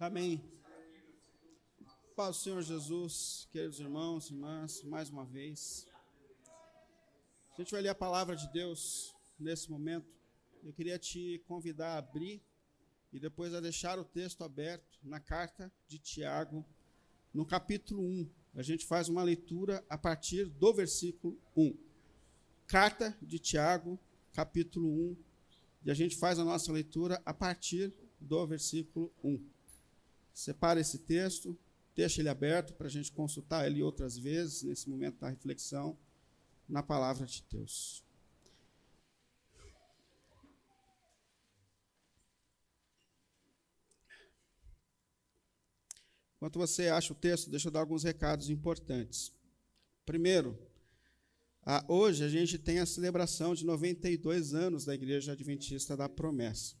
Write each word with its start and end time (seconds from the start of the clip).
Amém. 0.00 0.42
Paz 2.16 2.36
do 2.36 2.42
Senhor 2.42 2.62
Jesus, 2.62 3.46
queridos 3.52 3.80
irmãos, 3.80 4.30
irmãs, 4.30 4.82
mais 4.82 5.10
uma 5.10 5.26
vez. 5.26 5.86
A 7.52 7.60
gente 7.60 7.70
vai 7.70 7.82
ler 7.82 7.90
a 7.90 7.94
palavra 7.94 8.34
de 8.34 8.50
Deus 8.50 9.14
nesse 9.38 9.70
momento. 9.70 10.19
Eu 10.62 10.72
queria 10.74 10.98
te 10.98 11.42
convidar 11.46 11.94
a 11.94 11.98
abrir 11.98 12.42
e 13.12 13.18
depois 13.18 13.54
a 13.54 13.60
deixar 13.60 13.98
o 13.98 14.04
texto 14.04 14.44
aberto 14.44 14.98
na 15.02 15.18
carta 15.18 15.72
de 15.88 15.98
Tiago, 15.98 16.64
no 17.32 17.46
capítulo 17.46 18.02
1. 18.02 18.30
A 18.54 18.62
gente 18.62 18.84
faz 18.84 19.08
uma 19.08 19.22
leitura 19.22 19.84
a 19.88 19.96
partir 19.96 20.46
do 20.46 20.72
versículo 20.74 21.40
1. 21.56 21.74
Carta 22.66 23.16
de 23.22 23.38
Tiago, 23.38 23.98
capítulo 24.32 24.88
1, 25.12 25.16
e 25.86 25.90
a 25.90 25.94
gente 25.94 26.16
faz 26.16 26.38
a 26.38 26.44
nossa 26.44 26.70
leitura 26.70 27.22
a 27.24 27.32
partir 27.32 27.94
do 28.20 28.46
versículo 28.46 29.12
1. 29.24 29.42
Separa 30.34 30.78
esse 30.78 30.98
texto, 30.98 31.58
deixa 31.96 32.20
ele 32.20 32.28
aberto 32.28 32.74
para 32.74 32.86
a 32.86 32.90
gente 32.90 33.10
consultar 33.12 33.66
ele 33.66 33.82
outras 33.82 34.16
vezes, 34.18 34.62
nesse 34.62 34.90
momento 34.90 35.20
da 35.20 35.30
reflexão, 35.30 35.98
na 36.68 36.82
palavra 36.82 37.26
de 37.26 37.42
Deus. 37.50 38.04
Enquanto 46.40 46.58
você 46.58 46.88
acha 46.88 47.12
o 47.12 47.16
texto, 47.16 47.50
deixa 47.50 47.68
eu 47.68 47.72
dar 47.72 47.80
alguns 47.80 48.02
recados 48.02 48.48
importantes. 48.48 49.30
Primeiro, 50.06 50.58
hoje 51.86 52.24
a 52.24 52.28
gente 52.28 52.58
tem 52.58 52.78
a 52.78 52.86
celebração 52.86 53.54
de 53.54 53.64
92 53.64 54.54
anos 54.54 54.84
da 54.84 54.94
Igreja 54.94 55.32
Adventista 55.32 55.96
da 55.96 56.08
Promessa 56.08 56.80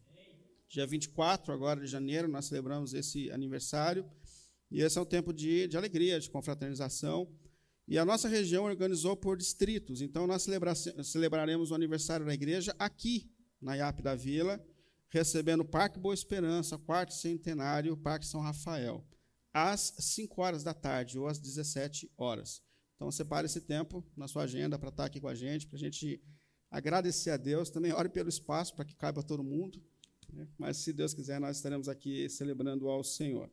dia 0.70 0.86
24 0.86 1.52
agora 1.52 1.80
de 1.80 1.88
janeiro, 1.88 2.28
nós 2.28 2.46
celebramos 2.46 2.94
esse 2.94 3.28
aniversário. 3.32 4.08
E 4.70 4.80
esse 4.80 4.96
é 4.96 5.00
um 5.00 5.04
tempo 5.04 5.32
de, 5.32 5.66
de 5.66 5.76
alegria, 5.76 6.20
de 6.20 6.30
confraternização. 6.30 7.28
E 7.88 7.98
a 7.98 8.04
nossa 8.04 8.28
região 8.28 8.66
organizou 8.66 9.16
por 9.16 9.36
distritos. 9.36 10.00
Então, 10.00 10.28
nós 10.28 10.46
celebraremos 11.02 11.72
o 11.72 11.74
aniversário 11.74 12.24
da 12.24 12.32
igreja 12.32 12.72
aqui, 12.78 13.28
na 13.60 13.74
IAP 13.74 14.00
da 14.00 14.14
Vila, 14.14 14.64
recebendo 15.08 15.62
o 15.62 15.68
Parque 15.68 15.98
Boa 15.98 16.14
Esperança, 16.14 16.78
quarto 16.78 17.12
centenário, 17.14 17.96
Parque 17.96 18.24
São 18.24 18.40
Rafael, 18.40 19.04
às 19.52 19.94
5 19.98 20.40
horas 20.40 20.62
da 20.62 20.74
tarde 20.74 21.18
ou 21.18 21.26
às 21.26 21.38
17 21.38 22.10
horas. 22.16 22.62
Então, 22.96 23.10
separe 23.10 23.46
esse 23.46 23.60
tempo 23.62 24.04
na 24.16 24.28
sua 24.28 24.42
agenda 24.42 24.78
para 24.78 24.90
estar 24.90 25.06
aqui 25.06 25.20
com 25.20 25.28
a 25.28 25.34
gente, 25.34 25.66
para 25.66 25.76
a 25.76 25.80
gente 25.80 26.22
agradecer 26.70 27.30
a 27.30 27.36
Deus. 27.36 27.70
Também 27.70 27.92
ore 27.92 28.08
pelo 28.08 28.28
espaço 28.28 28.74
para 28.74 28.84
que 28.84 28.94
caiba 28.94 29.22
todo 29.22 29.42
mundo. 29.42 29.82
Né? 30.32 30.46
Mas, 30.58 30.76
se 30.78 30.92
Deus 30.92 31.14
quiser, 31.14 31.40
nós 31.40 31.56
estaremos 31.56 31.88
aqui 31.88 32.28
celebrando 32.28 32.88
ao 32.88 33.02
Senhor. 33.02 33.50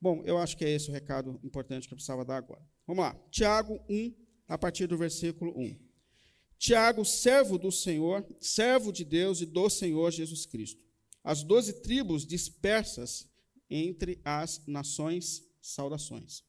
Bom, 0.00 0.22
eu 0.24 0.38
acho 0.38 0.56
que 0.56 0.64
é 0.64 0.70
esse 0.70 0.90
o 0.90 0.92
recado 0.92 1.40
importante 1.42 1.88
que 1.88 1.94
eu 1.94 1.96
precisava 1.96 2.24
dar 2.24 2.36
agora. 2.36 2.62
Vamos 2.86 3.02
lá. 3.02 3.14
Tiago 3.30 3.80
1, 3.88 4.14
a 4.46 4.56
partir 4.56 4.86
do 4.86 4.96
versículo 4.96 5.52
1. 5.58 5.76
Tiago, 6.58 7.04
servo 7.04 7.58
do 7.58 7.72
Senhor, 7.72 8.24
servo 8.40 8.92
de 8.92 9.04
Deus 9.04 9.40
e 9.40 9.46
do 9.46 9.68
Senhor 9.68 10.10
Jesus 10.10 10.46
Cristo. 10.46 10.84
As 11.22 11.42
doze 11.42 11.80
tribos 11.80 12.26
dispersas 12.26 13.28
entre 13.70 14.20
as 14.24 14.62
nações, 14.66 15.42
saudações. 15.60 16.42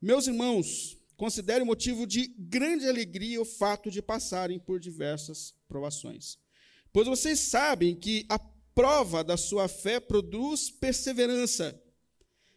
Meus 0.00 0.26
irmãos, 0.26 0.96
considere 1.16 1.64
motivo 1.64 2.06
de 2.06 2.26
grande 2.38 2.88
alegria 2.88 3.40
o 3.40 3.44
fato 3.44 3.90
de 3.90 4.02
passarem 4.02 4.58
por 4.58 4.80
diversas 4.80 5.54
provações. 5.68 6.38
Pois 6.92 7.06
vocês 7.06 7.40
sabem 7.40 7.94
que 7.94 8.26
a 8.28 8.38
prova 8.74 9.22
da 9.22 9.36
sua 9.36 9.68
fé 9.68 10.00
produz 10.00 10.70
perseverança. 10.70 11.80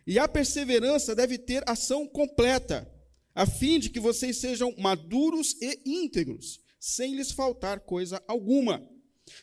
E 0.06 0.18
a 0.18 0.28
perseverança 0.28 1.14
deve 1.14 1.38
ter 1.38 1.64
ação 1.70 2.08
completa, 2.08 2.90
a 3.36 3.46
fim 3.46 3.78
de 3.78 3.90
que 3.90 4.00
vocês 4.00 4.38
sejam 4.38 4.74
maduros 4.78 5.56
e 5.62 5.82
íntegros, 5.86 6.60
sem 6.80 7.16
lhes 7.16 7.32
faltar 7.32 7.82
coisa 7.82 8.24
alguma. 8.28 8.88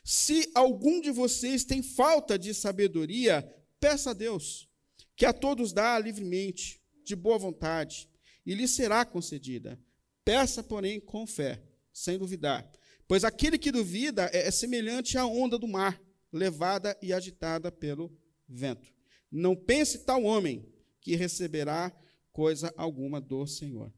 Se 0.03 0.51
algum 0.55 1.01
de 1.01 1.11
vocês 1.11 1.65
tem 1.65 1.83
falta 1.83 2.39
de 2.39 2.55
sabedoria, 2.55 3.47
peça 3.85 4.13
a 4.13 4.15
Deus, 4.15 4.67
que 5.15 5.27
a 5.27 5.33
todos 5.35 5.71
dá 5.71 5.99
livremente, 5.99 6.81
de 7.05 7.15
boa 7.15 7.37
vontade, 7.37 8.09
e 8.47 8.55
lhe 8.55 8.67
será 8.67 9.05
concedida. 9.05 9.79
Peça, 10.25 10.63
porém, 10.63 10.99
com 10.99 11.27
fé, 11.27 11.63
sem 11.93 12.17
duvidar. 12.17 12.67
Pois 13.07 13.25
aquele 13.25 13.59
que 13.59 13.71
duvida 13.71 14.31
é 14.33 14.51
semelhante 14.51 15.19
à 15.19 15.27
onda 15.27 15.59
do 15.59 15.69
mar 15.69 16.03
levada 16.33 16.99
e 17.03 17.13
agitada 17.13 17.71
pelo 17.71 18.11
vento. 18.49 18.91
Não 19.31 19.55
pense 19.55 19.99
tal 19.99 20.23
homem 20.23 20.67
que 20.99 21.15
receberá 21.15 21.95
coisa 22.33 22.73
alguma 22.79 23.21
do 23.21 23.47
Senhor. 23.47 23.93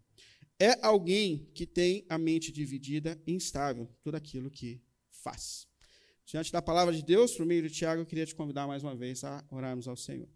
É 0.59 0.85
alguém 0.85 1.49
que 1.55 1.65
tem 1.65 2.05
a 2.09 2.19
mente 2.19 2.51
dividida 2.51 3.23
e 3.25 3.33
instável, 3.33 3.89
tudo 4.03 4.17
aquilo 4.17 4.51
que 4.51 4.83
faz. 5.23 5.69
Diante 6.27 6.51
da 6.51 6.61
palavra 6.61 6.93
de 6.93 7.05
Deus, 7.05 7.37
por 7.37 7.47
meio 7.47 7.63
de 7.63 7.71
Tiago, 7.71 8.03
eu 8.03 8.05
queria 8.05 8.27
te 8.27 8.35
convidar 8.35 8.67
mais 8.67 8.83
uma 8.83 8.97
vez 8.97 9.23
a 9.23 9.45
orarmos 9.49 9.87
ao 9.87 9.97
Senhor. 9.97 10.27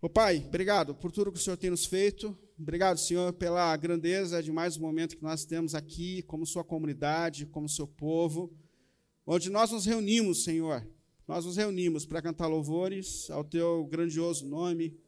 Ô 0.00 0.08
Pai, 0.08 0.42
obrigado 0.48 0.94
por 0.94 1.12
tudo 1.12 1.30
que 1.30 1.38
o 1.38 1.42
Senhor 1.42 1.58
tem 1.58 1.68
nos 1.68 1.84
feito. 1.84 2.34
Obrigado, 2.58 2.96
Senhor, 2.96 3.30
pela 3.34 3.76
grandeza 3.76 4.42
de 4.42 4.50
mais 4.50 4.78
um 4.78 4.80
momento 4.80 5.14
que 5.14 5.22
nós 5.22 5.44
temos 5.44 5.74
aqui, 5.74 6.22
como 6.22 6.46
Sua 6.46 6.64
comunidade, 6.64 7.44
como 7.44 7.68
Seu 7.68 7.86
povo, 7.86 8.50
onde 9.26 9.50
nós 9.50 9.70
nos 9.70 9.84
reunimos, 9.84 10.44
Senhor, 10.44 10.88
nós 11.28 11.44
nos 11.44 11.58
reunimos 11.58 12.06
para 12.06 12.22
cantar 12.22 12.46
louvores 12.46 13.28
ao 13.28 13.44
teu 13.44 13.84
grandioso 13.84 14.46
nome, 14.46 14.98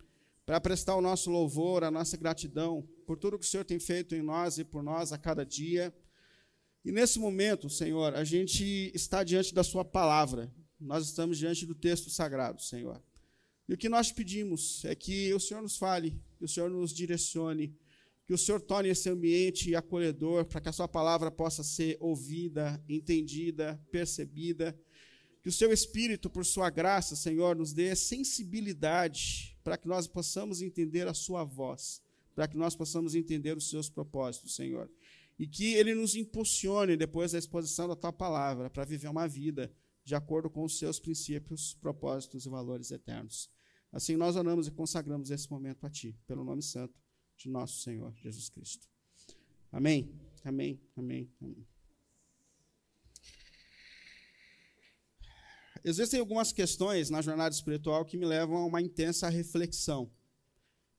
para 0.44 0.60
prestar 0.60 0.96
o 0.96 1.00
nosso 1.00 1.30
louvor, 1.30 1.82
a 1.82 1.90
nossa 1.90 2.14
gratidão 2.18 2.86
por 3.06 3.16
tudo 3.16 3.38
que 3.38 3.46
o 3.46 3.48
Senhor 3.48 3.64
tem 3.64 3.80
feito 3.80 4.14
em 4.14 4.20
nós 4.20 4.58
e 4.58 4.64
por 4.64 4.82
nós 4.82 5.12
a 5.12 5.18
cada 5.18 5.46
dia. 5.46 5.94
E 6.84 6.92
nesse 6.92 7.18
momento, 7.18 7.68
Senhor, 7.68 8.14
a 8.14 8.24
gente 8.24 8.90
está 8.94 9.22
diante 9.24 9.54
da 9.54 9.64
Sua 9.64 9.84
palavra, 9.84 10.52
nós 10.80 11.04
estamos 11.04 11.36
diante 11.36 11.66
do 11.66 11.74
texto 11.74 12.08
sagrado, 12.10 12.62
Senhor. 12.62 13.02
E 13.68 13.74
o 13.74 13.76
que 13.76 13.88
nós 13.88 14.10
pedimos 14.12 14.84
é 14.84 14.94
que 14.94 15.32
o 15.34 15.40
Senhor 15.40 15.62
nos 15.62 15.76
fale, 15.76 16.20
que 16.38 16.44
o 16.44 16.48
Senhor 16.48 16.70
nos 16.70 16.92
direcione, 16.92 17.76
que 18.26 18.32
o 18.32 18.38
Senhor 18.38 18.60
torne 18.60 18.88
esse 18.88 19.08
ambiente 19.08 19.74
acolhedor 19.74 20.44
para 20.44 20.60
que 20.60 20.68
a 20.68 20.72
Sua 20.72 20.88
palavra 20.88 21.30
possa 21.30 21.62
ser 21.62 21.96
ouvida, 22.00 22.82
entendida, 22.88 23.80
percebida 23.90 24.78
que 25.42 25.48
o 25.48 25.52
seu 25.52 25.72
Espírito, 25.72 26.28
por 26.28 26.44
sua 26.44 26.68
graça, 26.68 27.14
Senhor, 27.14 27.56
nos 27.56 27.72
dê 27.72 27.94
sensibilidade 27.94 29.56
para 29.62 29.78
que 29.78 29.86
nós 29.86 30.06
possamos 30.06 30.60
entender 30.60 31.06
a 31.06 31.14
sua 31.14 31.44
voz, 31.44 32.02
para 32.34 32.48
que 32.48 32.56
nós 32.56 32.74
possamos 32.74 33.14
entender 33.14 33.56
os 33.56 33.70
seus 33.70 33.88
propósitos, 33.88 34.54
Senhor. 34.54 34.90
E 35.38 35.46
que 35.46 35.74
ele 35.74 35.94
nos 35.94 36.14
impulsione, 36.16 36.96
depois 36.96 37.32
da 37.32 37.38
exposição 37.38 37.86
da 37.86 37.94
tua 37.94 38.12
palavra, 38.12 38.68
para 38.68 38.84
viver 38.84 39.08
uma 39.08 39.28
vida 39.28 39.72
de 40.04 40.14
acordo 40.14 40.50
com 40.50 40.64
os 40.64 40.78
seus 40.78 40.98
princípios, 40.98 41.74
propósitos 41.74 42.46
e 42.46 42.48
valores 42.48 42.90
eternos. 42.90 43.50
Assim 43.92 44.16
nós 44.16 44.36
oramos 44.36 44.66
e 44.66 44.70
consagramos 44.70 45.30
esse 45.30 45.50
momento 45.50 45.86
a 45.86 45.90
ti, 45.90 46.18
pelo 46.26 46.44
nome 46.44 46.62
santo 46.62 46.98
de 47.36 47.48
nosso 47.48 47.80
Senhor 47.80 48.12
Jesus 48.16 48.48
Cristo. 48.48 48.88
Amém. 49.70 50.10
Amém. 50.44 50.80
Amém. 50.96 51.30
Amém. 51.40 51.66
Existem 55.84 56.18
algumas 56.18 56.52
questões 56.52 57.08
na 57.08 57.22
jornada 57.22 57.54
espiritual 57.54 58.04
que 58.04 58.16
me 58.16 58.26
levam 58.26 58.56
a 58.56 58.66
uma 58.66 58.82
intensa 58.82 59.28
reflexão. 59.28 60.10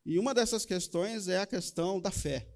E 0.05 0.17
uma 0.17 0.33
dessas 0.33 0.65
questões 0.65 1.27
é 1.27 1.39
a 1.39 1.45
questão 1.45 1.99
da 1.99 2.11
fé. 2.11 2.47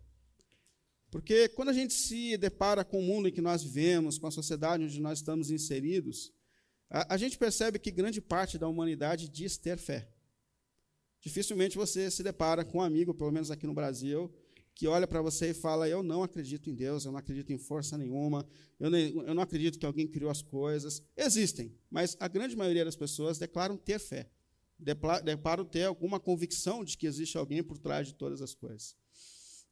Porque 1.13 1.47
quando 1.49 1.69
a 1.69 1.73
gente 1.73 1.93
se 1.93 2.35
depara 2.37 2.83
com 2.83 2.97
o 2.97 3.03
mundo 3.03 3.27
em 3.27 3.31
que 3.31 3.39
nós 3.39 3.61
vivemos, 3.61 4.17
com 4.17 4.25
a 4.25 4.31
sociedade 4.31 4.83
onde 4.83 4.99
nós 4.99 5.19
estamos 5.19 5.51
inseridos, 5.51 6.33
a, 6.89 7.13
a 7.13 7.17
gente 7.17 7.37
percebe 7.37 7.77
que 7.77 7.91
grande 7.91 8.19
parte 8.19 8.57
da 8.57 8.67
humanidade 8.67 9.29
diz 9.29 9.55
ter 9.55 9.77
fé. 9.77 10.09
Dificilmente 11.21 11.77
você 11.77 12.09
se 12.09 12.23
depara 12.23 12.65
com 12.65 12.79
um 12.79 12.81
amigo, 12.81 13.13
pelo 13.13 13.31
menos 13.31 13.51
aqui 13.51 13.67
no 13.67 13.75
Brasil, 13.75 14.33
que 14.73 14.87
olha 14.87 15.05
para 15.05 15.21
você 15.21 15.51
e 15.51 15.53
fala: 15.53 15.87
Eu 15.87 16.01
não 16.01 16.23
acredito 16.23 16.67
em 16.67 16.73
Deus, 16.73 17.05
eu 17.05 17.11
não 17.11 17.19
acredito 17.19 17.53
em 17.53 17.59
força 17.59 17.95
nenhuma, 17.95 18.43
eu, 18.79 18.89
nem, 18.89 19.15
eu 19.15 19.35
não 19.35 19.43
acredito 19.43 19.77
que 19.77 19.85
alguém 19.85 20.07
criou 20.07 20.31
as 20.31 20.41
coisas. 20.41 20.99
Existem, 21.15 21.77
mas 21.91 22.17
a 22.19 22.27
grande 22.27 22.55
maioria 22.55 22.83
das 22.83 22.95
pessoas 22.95 23.37
declaram 23.37 23.77
ter 23.77 23.99
fé, 23.99 24.31
declaram 25.23 25.63
ter 25.63 25.83
alguma 25.83 26.19
convicção 26.19 26.83
de 26.83 26.97
que 26.97 27.05
existe 27.05 27.37
alguém 27.37 27.61
por 27.61 27.77
trás 27.77 28.07
de 28.07 28.15
todas 28.15 28.41
as 28.41 28.55
coisas. 28.55 28.95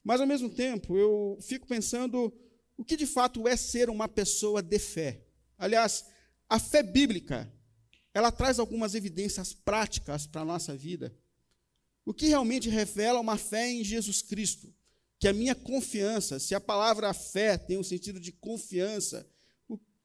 Mas, 0.03 0.19
ao 0.19 0.27
mesmo 0.27 0.49
tempo, 0.49 0.97
eu 0.97 1.37
fico 1.41 1.67
pensando 1.67 2.33
o 2.77 2.83
que 2.83 2.97
de 2.97 3.05
fato 3.05 3.47
é 3.47 3.55
ser 3.55 3.89
uma 3.89 4.07
pessoa 4.07 4.61
de 4.61 4.79
fé. 4.79 5.23
Aliás, 5.57 6.05
a 6.49 6.59
fé 6.59 6.81
bíblica, 6.81 7.51
ela 8.13 8.31
traz 8.31 8.59
algumas 8.59 8.95
evidências 8.95 9.53
práticas 9.53 10.25
para 10.25 10.41
a 10.41 10.45
nossa 10.45 10.75
vida. 10.75 11.15
O 12.03 12.13
que 12.13 12.27
realmente 12.27 12.69
revela 12.69 13.19
uma 13.19 13.37
fé 13.37 13.69
em 13.69 13.83
Jesus 13.83 14.21
Cristo, 14.23 14.73
que 15.19 15.27
a 15.27 15.33
minha 15.33 15.53
confiança, 15.53 16.39
se 16.39 16.55
a 16.55 16.59
palavra 16.59 17.13
fé 17.13 17.57
tem 17.57 17.77
um 17.77 17.83
sentido 17.83 18.19
de 18.19 18.31
confiança, 18.31 19.29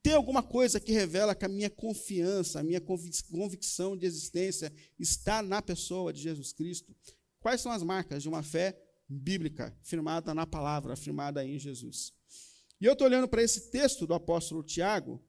tem 0.02 0.12
alguma 0.12 0.43
coisa 0.43 0.78
que 0.78 0.93
revela 0.93 1.34
que 1.34 1.44
a 1.44 1.48
minha 1.48 1.69
confiança, 1.69 2.60
a 2.60 2.62
minha 2.62 2.81
convicção 2.81 3.96
de 3.96 4.06
existência 4.06 4.72
está 4.98 5.43
na 5.43 5.60
pessoa 5.60 6.12
de 6.12 6.20
Jesus 6.20 6.52
Cristo? 6.52 6.94
Quais 7.40 7.60
são 7.60 7.72
as 7.72 7.82
marcas 7.82 8.22
de 8.22 8.28
uma 8.28 8.43
fé 8.43 8.81
bíblica, 9.08 9.76
firmada 9.82 10.35
na 10.35 10.47
palavra, 10.47 10.97
firmada 10.97 11.44
em 11.44 11.58
Jesus? 11.58 12.12
E 12.81 12.85
eu 12.85 12.93
estou 12.93 13.06
olhando 13.06 13.29
para 13.29 13.43
esse 13.43 13.70
texto 13.70 14.06
do 14.06 14.14
apóstolo 14.14 14.62
Tiago, 14.62 15.23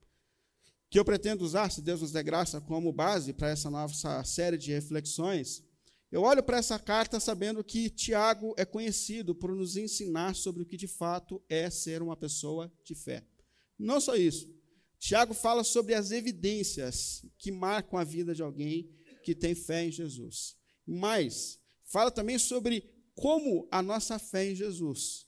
que 0.90 1.00
eu 1.00 1.06
pretendo 1.06 1.44
usar, 1.44 1.70
se 1.72 1.82
Deus 1.82 2.02
nos 2.02 2.12
der 2.12 2.24
graça, 2.24 2.62
como 2.62 2.92
base 2.92 3.34
para 3.34 3.50
essa 3.50 3.70
nossa 3.70 4.24
série 4.24 4.58
de 4.58 4.72
reflexões. 4.72 5.64
Eu 6.12 6.22
olho 6.22 6.42
para 6.42 6.58
essa 6.58 6.80
carta 6.80 7.20
sabendo 7.20 7.64
que 7.64 7.90
Tiago 7.90 8.54
é 8.58 8.66
conhecido 8.66 9.36
por 9.36 9.54
nos 9.54 9.76
ensinar 9.76 10.36
sobre 10.36 10.64
o 10.64 10.66
que 10.66 10.78
de 10.78 10.88
fato 10.88 11.44
é 11.50 11.70
ser 11.70 12.02
uma 12.02 12.16
pessoa 12.16 12.72
de 12.84 12.96
fé. 12.96 13.26
Não 13.78 14.00
só 14.00 14.16
isso. 14.16 14.50
Tiago 15.00 15.34
fala 15.34 15.64
sobre 15.64 15.94
as 15.94 16.12
evidências 16.12 17.26
que 17.38 17.52
marcam 17.52 18.00
a 18.00 18.04
vida 18.04 18.34
de 18.34 18.42
alguém 18.42 18.90
que 19.22 19.36
tem 19.36 19.54
fé 19.54 19.86
em 19.86 19.92
Jesus. 19.92 20.56
Mas 20.86 21.60
fala 21.84 22.10
também 22.10 22.40
sobre 22.40 22.97
como 23.18 23.68
a 23.72 23.82
nossa 23.82 24.20
fé 24.20 24.46
em 24.46 24.56
Jesus 24.56 25.26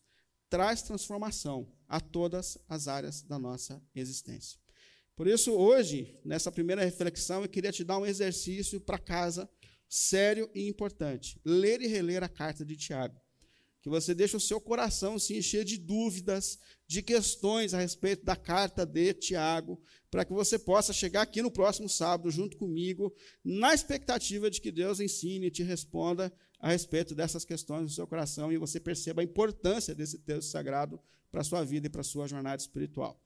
traz 0.47 0.83
transformação 0.83 1.67
a 1.87 1.99
todas 1.99 2.55
as 2.67 2.87
áreas 2.87 3.23
da 3.23 3.39
nossa 3.39 3.81
existência. 3.95 4.59
Por 5.15 5.27
isso, 5.27 5.51
hoje, 5.51 6.15
nessa 6.23 6.51
primeira 6.51 6.85
reflexão, 6.85 7.41
eu 7.41 7.49
queria 7.49 7.71
te 7.71 7.83
dar 7.83 7.97
um 7.97 8.05
exercício 8.05 8.79
para 8.79 8.99
casa 8.99 9.49
sério 9.89 10.49
e 10.53 10.69
importante. 10.69 11.41
Ler 11.43 11.81
e 11.81 11.87
reler 11.87 12.23
a 12.23 12.29
carta 12.29 12.63
de 12.63 12.77
Tiago. 12.77 13.19
Que 13.81 13.89
você 13.89 14.13
deixe 14.13 14.37
o 14.37 14.39
seu 14.39 14.61
coração 14.61 15.17
se 15.17 15.35
encher 15.35 15.65
de 15.65 15.77
dúvidas, 15.77 16.59
de 16.85 17.01
questões 17.01 17.73
a 17.73 17.79
respeito 17.79 18.23
da 18.23 18.35
carta 18.35 18.85
de 18.85 19.13
Tiago, 19.13 19.81
para 20.11 20.23
que 20.23 20.31
você 20.31 20.59
possa 20.59 20.93
chegar 20.93 21.23
aqui 21.23 21.41
no 21.41 21.49
próximo 21.49 21.89
sábado 21.89 22.29
junto 22.29 22.55
comigo, 22.55 23.11
na 23.43 23.73
expectativa 23.73 24.49
de 24.49 24.61
que 24.61 24.71
Deus 24.71 24.99
ensine 24.99 25.47
e 25.47 25.51
te 25.51 25.63
responda 25.63 26.31
a 26.59 26.69
respeito 26.69 27.15
dessas 27.15 27.45
questões 27.45 27.83
no 27.83 27.89
seu 27.89 28.05
coração 28.05 28.51
e 28.51 28.57
você 28.57 28.79
perceba 28.79 29.21
a 29.21 29.23
importância 29.23 29.95
desse 29.95 30.19
texto 30.19 30.49
sagrado 30.49 30.99
para 31.31 31.41
a 31.41 31.43
sua 31.43 31.63
vida 31.63 31.87
e 31.87 31.89
para 31.89 32.01
a 32.01 32.03
sua 32.03 32.27
jornada 32.27 32.61
espiritual. 32.61 33.19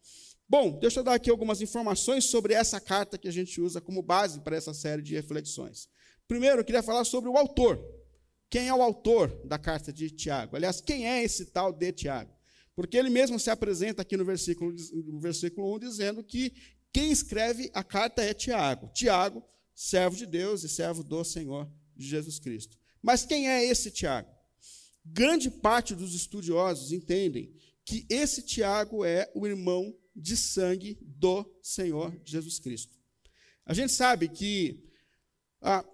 Bom, 0.47 0.77
deixa 0.79 0.99
eu 0.99 1.03
dar 1.03 1.15
aqui 1.15 1.29
algumas 1.29 1.61
informações 1.61 2.25
sobre 2.25 2.53
essa 2.53 2.79
carta 2.79 3.17
que 3.17 3.27
a 3.27 3.31
gente 3.31 3.59
usa 3.59 3.81
como 3.81 4.03
base 4.03 4.41
para 4.41 4.55
essa 4.55 4.73
série 4.73 5.01
de 5.01 5.15
reflexões. 5.15 5.87
Primeiro, 6.27 6.59
eu 6.59 6.65
queria 6.65 6.83
falar 6.83 7.05
sobre 7.05 7.29
o 7.29 7.37
autor. 7.37 7.83
Quem 8.49 8.67
é 8.67 8.73
o 8.73 8.83
autor 8.83 9.29
da 9.45 9.57
carta 9.57 9.91
de 9.91 10.11
Tiago? 10.11 10.55
Aliás, 10.55 10.79
quem 10.79 11.07
é 11.07 11.23
esse 11.23 11.45
tal 11.47 11.73
de 11.73 11.91
Tiago? 11.91 12.31
Porque 12.75 12.97
ele 12.97 13.09
mesmo 13.09 13.39
se 13.39 13.49
apresenta 13.49 14.01
aqui 14.01 14.15
no 14.15 14.25
versículo, 14.25 14.73
no 15.05 15.19
versículo 15.19 15.75
1 15.75 15.79
dizendo 15.79 16.23
que 16.23 16.53
quem 16.91 17.11
escreve 17.11 17.71
a 17.73 17.83
carta 17.83 18.21
é 18.21 18.33
Tiago. 18.33 18.91
Tiago, 18.93 19.43
servo 19.73 20.15
de 20.15 20.25
Deus 20.27 20.63
e 20.63 20.69
servo 20.69 21.03
do 21.03 21.23
Senhor 21.23 21.67
Jesus 21.97 22.37
Cristo. 22.37 22.77
Mas 23.03 23.25
quem 23.25 23.49
é 23.49 23.65
esse 23.65 23.91
Tiago? 23.91 24.31
Grande 25.05 25.51
parte 25.51 25.93
dos 25.93 26.15
estudiosos 26.15 26.93
entendem 26.93 27.53
que 27.85 28.05
esse 28.09 28.41
Tiago 28.41 29.03
é 29.03 29.29
o 29.35 29.45
irmão 29.45 29.93
de 30.15 30.37
sangue 30.37 30.97
do 31.01 31.45
Senhor 31.61 32.17
Jesus 32.23 32.57
Cristo. 32.59 32.97
A 33.65 33.73
gente 33.73 33.91
sabe 33.91 34.29
que 34.29 34.81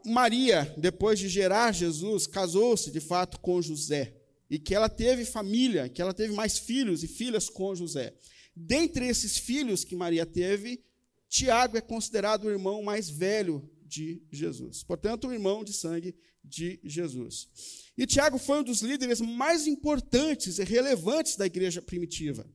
Maria, 0.05 0.71
depois 0.77 1.17
de 1.17 1.27
gerar 1.27 1.71
Jesus, 1.71 2.27
casou-se 2.27 2.91
de 2.91 2.99
fato 2.99 3.39
com 3.39 3.61
José. 3.61 4.15
E 4.49 4.57
que 4.57 4.73
ela 4.73 4.89
teve 4.89 5.25
família, 5.25 5.87
que 5.89 6.01
ela 6.01 6.13
teve 6.13 6.33
mais 6.33 6.57
filhos 6.57 7.03
e 7.03 7.07
filhas 7.07 7.49
com 7.49 7.75
José. 7.75 8.15
Dentre 8.55 9.07
esses 9.07 9.37
filhos 9.37 9.83
que 9.83 9.95
Maria 9.95 10.25
teve, 10.25 10.83
Tiago 11.27 11.77
é 11.77 11.81
considerado 11.81 12.45
o 12.45 12.49
irmão 12.49 12.81
mais 12.81 13.09
velho 13.09 13.69
de 13.89 14.21
Jesus. 14.31 14.83
Portanto, 14.83 15.27
o 15.27 15.33
irmão 15.33 15.63
de 15.63 15.73
sangue 15.73 16.15
de 16.43 16.79
Jesus. 16.83 17.49
E 17.97 18.05
Tiago 18.05 18.37
foi 18.37 18.59
um 18.59 18.63
dos 18.63 18.81
líderes 18.81 19.19
mais 19.19 19.65
importantes 19.65 20.59
e 20.59 20.63
relevantes 20.63 21.35
da 21.35 21.47
igreja 21.47 21.81
primitiva. 21.81 22.47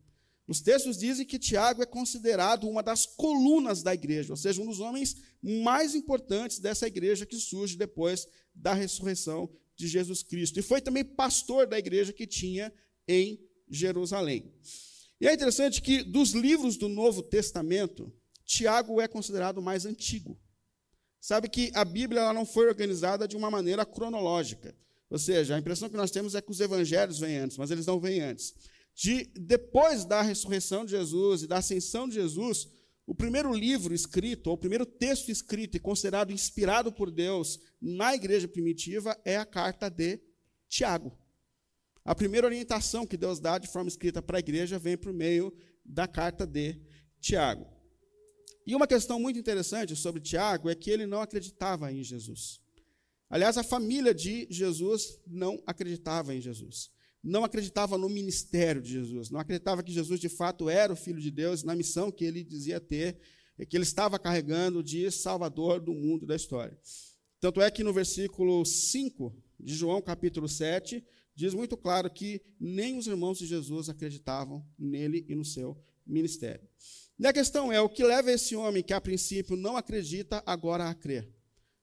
Os 0.46 0.60
textos 0.60 0.96
dizem 0.96 1.26
que 1.26 1.38
Tiago 1.38 1.82
é 1.82 1.86
considerado 1.86 2.68
uma 2.68 2.82
das 2.82 3.04
colunas 3.04 3.82
da 3.82 3.92
igreja, 3.92 4.32
ou 4.32 4.36
seja, 4.36 4.62
um 4.62 4.66
dos 4.66 4.78
homens 4.78 5.16
mais 5.42 5.94
importantes 5.94 6.58
dessa 6.60 6.86
igreja 6.86 7.26
que 7.26 7.36
surge 7.36 7.76
depois 7.76 8.28
da 8.54 8.72
ressurreição 8.72 9.50
de 9.74 9.88
Jesus 9.88 10.22
Cristo. 10.22 10.58
E 10.58 10.62
foi 10.62 10.80
também 10.80 11.04
pastor 11.04 11.66
da 11.66 11.78
igreja 11.78 12.12
que 12.12 12.26
tinha 12.26 12.72
em 13.08 13.40
Jerusalém. 13.68 14.52
E 15.20 15.26
é 15.26 15.32
interessante 15.32 15.82
que 15.82 16.02
dos 16.02 16.32
livros 16.32 16.76
do 16.76 16.88
Novo 16.88 17.22
Testamento, 17.22 18.12
Tiago 18.44 19.00
é 19.00 19.08
considerado 19.08 19.58
o 19.58 19.62
mais 19.62 19.86
antigo. 19.86 20.38
Sabe 21.24 21.48
que 21.48 21.70
a 21.74 21.84
Bíblia 21.84 22.20
ela 22.20 22.34
não 22.34 22.44
foi 22.44 22.66
organizada 22.66 23.26
de 23.26 23.36
uma 23.36 23.50
maneira 23.50 23.86
cronológica. 23.86 24.76
Ou 25.08 25.18
seja, 25.18 25.54
a 25.54 25.58
impressão 25.58 25.88
que 25.88 25.96
nós 25.96 26.10
temos 26.10 26.34
é 26.34 26.42
que 26.42 26.50
os 26.50 26.60
evangelhos 26.60 27.18
vêm 27.18 27.38
antes, 27.38 27.56
mas 27.56 27.70
eles 27.70 27.86
não 27.86 27.98
vêm 27.98 28.20
antes 28.20 28.52
de 28.94 29.24
depois 29.34 30.04
da 30.04 30.22
ressurreição 30.22 30.84
de 30.84 30.92
Jesus 30.92 31.42
e 31.42 31.46
da 31.46 31.58
ascensão 31.58 32.06
de 32.06 32.14
Jesus, 32.14 32.68
o 33.06 33.14
primeiro 33.14 33.52
livro 33.52 33.92
escrito, 33.94 34.48
ou 34.48 34.54
o 34.54 34.58
primeiro 34.58 34.86
texto 34.86 35.30
escrito 35.30 35.76
e 35.76 35.80
considerado 35.80 36.30
inspirado 36.30 36.92
por 36.92 37.10
Deus 37.10 37.58
na 37.80 38.14
igreja 38.14 38.46
primitiva 38.46 39.18
é 39.24 39.36
a 39.36 39.44
carta 39.46 39.90
de 39.90 40.20
Tiago. 40.68 41.18
A 42.04 42.14
primeira 42.14 42.46
orientação 42.46 43.06
que 43.06 43.16
Deus 43.16 43.40
dá 43.40 43.58
de 43.58 43.66
forma 43.66 43.88
escrita 43.88 44.22
para 44.22 44.36
a 44.36 44.40
igreja 44.40 44.78
vem 44.78 44.96
por 44.96 45.12
meio 45.12 45.52
da 45.84 46.06
carta 46.06 46.46
de 46.46 46.78
Tiago. 47.18 47.73
E 48.66 48.74
uma 48.74 48.86
questão 48.86 49.20
muito 49.20 49.38
interessante 49.38 49.94
sobre 49.94 50.20
Tiago 50.20 50.70
é 50.70 50.74
que 50.74 50.90
ele 50.90 51.06
não 51.06 51.20
acreditava 51.20 51.92
em 51.92 52.02
Jesus. 52.02 52.60
Aliás, 53.28 53.58
a 53.58 53.62
família 53.64 54.14
de 54.14 54.46
Jesus 54.50 55.18
não 55.26 55.62
acreditava 55.66 56.34
em 56.34 56.40
Jesus 56.40 56.90
não 57.24 57.42
acreditava 57.42 57.96
no 57.96 58.08
ministério 58.08 58.82
de 58.82 58.92
Jesus, 58.92 59.30
não 59.30 59.40
acreditava 59.40 59.82
que 59.82 59.90
Jesus 59.90 60.20
de 60.20 60.28
fato 60.28 60.68
era 60.68 60.92
o 60.92 60.96
Filho 60.96 61.18
de 61.18 61.30
Deus 61.30 61.62
na 61.62 61.74
missão 61.74 62.12
que 62.12 62.22
ele 62.22 62.44
dizia 62.44 62.78
ter, 62.78 63.18
que 63.66 63.74
ele 63.76 63.84
estava 63.84 64.18
carregando 64.18 64.82
de 64.82 65.10
Salvador 65.10 65.80
do 65.80 65.94
mundo 65.94 66.24
e 66.24 66.26
da 66.26 66.36
história. 66.36 66.78
Tanto 67.40 67.62
é 67.62 67.70
que 67.70 67.82
no 67.82 67.94
versículo 67.94 68.62
5 68.64 69.34
de 69.58 69.74
João, 69.74 70.02
capítulo 70.02 70.46
7, 70.46 71.02
diz 71.34 71.54
muito 71.54 71.78
claro 71.78 72.10
que 72.10 72.42
nem 72.60 72.98
os 72.98 73.06
irmãos 73.06 73.38
de 73.38 73.46
Jesus 73.46 73.88
acreditavam 73.88 74.62
nele 74.78 75.24
e 75.26 75.34
no 75.34 75.44
seu 75.46 75.82
ministério. 76.06 76.68
E 77.18 77.26
a 77.26 77.32
questão 77.32 77.72
é: 77.72 77.80
o 77.80 77.88
que 77.88 78.04
leva 78.04 78.30
esse 78.30 78.56
homem 78.56 78.82
que 78.82 78.92
a 78.92 79.00
princípio 79.00 79.56
não 79.56 79.76
acredita 79.76 80.42
agora 80.46 80.88
a 80.88 80.94
crer? 80.94 81.32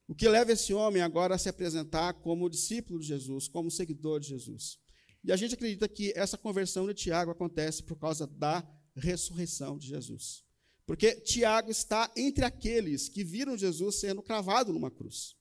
O 0.06 0.14
que 0.14 0.28
leva 0.28 0.52
esse 0.52 0.74
homem 0.74 1.00
agora 1.00 1.34
a 1.34 1.38
se 1.38 1.48
apresentar 1.48 2.12
como 2.14 2.50
discípulo 2.50 3.00
de 3.00 3.06
Jesus, 3.06 3.48
como 3.48 3.70
seguidor 3.70 4.20
de 4.20 4.28
Jesus? 4.28 4.78
E 5.24 5.32
a 5.32 5.36
gente 5.36 5.54
acredita 5.54 5.88
que 5.88 6.12
essa 6.16 6.36
conversão 6.36 6.86
de 6.86 6.94
Tiago 6.94 7.30
acontece 7.30 7.82
por 7.82 7.96
causa 7.96 8.26
da 8.26 8.66
ressurreição 8.94 9.78
de 9.78 9.88
Jesus. 9.88 10.44
Porque 10.84 11.14
Tiago 11.20 11.70
está 11.70 12.12
entre 12.16 12.44
aqueles 12.44 13.08
que 13.08 13.22
viram 13.22 13.56
Jesus 13.56 14.00
sendo 14.00 14.22
cravado 14.22 14.72
numa 14.72 14.90
cruz. 14.90 15.36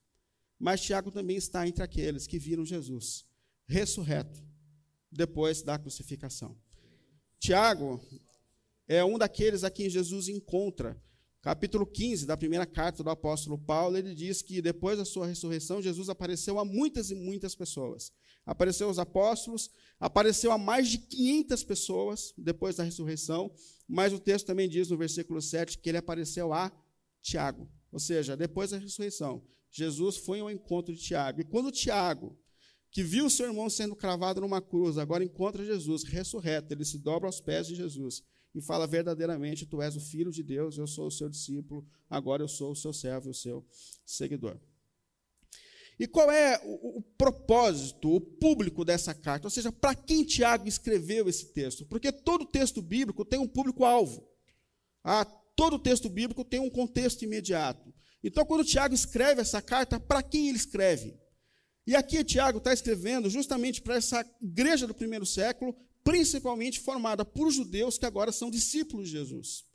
Mas 0.59 0.81
Tiago 0.81 1.11
também 1.11 1.35
está 1.35 1.67
entre 1.67 1.83
aqueles 1.83 2.27
que 2.27 2.37
viram 2.37 2.63
Jesus 2.63 3.25
ressurreto 3.67 4.43
depois 5.11 5.61
da 5.61 5.79
crucificação. 5.79 6.57
Tiago 7.39 7.99
é 8.93 9.05
um 9.05 9.17
daqueles 9.17 9.63
a 9.63 9.71
quem 9.71 9.89
Jesus 9.89 10.27
encontra 10.27 11.01
capítulo 11.41 11.87
15 11.87 12.25
da 12.25 12.35
primeira 12.35 12.65
carta 12.65 13.01
do 13.01 13.09
apóstolo 13.09 13.57
Paulo, 13.57 13.97
ele 13.97 14.13
diz 14.13 14.41
que 14.41 14.61
depois 14.61 14.97
da 14.97 15.05
sua 15.05 15.25
ressurreição, 15.25 15.81
Jesus 15.81 16.09
apareceu 16.09 16.59
a 16.59 16.65
muitas 16.65 17.09
e 17.09 17.15
muitas 17.15 17.55
pessoas. 17.55 18.11
Apareceu 18.45 18.89
aos 18.89 18.99
apóstolos, 18.99 19.71
apareceu 19.99 20.51
a 20.51 20.57
mais 20.57 20.89
de 20.89 20.97
500 20.99 21.63
pessoas 21.63 22.33
depois 22.37 22.75
da 22.75 22.83
ressurreição, 22.83 23.51
mas 23.87 24.11
o 24.13 24.19
texto 24.19 24.45
também 24.45 24.67
diz 24.67 24.89
no 24.89 24.97
versículo 24.97 25.41
7 25.41 25.79
que 25.79 25.89
ele 25.89 25.97
apareceu 25.97 26.51
a 26.51 26.71
Tiago. 27.21 27.71
Ou 27.91 27.99
seja, 27.99 28.35
depois 28.35 28.71
da 28.71 28.77
ressurreição, 28.77 29.43
Jesus 29.71 30.17
foi 30.17 30.41
ao 30.41 30.51
encontro 30.51 30.93
de 30.93 31.01
Tiago. 31.01 31.41
E 31.41 31.45
quando 31.45 31.71
Tiago, 31.71 32.37
que 32.91 33.01
viu 33.03 33.29
seu 33.29 33.47
irmão 33.47 33.69
sendo 33.69 33.95
cravado 33.95 34.41
numa 34.41 34.61
cruz, 34.61 34.97
agora 34.97 35.23
encontra 35.23 35.65
Jesus 35.65 36.03
ressurreto, 36.03 36.73
ele 36.73 36.85
se 36.85 36.99
dobra 36.99 37.27
aos 37.27 37.39
pés 37.39 37.67
de 37.67 37.73
Jesus 37.73 38.23
e 38.53 38.61
fala 38.61 38.87
verdadeiramente: 38.87 39.65
Tu 39.65 39.81
és 39.81 39.95
o 39.95 39.99
filho 39.99 40.31
de 40.31 40.43
Deus, 40.43 40.77
eu 40.77 40.87
sou 40.87 41.07
o 41.07 41.11
seu 41.11 41.29
discípulo, 41.29 41.85
agora 42.09 42.43
eu 42.43 42.47
sou 42.47 42.71
o 42.71 42.75
seu 42.75 42.93
servo 42.93 43.29
e 43.29 43.31
o 43.31 43.33
seu 43.33 43.65
seguidor. 44.05 44.59
E 45.99 46.07
qual 46.07 46.31
é 46.31 46.59
o, 46.63 46.97
o 46.97 47.01
propósito, 47.17 48.15
o 48.15 48.19
público 48.19 48.83
dessa 48.83 49.13
carta? 49.13 49.45
Ou 49.45 49.51
seja, 49.51 49.71
para 49.71 49.93
quem 49.93 50.25
Tiago 50.25 50.67
escreveu 50.67 51.29
esse 51.29 51.53
texto? 51.53 51.85
Porque 51.85 52.11
todo 52.11 52.45
texto 52.45 52.81
bíblico 52.81 53.23
tem 53.23 53.39
um 53.39 53.47
público-alvo. 53.47 54.27
Ah, 55.03 55.25
todo 55.55 55.77
texto 55.77 56.09
bíblico 56.09 56.43
tem 56.43 56.59
um 56.59 56.69
contexto 56.69 57.23
imediato. 57.23 57.93
Então, 58.23 58.45
quando 58.45 58.65
Tiago 58.65 58.95
escreve 58.95 59.41
essa 59.41 59.61
carta, 59.61 59.99
para 59.99 60.23
quem 60.23 60.49
ele 60.49 60.57
escreve? 60.57 61.19
E 61.85 61.95
aqui 61.95 62.23
Tiago 62.23 62.59
está 62.59 62.73
escrevendo 62.73 63.29
justamente 63.29 63.81
para 63.81 63.95
essa 63.95 64.25
igreja 64.41 64.87
do 64.87 64.93
primeiro 64.93 65.25
século, 65.25 65.75
principalmente 66.03 66.79
formada 66.79 67.23
por 67.23 67.51
judeus 67.51 67.97
que 67.97 68.05
agora 68.05 68.31
são 68.31 68.49
discípulos 68.49 69.09
de 69.09 69.17
Jesus. 69.17 69.65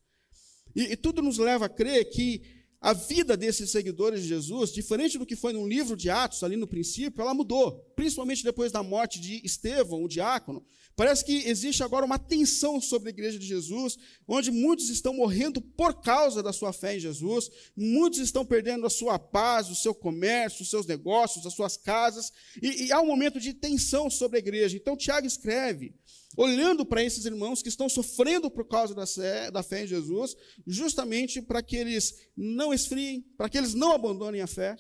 E, 0.75 0.93
e 0.93 0.97
tudo 0.97 1.23
nos 1.23 1.39
leva 1.39 1.67
a 1.67 1.69
crer 1.69 2.05
que 2.11 2.56
a 2.81 2.93
vida 2.93 3.37
desses 3.37 3.71
seguidores 3.71 4.23
de 4.23 4.29
Jesus, 4.29 4.73
diferente 4.73 5.19
do 5.19 5.27
que 5.27 5.35
foi 5.35 5.53
no 5.53 5.67
livro 5.67 5.97
de 5.97 6.11
Atos, 6.11 6.43
ali 6.43 6.57
no 6.57 6.67
princípio, 6.67 7.23
ela 7.23 7.35
mudou, 7.35 7.73
principalmente 7.97 8.45
depois 8.45 8.71
da 8.71 8.83
morte 8.83 9.21
de 9.21 9.41
Estevão, 9.45 10.05
o 10.05 10.09
diácono. 10.09 10.65
Parece 10.95 11.25
que 11.25 11.49
existe 11.49 11.83
agora 11.83 12.07
uma 12.07 12.19
tensão 12.19 12.81
sobre 12.81 13.09
a 13.09 13.13
igreja 13.13 13.39
de 13.39 13.47
Jesus, 13.47 13.99
onde 14.27 14.51
muitos 14.51 14.89
estão 14.89 15.15
morrendo 15.15 15.61
por 15.61 16.01
causa 16.01 16.43
da 16.43 16.53
sua 16.53 16.73
fé 16.73 16.97
em 16.97 17.01
Jesus, 17.01 17.51
muitos 17.77 18.19
estão 18.19 18.47
perdendo 18.47 18.87
a 18.87 18.91
sua 18.91 19.19
paz, 19.19 19.69
o 19.69 19.75
seu 19.75 19.95
comércio, 19.95 20.63
os 20.63 20.71
seus 20.71 20.87
negócios, 20.87 21.45
as 21.45 21.55
suas 21.55 21.77
casas, 21.77 22.33
e, 22.63 22.87
e 22.87 22.93
há 22.93 23.01
um 23.01 23.07
momento 23.07 23.39
de 23.39 23.53
tensão 23.53 24.09
sobre 24.09 24.37
a 24.37 24.41
igreja. 24.41 24.77
Então, 24.77 24.97
Tiago 24.97 25.27
escreve 25.27 25.95
olhando 26.37 26.85
para 26.85 27.03
esses 27.03 27.25
irmãos 27.25 27.63
que 27.63 27.69
estão 27.69 27.89
sofrendo 27.89 28.51
por 28.51 28.69
causa 28.69 28.95
da 28.95 29.07
fé, 29.07 29.51
da 29.51 29.63
fé 29.63 29.85
em 29.85 29.87
Jesus, 29.87 30.37
justamente 30.67 31.41
para 31.41 31.63
que 31.63 31.77
eles 31.77 32.15
não 32.37 32.75
esfriem, 32.75 33.23
para 33.37 33.49
que 33.49 33.57
eles 33.57 33.75
não 33.75 33.93
abandonem 33.93 34.43
a 34.43 34.47
fé. 34.47 34.77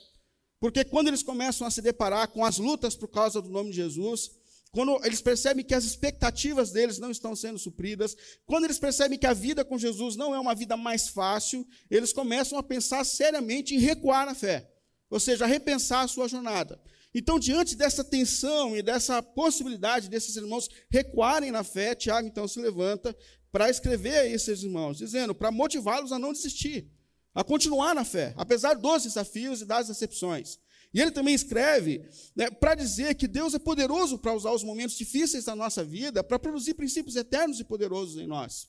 Porque 0.61 0.85
quando 0.85 1.09
eles 1.09 1.23
começam 1.23 1.67
a 1.67 1.71
se 1.71 1.81
deparar 1.81 2.29
com 2.29 2.45
as 2.45 2.59
lutas 2.59 2.95
por 2.95 3.09
causa 3.09 3.41
do 3.41 3.49
nome 3.49 3.71
de 3.71 3.77
Jesus, 3.77 4.31
quando 4.73 5.01
eles 5.05 5.23
percebem 5.23 5.65
que 5.65 5.75
as 5.75 5.85
expectativas 5.85 6.71
deles 6.71 6.99
não 6.99 7.11
estão 7.11 7.35
sendo 7.35 7.59
supridas, 7.59 8.15
quando 8.45 8.65
eles 8.65 8.79
percebem 8.79 9.19
que 9.19 9.27
a 9.27 9.33
vida 9.33 9.65
com 9.65 9.79
Jesus 9.79 10.17
não 10.17 10.35
é 10.35 10.39
uma 10.39 10.55
vida 10.55 10.77
mais 10.77 11.09
fácil, 11.09 11.67
eles 11.91 12.13
começam 12.13 12.59
a 12.59 12.63
pensar 12.63 13.05
seriamente 13.05 13.75
em 13.75 13.79
recuar 13.79 14.27
na 14.27 14.35
fé, 14.35 14.71
ou 15.09 15.19
seja, 15.19 15.45
a 15.45 15.49
repensar 15.49 16.03
a 16.03 16.09
sua 16.09 16.29
jornada. 16.29 16.79
Então, 17.19 17.39
diante 17.39 17.75
dessa 17.75 18.05
tensão 18.05 18.77
e 18.77 18.83
dessa 18.83 19.23
possibilidade 19.23 20.11
desses 20.11 20.37
irmãos 20.37 20.69
recuarem 20.91 21.51
na 21.51 21.65
fé, 21.65 21.95
Tiago 21.95 22.29
então 22.29 22.47
se 22.47 22.61
levanta 22.61 23.17
para 23.51 23.71
escrever 23.71 24.19
a 24.19 24.27
esses 24.27 24.63
irmãos, 24.63 24.99
dizendo, 24.99 25.35
para 25.35 25.51
motivá-los 25.51 26.13
a 26.13 26.19
não 26.19 26.31
desistir, 26.31 26.87
a 27.35 27.43
continuar 27.43 27.95
na 27.95 28.05
fé, 28.05 28.35
apesar 28.37 28.75
dos 28.75 29.05
desafios 29.05 29.63
e 29.63 29.65
das 29.65 29.89
decepções. 29.89 30.59
E 30.93 31.01
ele 31.01 31.11
também 31.11 31.35
escreve 31.35 32.07
né, 32.37 32.51
para 32.51 32.75
dizer 32.75 33.15
que 33.15 33.27
Deus 33.27 33.55
é 33.55 33.59
poderoso 33.59 34.19
para 34.19 34.35
usar 34.35 34.53
os 34.53 34.63
momentos 34.63 34.99
difíceis 34.99 35.45
da 35.47 35.57
nossa 35.57 35.83
vida 35.83 36.23
para 36.23 36.39
produzir 36.39 36.75
princípios 36.75 37.17
eternos 37.17 37.59
e 37.59 37.65
poderosos 37.65 38.19
em 38.19 38.27
nós. 38.27 38.69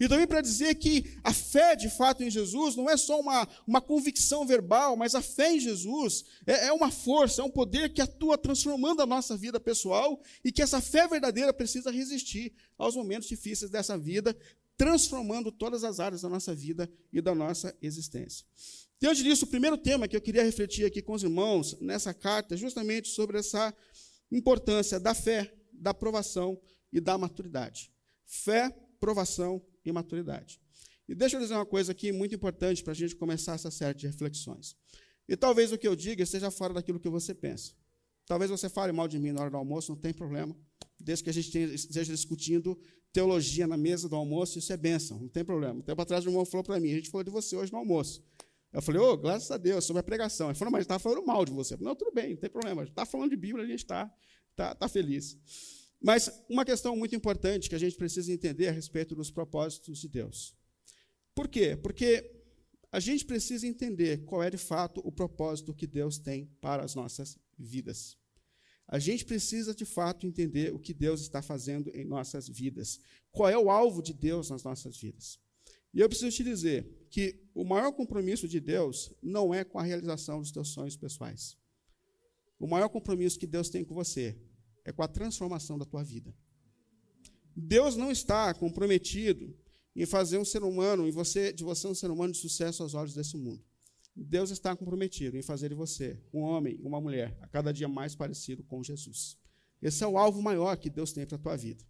E 0.00 0.08
também 0.08 0.26
para 0.26 0.40
dizer 0.40 0.74
que 0.76 1.16
a 1.22 1.32
fé, 1.32 1.76
de 1.76 1.88
fato, 1.88 2.24
em 2.24 2.30
Jesus 2.30 2.74
não 2.74 2.90
é 2.90 2.96
só 2.96 3.20
uma, 3.20 3.48
uma 3.66 3.80
convicção 3.80 4.46
verbal, 4.46 4.96
mas 4.96 5.14
a 5.14 5.22
fé 5.22 5.54
em 5.54 5.60
Jesus 5.60 6.24
é, 6.46 6.66
é 6.66 6.72
uma 6.72 6.90
força, 6.90 7.42
é 7.42 7.44
um 7.44 7.50
poder 7.50 7.92
que 7.92 8.00
atua 8.00 8.36
transformando 8.36 9.00
a 9.00 9.06
nossa 9.06 9.36
vida 9.36 9.60
pessoal 9.60 10.20
e 10.44 10.50
que 10.50 10.62
essa 10.62 10.80
fé 10.80 11.06
verdadeira 11.06 11.52
precisa 11.52 11.90
resistir 11.90 12.52
aos 12.76 12.96
momentos 12.96 13.28
difíceis 13.28 13.70
dessa 13.70 13.96
vida, 13.96 14.36
transformando 14.76 15.52
todas 15.52 15.84
as 15.84 16.00
áreas 16.00 16.22
da 16.22 16.28
nossa 16.28 16.54
vida 16.54 16.90
e 17.12 17.20
da 17.20 17.34
nossa 17.34 17.76
existência. 17.80 18.44
Diante 18.98 19.22
disso, 19.22 19.44
o 19.44 19.48
primeiro 19.48 19.76
tema 19.76 20.08
que 20.08 20.16
eu 20.16 20.20
queria 20.20 20.42
refletir 20.42 20.84
aqui 20.84 21.02
com 21.02 21.12
os 21.12 21.22
irmãos 21.22 21.76
nessa 21.80 22.14
carta 22.14 22.54
é 22.54 22.56
justamente 22.56 23.08
sobre 23.08 23.38
essa 23.38 23.74
importância 24.30 24.98
da 24.98 25.14
fé, 25.14 25.52
da 25.72 25.90
aprovação 25.90 26.60
e 26.92 27.00
da 27.00 27.18
maturidade. 27.18 27.92
Fé, 28.24 28.70
provação 28.98 29.60
e 29.84 29.92
maturidade. 29.92 30.60
E 31.08 31.14
deixa 31.14 31.36
eu 31.36 31.40
dizer 31.40 31.54
uma 31.54 31.66
coisa 31.66 31.92
aqui 31.92 32.12
muito 32.12 32.34
importante 32.34 32.82
para 32.82 32.92
a 32.92 32.96
gente 32.96 33.16
começar 33.16 33.54
essa 33.54 33.70
série 33.70 33.96
de 33.98 34.06
reflexões. 34.06 34.76
E 35.28 35.36
talvez 35.36 35.72
o 35.72 35.78
que 35.78 35.86
eu 35.86 35.96
diga 35.96 36.22
esteja 36.22 36.50
fora 36.50 36.74
daquilo 36.74 37.00
que 37.00 37.08
você 37.08 37.34
pensa. 37.34 37.72
Talvez 38.26 38.50
você 38.50 38.68
fale 38.68 38.92
mal 38.92 39.08
de 39.08 39.18
mim 39.18 39.32
na 39.32 39.40
hora 39.40 39.50
do 39.50 39.56
almoço, 39.56 39.92
não 39.92 39.98
tem 39.98 40.12
problema. 40.12 40.56
Desde 40.98 41.24
que 41.24 41.30
a 41.30 41.32
gente 41.32 41.56
esteja 41.58 42.12
discutindo 42.12 42.78
teologia 43.12 43.66
na 43.66 43.76
mesa 43.76 44.08
do 44.08 44.16
almoço, 44.16 44.58
isso 44.58 44.72
é 44.72 44.76
bênção, 44.76 45.18
não 45.18 45.28
tem 45.28 45.44
problema. 45.44 45.74
Um 45.74 45.82
tempo 45.82 46.00
atrás 46.00 46.24
o 46.24 46.28
irmão 46.28 46.44
falou 46.44 46.64
para 46.64 46.80
mim, 46.80 46.92
a 46.92 46.96
gente 46.96 47.10
falou 47.10 47.24
de 47.24 47.30
você 47.30 47.56
hoje 47.56 47.70
no 47.72 47.78
almoço. 47.78 48.24
Eu 48.72 48.80
falei, 48.80 49.00
ô, 49.02 49.12
oh, 49.12 49.16
graças 49.18 49.50
a 49.50 49.58
Deus, 49.58 49.84
sobre 49.84 50.00
a 50.00 50.02
pregação. 50.02 50.48
Ele 50.48 50.58
falou, 50.58 50.72
mas 50.72 50.78
a 50.78 50.82
gente 50.82 50.86
está 50.86 50.98
falando 50.98 51.26
mal 51.26 51.44
de 51.44 51.52
você. 51.52 51.76
Falei, 51.76 51.88
não, 51.88 51.96
tudo 51.96 52.12
bem, 52.12 52.30
não 52.30 52.36
tem 52.38 52.48
problema. 52.48 52.80
A 52.80 52.84
gente 52.84 52.92
está 52.92 53.04
falando 53.04 53.30
de 53.30 53.36
Bíblia, 53.36 53.64
a 53.64 53.68
gente 53.68 53.80
está 53.80 54.10
tá, 54.56 54.74
tá 54.74 54.88
feliz. 54.88 55.38
Mas 56.02 56.30
uma 56.48 56.64
questão 56.64 56.96
muito 56.96 57.14
importante 57.14 57.68
que 57.68 57.74
a 57.74 57.78
gente 57.78 57.96
precisa 57.96 58.32
entender 58.32 58.68
a 58.68 58.72
respeito 58.72 59.14
dos 59.14 59.30
propósitos 59.30 60.00
de 60.00 60.08
Deus. 60.08 60.54
Por 61.34 61.48
quê? 61.48 61.76
Porque 61.76 62.42
a 62.90 62.98
gente 62.98 63.24
precisa 63.24 63.66
entender 63.66 64.24
qual 64.24 64.42
é 64.42 64.50
de 64.50 64.58
fato 64.58 65.00
o 65.04 65.12
propósito 65.12 65.72
que 65.72 65.86
Deus 65.86 66.18
tem 66.18 66.46
para 66.60 66.84
as 66.84 66.94
nossas 66.94 67.38
vidas. 67.56 68.18
A 68.88 68.98
gente 68.98 69.24
precisa 69.24 69.74
de 69.74 69.84
fato 69.84 70.26
entender 70.26 70.74
o 70.74 70.78
que 70.78 70.92
Deus 70.92 71.22
está 71.22 71.40
fazendo 71.40 71.90
em 71.94 72.04
nossas 72.04 72.48
vidas. 72.48 73.00
Qual 73.30 73.48
é 73.48 73.56
o 73.56 73.70
alvo 73.70 74.02
de 74.02 74.12
Deus 74.12 74.50
nas 74.50 74.64
nossas 74.64 74.98
vidas. 74.98 75.38
E 75.94 76.00
eu 76.00 76.08
preciso 76.08 76.36
te 76.36 76.42
dizer 76.42 77.06
que 77.08 77.48
o 77.54 77.64
maior 77.64 77.92
compromisso 77.92 78.48
de 78.48 78.58
Deus 78.58 79.14
não 79.22 79.54
é 79.54 79.62
com 79.62 79.78
a 79.78 79.82
realização 79.82 80.40
dos 80.40 80.50
teus 80.50 80.68
sonhos 80.68 80.96
pessoais. 80.96 81.56
O 82.58 82.66
maior 82.66 82.88
compromisso 82.88 83.38
que 83.38 83.46
Deus 83.46 83.70
tem 83.70 83.84
com 83.84 83.94
você 83.94 84.36
é 84.84 84.92
com 84.92 85.02
a 85.02 85.08
transformação 85.08 85.78
da 85.78 85.84
tua 85.84 86.02
vida. 86.02 86.34
Deus 87.54 87.96
não 87.96 88.10
está 88.10 88.52
comprometido 88.54 89.54
em 89.94 90.06
fazer 90.06 90.38
um 90.38 90.44
ser 90.44 90.62
humano, 90.62 91.06
em 91.06 91.10
você, 91.10 91.52
de 91.52 91.62
você 91.62 91.86
um 91.86 91.94
ser 91.94 92.10
humano 92.10 92.32
de 92.32 92.38
sucesso 92.38 92.82
aos 92.82 92.94
olhos 92.94 93.14
desse 93.14 93.36
mundo. 93.36 93.62
Deus 94.14 94.50
está 94.50 94.74
comprometido 94.76 95.36
em 95.36 95.42
fazer 95.42 95.70
de 95.70 95.74
você 95.74 96.20
um 96.32 96.40
homem, 96.40 96.78
uma 96.82 97.00
mulher, 97.00 97.36
a 97.40 97.48
cada 97.48 97.72
dia 97.72 97.88
mais 97.88 98.14
parecido 98.14 98.62
com 98.62 98.82
Jesus. 98.82 99.38
Esse 99.80 100.04
é 100.04 100.06
o 100.06 100.18
alvo 100.18 100.42
maior 100.42 100.76
que 100.76 100.90
Deus 100.90 101.12
tem 101.12 101.26
para 101.26 101.36
a 101.36 101.40
tua 101.40 101.56
vida. 101.56 101.84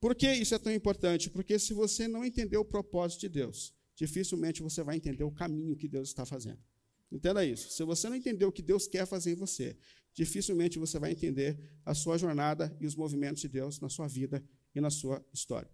Por 0.00 0.14
que 0.14 0.30
isso 0.32 0.54
é 0.54 0.58
tão 0.58 0.72
importante? 0.72 1.30
Porque 1.30 1.58
se 1.58 1.72
você 1.72 2.08
não 2.08 2.24
entender 2.24 2.56
o 2.56 2.64
propósito 2.64 3.20
de 3.20 3.28
Deus, 3.28 3.72
dificilmente 3.94 4.62
você 4.62 4.82
vai 4.82 4.96
entender 4.96 5.22
o 5.22 5.30
caminho 5.30 5.76
que 5.76 5.86
Deus 5.86 6.08
está 6.08 6.26
fazendo. 6.26 6.58
Entenda 7.10 7.44
isso. 7.44 7.70
Se 7.70 7.84
você 7.84 8.08
não 8.08 8.16
entender 8.16 8.44
o 8.44 8.52
que 8.52 8.62
Deus 8.62 8.88
quer 8.88 9.06
fazer 9.06 9.32
em 9.32 9.36
você, 9.36 9.76
dificilmente 10.14 10.78
você 10.78 10.98
vai 10.98 11.12
entender 11.12 11.58
a 11.84 11.94
sua 11.94 12.18
jornada 12.18 12.74
e 12.80 12.86
os 12.86 12.94
movimentos 12.94 13.42
de 13.42 13.48
Deus 13.48 13.80
na 13.80 13.88
sua 13.88 14.06
vida 14.06 14.44
e 14.74 14.80
na 14.80 14.90
sua 14.90 15.24
história. 15.32 15.70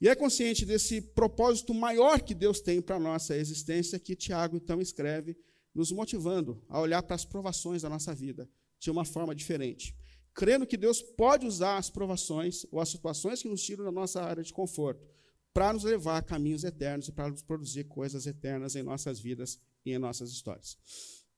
E 0.00 0.08
é 0.08 0.14
consciente 0.14 0.66
desse 0.66 1.00
propósito 1.00 1.72
maior 1.72 2.20
que 2.20 2.34
Deus 2.34 2.60
tem 2.60 2.82
para 2.82 2.96
a 2.96 3.00
nossa 3.00 3.36
existência 3.36 4.00
que 4.00 4.16
Tiago 4.16 4.56
então 4.56 4.80
escreve, 4.80 5.36
nos 5.74 5.92
motivando 5.92 6.62
a 6.68 6.80
olhar 6.80 7.02
para 7.02 7.14
as 7.14 7.24
provações 7.24 7.82
da 7.82 7.88
nossa 7.88 8.14
vida 8.14 8.48
de 8.78 8.90
uma 8.90 9.04
forma 9.04 9.34
diferente. 9.34 9.96
Crendo 10.34 10.66
que 10.66 10.76
Deus 10.76 11.00
pode 11.02 11.46
usar 11.46 11.76
as 11.76 11.88
provações 11.88 12.66
ou 12.72 12.80
as 12.80 12.88
situações 12.88 13.42
que 13.42 13.48
nos 13.48 13.62
tiram 13.62 13.84
da 13.84 13.92
nossa 13.92 14.20
área 14.22 14.42
de 14.42 14.52
conforto 14.52 15.06
para 15.52 15.72
nos 15.72 15.84
levar 15.84 16.16
a 16.16 16.22
caminhos 16.22 16.64
eternos 16.64 17.08
e 17.08 17.12
para 17.12 17.28
nos 17.28 17.42
produzir 17.42 17.84
coisas 17.84 18.26
eternas 18.26 18.74
em 18.74 18.82
nossas 18.82 19.20
vidas 19.20 19.60
e 19.84 19.92
em 19.92 19.98
nossas 19.98 20.30
histórias. 20.30 20.78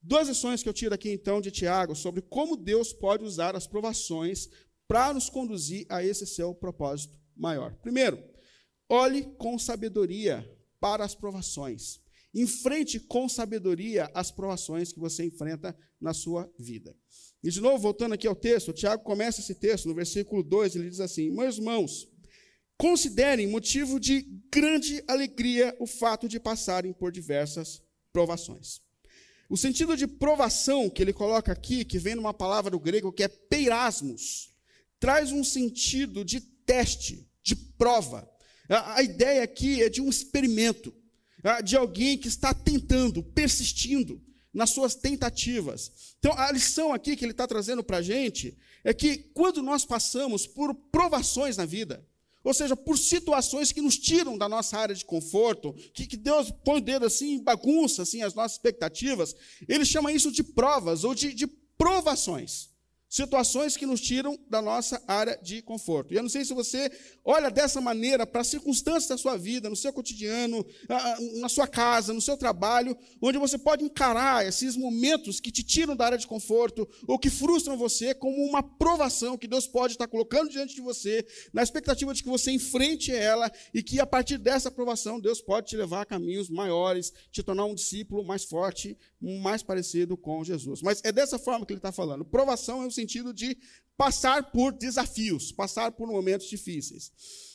Duas 0.07 0.29
lições 0.29 0.63
que 0.63 0.69
eu 0.69 0.75
tiro 0.75 0.95
aqui 0.95 1.11
então 1.11 1.41
de 1.41 1.51
Tiago 1.51 1.97
sobre 1.97 2.21
como 2.21 2.59
Deus 2.59 2.93
pode 2.93 3.25
usar 3.25 3.57
as 3.57 3.67
provações 3.67 4.51
para 4.87 5.15
nos 5.15 5.31
conduzir 5.31 5.87
a 5.89 6.05
esse 6.05 6.27
seu 6.27 6.55
propósito 6.55 7.19
maior. 7.35 7.75
Primeiro, 7.77 8.23
olhe 8.87 9.23
com 9.39 9.59
sabedoria 9.59 10.47
para 10.79 11.07
as 11.07 11.15
provações. 11.15 12.03
Enfrente 12.35 13.01
com 13.01 13.31
sabedoria 13.31 14.11
as 14.13 14.31
provações 14.31 14.93
que 14.93 15.01
você 15.01 15.25
enfrenta 15.25 15.75
na 15.99 16.13
sua 16.13 16.53
vida. 16.59 16.95
E 17.43 17.51
de 17.51 17.63
novo, 17.63 17.79
voltando 17.79 18.13
aqui 18.13 18.27
ao 18.27 18.37
texto, 18.37 18.75
Tiago 18.75 19.03
começa 19.03 19.41
esse 19.41 19.55
texto 19.55 19.89
no 19.89 19.95
versículo 19.95 20.43
2, 20.43 20.77
ele 20.77 20.91
diz 20.91 21.01
assim: 21.01 21.31
Meus 21.31 21.57
irmãos, 21.57 22.07
considerem 22.77 23.47
motivo 23.47 23.99
de 23.99 24.21
grande 24.53 25.03
alegria 25.09 25.75
o 25.81 25.87
fato 25.87 26.29
de 26.29 26.39
passarem 26.39 26.93
por 26.93 27.11
diversas 27.11 27.83
provações. 28.13 28.85
O 29.49 29.57
sentido 29.57 29.97
de 29.97 30.07
provação 30.07 30.89
que 30.89 31.03
ele 31.03 31.13
coloca 31.13 31.53
aqui, 31.53 31.85
que 31.85 31.99
vem 31.99 32.15
numa 32.15 32.33
palavra 32.33 32.71
do 32.71 32.81
grego 32.81 33.13
que 33.13 33.23
é 33.23 33.29
peirasmos, 33.29 34.55
traz 34.99 35.33
um 35.33 35.45
sentido 35.45 36.25
de 36.25 36.41
teste, 36.41 37.29
de 37.43 37.55
prova. 37.55 38.29
A, 38.69 38.97
a 38.97 39.03
ideia 39.03 39.43
aqui 39.43 39.83
é 39.83 39.89
de 39.89 40.01
um 40.01 40.09
experimento, 40.09 40.95
de 41.63 41.77
alguém 41.77 42.17
que 42.17 42.29
está 42.29 42.55
tentando, 42.55 43.23
persistindo 43.23 44.23
nas 44.53 44.71
suas 44.71 44.95
tentativas. 44.95 46.15
Então, 46.19 46.33
a 46.39 46.51
lição 46.51 46.93
aqui 46.93 47.17
que 47.17 47.25
ele 47.25 47.33
está 47.33 47.47
trazendo 47.47 47.85
para 47.85 47.99
a 47.99 48.03
gente 48.03 48.57
é 48.83 48.95
que 48.95 49.19
quando 49.35 49.63
nós 49.63 49.85
passamos 49.85 50.47
por 50.47 50.75
provações 50.75 51.57
na 51.57 51.67
vida, 51.67 52.07
ou 52.45 52.53
seja, 52.53 52.77
por 52.77 52.99
situações 52.99 53.73
que 53.73 53.81
nos 53.81 53.97
tiram 53.97 54.37
da 54.37 54.49
nossa 54.49 54.77
área 54.77 54.95
de 54.95 55.05
conforto, 55.05 55.73
que, 55.95 56.07
que 56.07 56.17
Deus 56.17 56.53
põe 56.63 56.77
o 56.77 56.85
dedo 56.85 57.07
assim, 57.07 57.43
bagunça 57.43 58.03
assim 58.03 58.23
as 58.23 58.35
nossas 58.35 58.53
expectativas, 58.53 59.35
ele 59.67 59.85
chama 59.87 60.13
isso 60.13 60.31
de 60.31 60.45
provas 60.45 61.03
ou 61.03 61.15
de, 61.15 61.33
de 61.33 61.47
provações. 61.47 62.74
Situações 63.15 63.77
que 63.77 63.87
nos 63.87 64.01
tiram 64.01 64.37
da 64.51 64.61
nossa 64.61 65.01
área 65.07 65.39
de 65.41 65.63
conforto. 65.63 66.13
E 66.13 66.17
eu 66.17 66.23
não 66.23 66.29
sei 66.29 66.45
se 66.45 66.53
você 66.53 66.91
olha 67.25 67.49
dessa 67.49 67.81
maneira 67.81 68.27
para 68.27 68.41
as 68.41 68.49
circunstâncias 68.49 69.07
da 69.07 69.17
sua 69.17 69.37
vida, 69.37 69.71
no 69.71 69.77
seu 69.77 69.93
cotidiano, 69.93 70.67
na 71.41 71.49
sua 71.49 71.69
casa, 71.69 72.13
no 72.13 72.21
seu 72.21 72.37
trabalho, 72.37 72.97
onde 73.23 73.39
você 73.39 73.57
pode 73.57 73.85
encarar 73.85 74.45
esses 74.45 74.77
momentos 74.77 75.39
que 75.39 75.53
te 75.53 75.63
tiram 75.63 75.95
da 75.95 76.07
área 76.07 76.19
de 76.19 76.27
conforto 76.27 76.89
ou 77.07 77.17
que 77.17 77.31
frustram 77.31 77.79
você 77.79 78.15
como 78.15 78.37
uma 78.49 78.65
provação 78.65 79.39
que 79.39 79.47
Deus 79.47 79.69
pode 79.69 79.93
estar 79.93 80.09
colocando 80.09 80.51
diante 80.51 80.75
de 80.75 80.81
você, 80.81 81.25
na 81.53 81.63
expectativa 81.63 82.13
de 82.13 82.21
que 82.21 82.29
você 82.29 82.51
enfrente 82.51 83.15
ela 83.15 83.49
e 83.73 83.81
que 83.81 84.01
a 84.01 84.07
partir 84.07 84.39
dessa 84.39 84.73
provação 84.73 85.21
Deus 85.21 85.41
pode 85.41 85.69
te 85.69 85.77
levar 85.77 86.01
a 86.01 86.05
caminhos 86.05 86.51
maiores, 86.51 87.13
te 87.31 87.45
tornar 87.45 87.67
um 87.67 87.77
discípulo 87.77 88.25
mais 88.25 88.43
forte, 88.43 88.99
mais 89.21 89.63
parecido 89.63 90.17
com 90.17 90.43
Jesus. 90.43 90.83
Mas 90.83 91.01
é 91.05 91.13
dessa 91.13 91.39
forma 91.39 91.65
que 91.65 91.73
ele 91.73 91.79
está 91.79 91.93
falando. 91.93 92.25
Provação 92.25 92.83
é 92.83 92.87
o 92.87 92.91
sentido 93.05 93.33
de 93.33 93.57
passar 93.97 94.51
por 94.51 94.73
desafios, 94.73 95.53
passar 95.53 95.93
por 95.93 96.09
momentos 96.09 96.49
difíceis. 96.49 97.13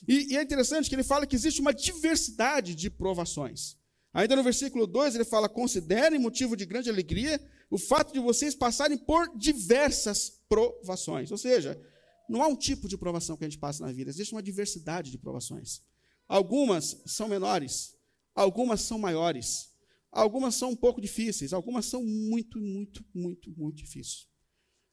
E, 0.07 0.33
e, 0.33 0.37
é 0.37 0.41
interessante 0.41 0.87
que 0.87 0.95
ele 0.95 1.03
fala 1.03 1.27
que 1.27 1.35
existe 1.35 1.59
uma 1.59 1.73
diversidade 1.73 2.75
de 2.75 2.89
provações. 2.89 3.77
Ainda 4.13 4.35
no 4.35 4.43
versículo 4.43 4.87
2 4.87 5.15
ele 5.15 5.25
fala: 5.25 5.49
considerem 5.49 6.19
motivo 6.19 6.55
de 6.55 6.65
grande 6.65 6.89
alegria 6.89 7.39
o 7.69 7.77
fato 7.77 8.13
de 8.13 8.19
vocês 8.19 8.55
passarem 8.55 8.97
por 8.97 9.37
diversas 9.37 10.41
provações. 10.47 11.29
Ou 11.31 11.37
seja, 11.37 11.79
não 12.27 12.41
há 12.41 12.47
um 12.47 12.55
tipo 12.55 12.87
de 12.87 12.97
provação 12.97 13.37
que 13.37 13.43
a 13.43 13.49
gente 13.49 13.59
passa 13.59 13.85
na 13.85 13.91
vida, 13.91 14.09
existe 14.09 14.33
uma 14.33 14.41
diversidade 14.41 15.11
de 15.11 15.17
provações. 15.17 15.81
Algumas 16.27 17.01
são 17.05 17.27
menores, 17.27 17.95
algumas 18.35 18.81
são 18.81 18.97
maiores, 18.97 19.73
algumas 20.11 20.55
são 20.55 20.71
um 20.71 20.75
pouco 20.75 21.01
difíceis, 21.01 21.53
algumas 21.53 21.85
são 21.85 22.03
muito, 22.03 22.59
muito, 22.59 23.03
muito, 23.13 23.51
muito 23.57 23.77
difíceis. 23.77 24.29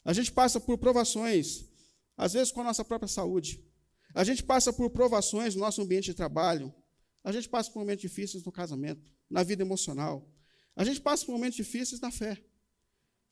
A 0.06 0.12
gente 0.12 0.30
passa 0.30 0.60
por 0.60 0.78
provações, 0.78 1.64
às 2.16 2.32
vezes 2.32 2.52
com 2.52 2.60
a 2.60 2.64
nossa 2.64 2.84
própria 2.84 3.08
saúde. 3.08 3.60
A 4.14 4.22
gente 4.22 4.40
passa 4.40 4.72
por 4.72 4.88
provações 4.88 5.56
no 5.56 5.62
nosso 5.62 5.82
ambiente 5.82 6.04
de 6.04 6.14
trabalho. 6.14 6.72
A 7.24 7.32
gente 7.32 7.48
passa 7.48 7.72
por 7.72 7.80
momentos 7.80 8.02
difíceis 8.02 8.44
no 8.44 8.52
casamento, 8.52 9.10
na 9.28 9.42
vida 9.42 9.64
emocional. 9.64 10.24
A 10.76 10.84
gente 10.84 11.00
passa 11.00 11.26
por 11.26 11.32
momentos 11.32 11.56
difíceis 11.56 12.00
na 12.00 12.12
fé. 12.12 12.40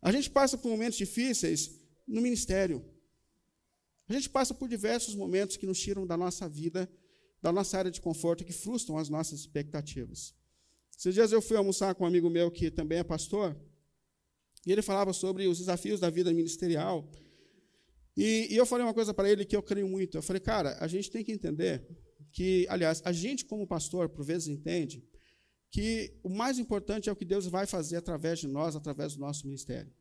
A 0.02 0.10
gente 0.10 0.28
passa 0.28 0.58
por 0.58 0.68
momentos 0.68 0.98
difíceis 0.98 1.80
no 2.08 2.20
ministério. 2.20 2.84
A 4.08 4.12
gente 4.12 4.28
passa 4.28 4.52
por 4.52 4.68
diversos 4.68 5.14
momentos 5.14 5.56
que 5.56 5.66
nos 5.66 5.78
tiram 5.78 6.04
da 6.04 6.16
nossa 6.16 6.48
vida, 6.48 6.90
da 7.40 7.52
nossa 7.52 7.78
área 7.78 7.90
de 7.90 8.00
conforto, 8.00 8.44
que 8.44 8.52
frustram 8.52 8.98
as 8.98 9.08
nossas 9.08 9.38
expectativas. 9.38 10.34
Esses 10.98 11.14
dias 11.14 11.30
eu 11.30 11.40
fui 11.40 11.56
almoçar 11.56 11.94
com 11.94 12.02
um 12.02 12.08
amigo 12.08 12.28
meu 12.28 12.50
que 12.50 12.68
também 12.68 12.98
é 12.98 13.04
pastor, 13.04 13.56
e 14.66 14.72
ele 14.72 14.82
falava 14.82 15.12
sobre 15.12 15.46
os 15.46 15.58
desafios 15.58 16.00
da 16.00 16.10
vida 16.10 16.32
ministerial. 16.32 17.08
E, 18.16 18.48
e 18.50 18.56
eu 18.56 18.64
falei 18.64 18.86
uma 18.86 18.94
coisa 18.94 19.12
para 19.12 19.30
ele 19.30 19.44
que 19.44 19.56
eu 19.56 19.62
creio 19.62 19.88
muito. 19.88 20.16
Eu 20.16 20.22
falei, 20.22 20.40
cara, 20.40 20.76
a 20.80 20.86
gente 20.86 21.10
tem 21.10 21.24
que 21.24 21.32
entender 21.32 21.86
que, 22.32 22.66
aliás, 22.68 23.02
a 23.04 23.12
gente, 23.12 23.44
como 23.44 23.66
pastor, 23.66 24.08
por 24.08 24.24
vezes 24.24 24.48
entende 24.48 25.04
que 25.70 26.16
o 26.22 26.28
mais 26.28 26.58
importante 26.58 27.08
é 27.08 27.12
o 27.12 27.16
que 27.16 27.24
Deus 27.24 27.46
vai 27.46 27.66
fazer 27.66 27.96
através 27.96 28.38
de 28.38 28.46
nós, 28.46 28.76
através 28.76 29.14
do 29.14 29.20
nosso 29.20 29.46
ministério. 29.46 29.92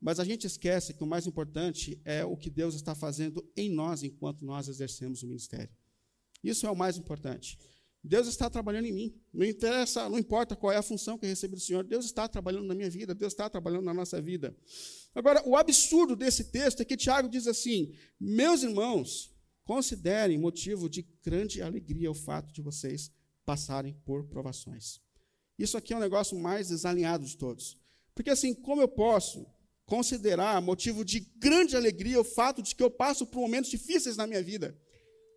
Mas 0.00 0.20
a 0.20 0.24
gente 0.24 0.46
esquece 0.46 0.92
que 0.92 1.02
o 1.02 1.06
mais 1.06 1.26
importante 1.26 1.98
é 2.04 2.24
o 2.24 2.36
que 2.36 2.50
Deus 2.50 2.74
está 2.74 2.94
fazendo 2.94 3.42
em 3.56 3.70
nós 3.70 4.02
enquanto 4.02 4.44
nós 4.44 4.68
exercemos 4.68 5.22
o 5.22 5.26
ministério. 5.26 5.70
Isso 6.42 6.66
é 6.66 6.70
o 6.70 6.76
mais 6.76 6.98
importante. 6.98 7.58
Deus 8.06 8.28
está 8.28 8.50
trabalhando 8.50 8.84
em 8.84 8.92
mim. 8.92 9.14
Não 9.32 9.46
interessa, 9.46 10.06
não 10.10 10.18
importa 10.18 10.54
qual 10.54 10.70
é 10.70 10.76
a 10.76 10.82
função 10.82 11.16
que 11.16 11.24
eu 11.24 11.30
recebi 11.30 11.54
do 11.54 11.60
Senhor, 11.60 11.82
Deus 11.82 12.04
está 12.04 12.28
trabalhando 12.28 12.66
na 12.66 12.74
minha 12.74 12.90
vida, 12.90 13.14
Deus 13.14 13.32
está 13.32 13.48
trabalhando 13.48 13.84
na 13.84 13.94
nossa 13.94 14.20
vida. 14.20 14.54
Agora, 15.14 15.42
o 15.48 15.56
absurdo 15.56 16.14
desse 16.14 16.44
texto 16.44 16.82
é 16.82 16.84
que 16.84 16.98
Tiago 16.98 17.30
diz 17.30 17.46
assim: 17.46 17.94
Meus 18.20 18.62
irmãos, 18.62 19.34
considerem 19.64 20.36
motivo 20.36 20.86
de 20.86 21.08
grande 21.24 21.62
alegria 21.62 22.10
o 22.10 22.14
fato 22.14 22.52
de 22.52 22.60
vocês 22.60 23.10
passarem 23.46 23.94
por 24.04 24.24
provações. 24.26 25.00
Isso 25.58 25.78
aqui 25.78 25.94
é 25.94 25.96
um 25.96 26.00
negócio 26.00 26.38
mais 26.38 26.68
desalinhado 26.68 27.24
de 27.24 27.38
todos. 27.38 27.78
Porque 28.14 28.28
assim, 28.28 28.52
como 28.52 28.82
eu 28.82 28.88
posso 28.88 29.46
considerar 29.86 30.60
motivo 30.60 31.04
de 31.04 31.20
grande 31.38 31.74
alegria 31.74 32.20
o 32.20 32.24
fato 32.24 32.62
de 32.62 32.74
que 32.74 32.82
eu 32.82 32.90
passo 32.90 33.26
por 33.26 33.40
momentos 33.40 33.70
difíceis 33.70 34.16
na 34.16 34.26
minha 34.26 34.42
vida? 34.42 34.78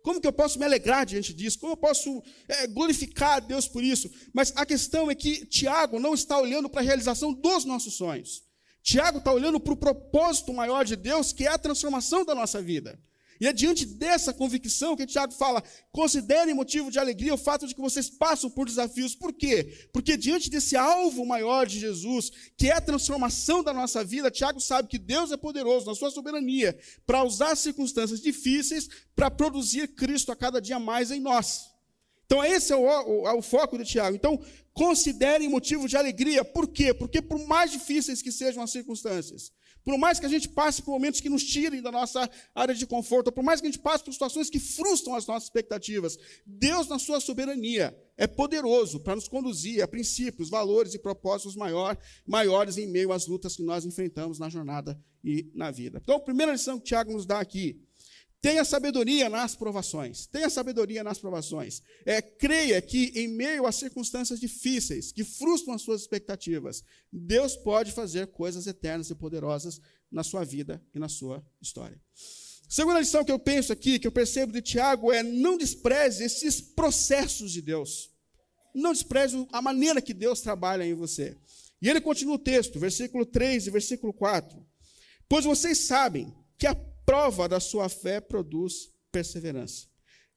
Como 0.08 0.22
que 0.22 0.26
eu 0.26 0.32
posso 0.32 0.58
me 0.58 0.64
alegrar 0.64 1.04
diante 1.04 1.34
disso? 1.34 1.58
Como 1.58 1.74
eu 1.74 1.76
posso 1.76 2.22
é, 2.48 2.66
glorificar 2.66 3.32
a 3.32 3.40
Deus 3.40 3.68
por 3.68 3.84
isso? 3.84 4.10
Mas 4.32 4.50
a 4.56 4.64
questão 4.64 5.10
é 5.10 5.14
que 5.14 5.44
Tiago 5.44 6.00
não 6.00 6.14
está 6.14 6.40
olhando 6.40 6.66
para 6.66 6.80
a 6.80 6.82
realização 6.82 7.30
dos 7.30 7.66
nossos 7.66 7.92
sonhos. 7.92 8.42
Tiago 8.82 9.18
está 9.18 9.30
olhando 9.30 9.60
para 9.60 9.74
o 9.74 9.76
propósito 9.76 10.50
maior 10.54 10.82
de 10.86 10.96
Deus, 10.96 11.30
que 11.30 11.44
é 11.44 11.48
a 11.48 11.58
transformação 11.58 12.24
da 12.24 12.34
nossa 12.34 12.62
vida. 12.62 12.98
E 13.40 13.46
é 13.46 13.52
diante 13.52 13.86
dessa 13.86 14.32
convicção 14.32 14.96
que 14.96 15.06
Tiago 15.06 15.32
fala: 15.32 15.62
considerem 15.92 16.54
motivo 16.54 16.90
de 16.90 16.98
alegria 16.98 17.34
o 17.34 17.38
fato 17.38 17.66
de 17.66 17.74
que 17.74 17.80
vocês 17.80 18.10
passam 18.10 18.50
por 18.50 18.66
desafios. 18.66 19.14
Por 19.14 19.32
quê? 19.32 19.88
Porque 19.92 20.16
diante 20.16 20.50
desse 20.50 20.76
alvo 20.76 21.24
maior 21.24 21.66
de 21.66 21.78
Jesus, 21.78 22.30
que 22.56 22.68
é 22.68 22.72
a 22.72 22.80
transformação 22.80 23.62
da 23.62 23.72
nossa 23.72 24.04
vida, 24.04 24.30
Tiago 24.30 24.60
sabe 24.60 24.88
que 24.88 24.98
Deus 24.98 25.30
é 25.30 25.36
poderoso 25.36 25.86
na 25.86 25.94
sua 25.94 26.10
soberania 26.10 26.78
para 27.06 27.22
usar 27.24 27.56
circunstâncias 27.56 28.20
difíceis 28.20 28.88
para 29.14 29.30
produzir 29.30 29.88
Cristo 29.88 30.32
a 30.32 30.36
cada 30.36 30.60
dia 30.60 30.78
mais 30.78 31.10
em 31.10 31.20
nós. 31.20 31.68
Então, 32.28 32.44
esse 32.44 32.74
é 32.74 32.76
o, 32.76 32.82
o, 32.82 33.26
é 33.26 33.32
o 33.32 33.40
foco 33.40 33.78
de 33.78 33.86
Tiago. 33.86 34.14
Então, 34.14 34.38
considerem 34.74 35.48
motivo 35.48 35.88
de 35.88 35.96
alegria. 35.96 36.44
Por 36.44 36.68
quê? 36.68 36.92
Porque, 36.92 37.22
por 37.22 37.38
mais 37.46 37.72
difíceis 37.72 38.20
que 38.20 38.30
sejam 38.30 38.62
as 38.62 38.70
circunstâncias, 38.70 39.50
por 39.88 39.96
mais 39.96 40.20
que 40.20 40.26
a 40.26 40.28
gente 40.28 40.50
passe 40.50 40.82
por 40.82 40.90
momentos 40.90 41.18
que 41.18 41.30
nos 41.30 41.42
tirem 41.42 41.80
da 41.80 41.90
nossa 41.90 42.28
área 42.54 42.74
de 42.74 42.86
conforto, 42.86 43.32
por 43.32 43.42
mais 43.42 43.58
que 43.58 43.66
a 43.66 43.70
gente 43.70 43.80
passe 43.80 44.04
por 44.04 44.12
situações 44.12 44.50
que 44.50 44.60
frustram 44.60 45.14
as 45.14 45.26
nossas 45.26 45.44
expectativas, 45.44 46.18
Deus, 46.44 46.86
na 46.88 46.98
sua 46.98 47.20
soberania, 47.20 47.98
é 48.14 48.26
poderoso 48.26 49.00
para 49.00 49.14
nos 49.14 49.28
conduzir 49.28 49.82
a 49.82 49.88
princípios, 49.88 50.50
valores 50.50 50.92
e 50.92 50.98
propósitos 50.98 51.56
maior, 51.56 51.96
maiores 52.26 52.76
em 52.76 52.86
meio 52.86 53.12
às 53.12 53.26
lutas 53.26 53.56
que 53.56 53.62
nós 53.62 53.86
enfrentamos 53.86 54.38
na 54.38 54.50
jornada 54.50 55.02
e 55.24 55.50
na 55.54 55.70
vida. 55.70 56.00
Então, 56.02 56.16
a 56.16 56.20
primeira 56.20 56.52
lição 56.52 56.78
que 56.78 56.84
Tiago 56.84 57.10
nos 57.10 57.24
dá 57.24 57.40
aqui 57.40 57.80
Tenha 58.40 58.64
sabedoria 58.64 59.28
nas 59.28 59.56
provações. 59.56 60.26
Tenha 60.26 60.48
sabedoria 60.48 61.02
nas 61.02 61.18
provações. 61.18 61.82
É, 62.06 62.22
creia 62.22 62.80
que, 62.80 63.12
em 63.16 63.26
meio 63.28 63.66
a 63.66 63.72
circunstâncias 63.72 64.38
difíceis, 64.38 65.10
que 65.10 65.24
frustram 65.24 65.74
as 65.74 65.82
suas 65.82 66.02
expectativas, 66.02 66.84
Deus 67.12 67.56
pode 67.56 67.90
fazer 67.90 68.28
coisas 68.28 68.66
eternas 68.66 69.10
e 69.10 69.14
poderosas 69.14 69.80
na 70.10 70.22
sua 70.22 70.44
vida 70.44 70.80
e 70.94 70.98
na 71.00 71.08
sua 71.08 71.44
história. 71.60 72.00
Segunda 72.68 73.00
lição 73.00 73.24
que 73.24 73.32
eu 73.32 73.38
penso 73.38 73.72
aqui, 73.72 73.98
que 73.98 74.06
eu 74.06 74.12
percebo 74.12 74.52
de 74.52 74.62
Tiago, 74.62 75.10
é 75.10 75.22
não 75.22 75.56
despreze 75.56 76.22
esses 76.22 76.60
processos 76.60 77.50
de 77.50 77.62
Deus. 77.62 78.10
Não 78.74 78.92
despreze 78.92 79.48
a 79.50 79.60
maneira 79.60 80.00
que 80.00 80.14
Deus 80.14 80.40
trabalha 80.42 80.84
em 80.84 80.94
você. 80.94 81.36
E 81.80 81.88
ele 81.88 82.00
continua 82.00 82.34
o 82.34 82.38
texto, 82.38 82.78
versículo 82.78 83.24
3 83.24 83.66
e 83.66 83.70
versículo 83.70 84.12
4. 84.12 84.64
Pois 85.28 85.44
vocês 85.44 85.78
sabem 85.78 86.32
que 86.58 86.66
a 86.66 86.74
prova 87.08 87.48
da 87.48 87.58
sua 87.58 87.88
fé 87.88 88.20
produz 88.20 88.92
perseverança. 89.10 89.86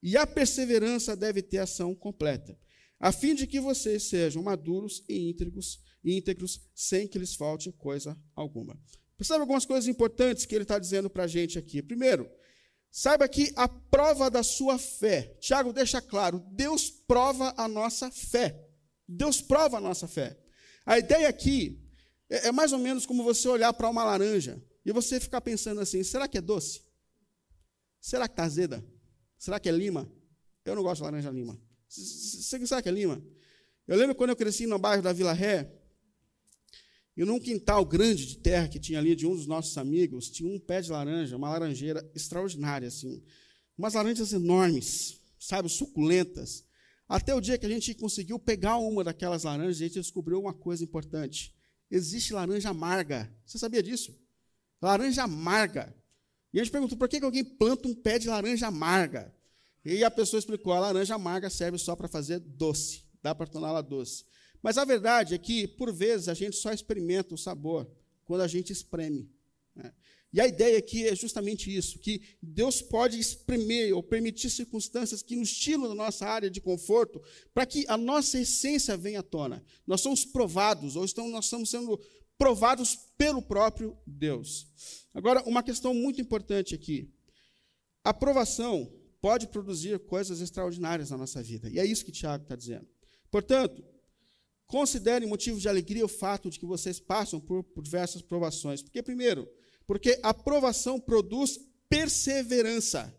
E 0.02 0.16
a 0.16 0.26
perseverança 0.26 1.18
deve 1.18 1.42
ter 1.42 1.58
ação 1.58 1.94
completa, 1.94 2.58
a 2.98 3.12
fim 3.12 3.36
de 3.36 3.46
que 3.46 3.60
vocês 3.60 4.04
sejam 4.04 4.42
maduros 4.42 5.04
e 5.10 5.30
íntegros, 5.30 5.82
íntegros 6.02 6.62
sem 6.74 7.10
que 7.10 7.20
lhes 7.20 7.36
falte 7.36 7.74
coisa 7.74 8.18
alguma. 8.34 8.80
Percebe 9.18 9.42
algumas 9.42 9.66
coisas 9.66 9.90
importantes 9.90 10.46
que 10.46 10.56
ele 10.56 10.64
está 10.64 10.80
dizendo 10.80 11.10
para 11.10 11.26
a 11.26 11.28
gente 11.28 11.60
aqui. 11.60 11.82
Primeiro, 11.82 12.32
saiba 12.90 13.28
que 13.28 13.52
a 13.58 13.68
prova 13.68 14.32
da 14.32 14.42
sua 14.42 14.78
fé, 14.78 15.36
Tiago 15.42 15.74
deixa 15.74 16.02
claro, 16.02 16.42
Deus 16.54 16.90
prova 16.90 17.54
a 17.58 17.68
nossa 17.68 18.10
fé. 18.10 18.66
Deus 19.06 19.42
prova 19.42 19.76
a 19.76 19.82
nossa 19.82 20.08
fé. 20.08 20.40
A 20.86 20.98
ideia 20.98 21.28
aqui 21.28 21.84
é, 22.30 22.48
é 22.48 22.52
mais 22.54 22.72
ou 22.72 22.80
menos 22.80 23.06
como 23.06 23.26
você 23.26 23.50
olhar 23.50 23.74
para 23.74 23.90
uma 23.90 24.06
laranja 24.06 24.64
e 24.86 24.91
você 24.91 25.20
ficar 25.20 25.41
pensando 25.41 25.82
assim: 25.82 26.04
será 26.04 26.28
que 26.28 26.38
é 26.38 26.41
doce? 26.41 26.82
Será 28.00 28.28
que 28.28 28.34
está 28.34 28.44
azeda? 28.44 28.84
Será 29.38 29.60
que 29.60 29.70
é 29.70 29.72
lima? 29.72 30.12
Eu 30.65 30.76
não 30.76 30.84
gosto 30.84 30.98
de 30.98 31.04
laranja 31.04 31.30
lima. 31.30 31.60
Será 31.88 32.82
que 32.82 32.89
é 32.89 32.91
lima? 32.91 33.24
Eu 33.88 33.98
lembro 33.98 34.15
quando 34.15 34.30
eu 34.30 34.36
cresci 34.36 34.65
no 34.65 34.80
bairro 34.80 35.02
da 35.02 35.12
Vila 35.12 35.34
Ré, 35.34 35.82
e 37.15 37.26
num 37.26 37.39
quintal 37.39 37.86
grande 37.86 38.26
de 38.26 38.38
terra 38.38 38.67
que 38.67 38.80
tinha 38.80 38.98
ali 38.98 39.15
de 39.15 39.28
um 39.28 39.36
dos 39.36 39.46
nossos 39.46 39.78
amigos, 39.78 40.30
tinha 40.30 40.50
um 40.50 40.60
pé 40.60 40.82
de 40.82 40.89
laranja, 40.89 41.36
uma 41.36 41.50
laranjeira 41.50 42.10
extraordinária, 42.15 42.88
assim. 42.88 43.22
Umas 43.78 43.94
laranjas 43.94 44.32
enormes, 44.32 45.20
sabe, 45.38 45.67
suculentas. 45.67 46.65
Até 47.08 47.36
o 47.36 47.41
dia 47.41 47.58
que 47.58 47.65
a 47.65 47.70
gente 47.70 47.94
conseguiu 47.96 48.39
pegar 48.39 48.78
uma 48.78 49.04
daquelas 49.04 49.44
laranjas, 49.44 49.78
a 49.78 49.86
gente 49.86 50.00
descobriu 50.00 50.39
uma 50.39 50.54
coisa 50.54 50.84
importante. 50.84 51.54
Existe 51.89 52.32
laranja 52.32 52.70
amarga. 52.70 53.30
Você 53.46 53.58
sabia 53.58 53.84
disso? 53.84 54.17
Laranja 54.82 55.24
amarga. 55.24 55.96
E 56.54 56.60
a 56.60 56.63
gente 56.63 56.72
perguntou 56.72 56.98
por 56.98 57.08
que 57.08 57.24
alguém 57.24 57.44
planta 57.44 57.88
um 57.88 57.96
pé 57.96 58.20
de 58.20 58.28
laranja 58.28 58.67
amarga. 58.67 59.34
E 59.86 60.04
a 60.04 60.12
pessoa 60.12 60.39
explicou: 60.39 60.74
a 60.74 60.80
laranja 60.80 61.15
amarga 61.15 61.50
serve 61.50 61.78
só 61.78 61.96
para 61.96 62.08
fazer 62.08 62.39
doce, 62.39 63.04
dá 63.22 63.34
para 63.34 63.48
torná-la 63.48 63.82
doce. 63.82 64.26
Mas 64.62 64.78
a 64.78 64.86
verdade 64.86 65.34
é 65.34 65.38
que, 65.38 65.67
por 65.67 65.91
vezes, 65.91 66.28
a 66.28 66.34
gente 66.34 66.56
só 66.56 66.72
experimenta 66.72 67.34
o 67.34 67.38
sabor 67.38 67.89
quando 68.26 68.41
a 68.41 68.48
gente 68.48 68.72
espreme. 68.72 69.30
Né? 69.76 69.91
E 70.34 70.39
a 70.39 70.48
ideia 70.48 70.78
aqui 70.78 71.08
é 71.08 71.15
justamente 71.15 71.76
isso: 71.76 72.00
que 72.00 72.22
Deus 72.41 72.82
pode 72.82 73.20
espremer 73.20 73.94
ou 73.94 74.04
permitir 74.04 74.50
circunstâncias 74.50 75.22
que 75.22 75.36
nos 75.36 75.52
tiram 75.52 75.88
da 75.88 75.96
nossa 75.96 76.26
área 76.26 76.50
de 76.50 76.62
conforto 76.62 77.22
para 77.54 77.65
que 77.65 77.86
a 77.88 77.98
nossa 77.98 78.39
essência 78.39 78.96
venha 78.96 79.20
à 79.20 79.24
tona. 79.24 79.63
Nós 79.86 80.02
somos 80.02 80.24
provados, 80.24 80.96
ou 80.96 81.04
estamos, 81.04 81.32
nós 81.32 81.46
estamos 81.46 81.70
sendo 81.70 82.00
provados 82.42 82.96
pelo 83.20 83.40
próprio 83.40 83.96
Deus. 84.04 84.66
Agora, 85.14 85.44
uma 85.44 85.62
questão 85.62 85.94
muito 85.94 86.20
importante 86.20 86.74
aqui: 86.74 87.14
a 88.04 88.12
provação 88.12 88.92
pode 89.22 89.48
produzir 89.48 90.00
coisas 90.00 90.42
extraordinárias 90.42 91.12
na 91.12 91.18
nossa 91.18 91.44
vida, 91.44 91.70
e 91.70 91.78
é 91.78 91.86
isso 91.86 92.04
que 92.04 92.12
Tiago 92.12 92.42
está 92.42 92.56
dizendo. 92.56 92.88
Portanto, 93.30 93.86
considerem 94.66 95.30
motivo 95.30 95.60
de 95.60 95.70
alegria 95.70 96.04
o 96.04 96.08
fato 96.08 96.50
de 96.50 96.60
que 96.60 96.66
vocês 96.66 97.00
passam 97.00 97.40
por, 97.40 97.64
por 97.64 97.84
diversas 97.84 98.24
provações, 98.24 98.82
porque, 98.82 99.04
primeiro, 99.04 99.48
porque 99.86 100.20
a 100.24 100.34
provação 100.34 101.00
produz 101.00 101.60
perseverança. 101.88 103.16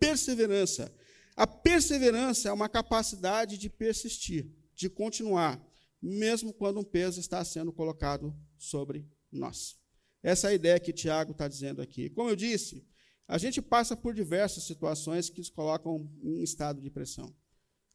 Perseverança. 0.00 0.92
A 1.36 1.46
perseverança 1.46 2.48
é 2.48 2.52
uma 2.52 2.68
capacidade 2.68 3.56
de 3.56 3.70
persistir, 3.70 4.50
de 4.74 4.90
continuar, 4.90 5.64
mesmo 6.02 6.52
quando 6.52 6.80
um 6.80 6.84
peso 6.84 7.20
está 7.20 7.44
sendo 7.44 7.72
colocado 7.72 8.34
sobre 8.64 9.06
nós. 9.30 9.76
Essa 10.22 10.48
é 10.48 10.50
a 10.50 10.54
ideia 10.54 10.80
que 10.80 10.92
Tiago 10.92 11.32
está 11.32 11.46
dizendo 11.46 11.82
aqui. 11.82 12.10
Como 12.10 12.30
eu 12.30 12.36
disse, 12.36 12.86
a 13.28 13.38
gente 13.38 13.60
passa 13.60 13.96
por 13.96 14.14
diversas 14.14 14.64
situações 14.64 15.30
que 15.30 15.38
nos 15.38 15.50
colocam 15.50 16.10
em 16.22 16.42
estado 16.42 16.80
de 16.80 16.90
pressão. 16.90 17.34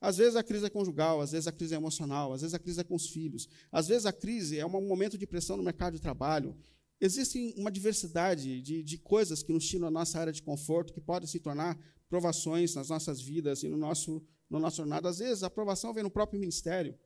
Às 0.01 0.17
vezes 0.17 0.35
a 0.35 0.43
crise 0.43 0.65
é 0.65 0.69
conjugal, 0.69 1.19
às 1.19 1.31
vezes 1.31 1.47
a 1.47 1.51
crise 1.51 1.73
é 1.73 1.77
emocional, 1.77 2.31
às 2.31 2.41
vezes 2.41 2.53
a 2.53 2.59
crise 2.59 2.79
é 2.79 2.83
com 2.83 2.95
os 2.95 3.09
filhos, 3.09 3.49
às 3.71 3.87
vezes 3.87 4.05
a 4.05 4.13
crise 4.13 4.57
é 4.57 4.65
um 4.65 4.69
momento 4.69 5.17
de 5.17 5.27
pressão 5.27 5.57
no 5.57 5.63
mercado 5.63 5.95
de 5.95 6.01
trabalho, 6.01 6.55
Existe 7.01 7.53
uma 7.55 7.71
diversidade 7.71 8.61
de, 8.61 8.83
de 8.83 8.97
coisas 8.97 9.41
que 9.41 9.53
nos 9.53 9.65
tiram 9.65 9.85
da 9.85 9.91
nossa 9.91 10.19
área 10.19 10.33
de 10.33 10.43
conforto, 10.43 10.91
que 10.91 10.99
podem 10.99 11.27
se 11.27 11.39
tornar 11.39 11.79
provações 12.09 12.75
nas 12.75 12.89
nossas 12.89 13.21
vidas 13.21 13.63
e 13.63 13.69
no 13.69 13.77
nosso, 13.77 14.21
no 14.49 14.59
nosso 14.59 14.77
jornada. 14.77 15.07
Às 15.07 15.19
vezes, 15.19 15.41
a 15.41 15.49
provação 15.49 15.93
vem 15.93 16.03
no 16.03 16.11
próprio 16.11 16.39
ministério. 16.39 16.97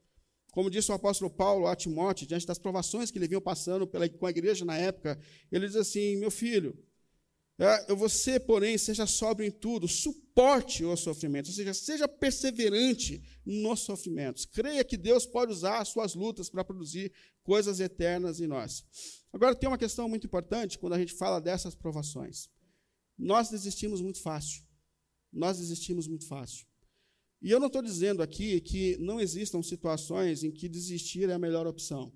Como 0.54 0.70
disse 0.70 0.92
o 0.92 0.94
apóstolo 0.94 1.32
Paulo 1.32 1.66
a 1.66 1.76
Timóteo, 1.76 2.28
diante 2.28 2.46
das 2.46 2.60
provações 2.60 3.10
que 3.10 3.18
ele 3.18 3.28
vinha 3.28 3.42
passando 3.42 3.88
pela, 3.88 4.08
com 4.08 4.28
a 4.28 4.30
igreja 4.30 4.64
na 4.64 4.78
época, 4.78 5.20
ele 5.52 5.66
diz 5.66 5.76
assim: 5.76 6.16
Meu 6.18 6.30
filho, 6.30 6.78
é, 7.58 7.96
você, 7.96 8.40
porém, 8.40 8.78
seja 8.78 9.08
sóbrio 9.08 9.48
em 9.48 9.52
tudo, 9.52 9.88
suporte 9.88 10.86
o 10.86 10.96
sofrimento, 10.96 11.48
ou 11.48 11.54
seja, 11.54 11.74
seja 11.74 12.08
perseverante 12.08 13.24
nos 13.44 13.80
sofrimentos. 13.80 14.46
Creia 14.46 14.84
que 14.84 14.96
Deus 14.96 15.26
pode 15.26 15.52
usar 15.52 15.80
as 15.80 15.88
suas 15.88 16.14
lutas 16.14 16.52
para 16.52 16.64
produzir 16.64 17.12
coisas 17.42 17.80
eternas 17.80 18.40
em 18.40 18.46
nós. 18.46 18.86
Agora, 19.34 19.56
tem 19.56 19.68
uma 19.68 19.78
questão 19.78 20.08
muito 20.08 20.28
importante 20.28 20.78
quando 20.78 20.94
a 20.94 21.00
gente 21.00 21.16
fala 21.16 21.42
dessas 21.42 21.74
provações. 21.74 22.48
Nós 23.18 23.50
desistimos 23.50 24.02
muito 24.02 24.22
fácil. 24.22 24.64
Nós 25.32 25.58
desistimos 25.58 26.08
muito 26.08 26.28
fácil. 26.28 26.68
E 27.44 27.52
eu 27.52 27.60
não 27.60 27.68
estou 27.68 27.82
dizendo 27.82 28.24
aqui 28.24 28.62
que 28.62 28.96
não 29.02 29.20
existam 29.20 29.62
situações 29.62 30.46
em 30.46 30.50
que 30.50 30.70
desistir 30.70 31.30
é 31.30 31.34
a 31.34 31.38
melhor 31.38 31.68
opção. 31.68 32.10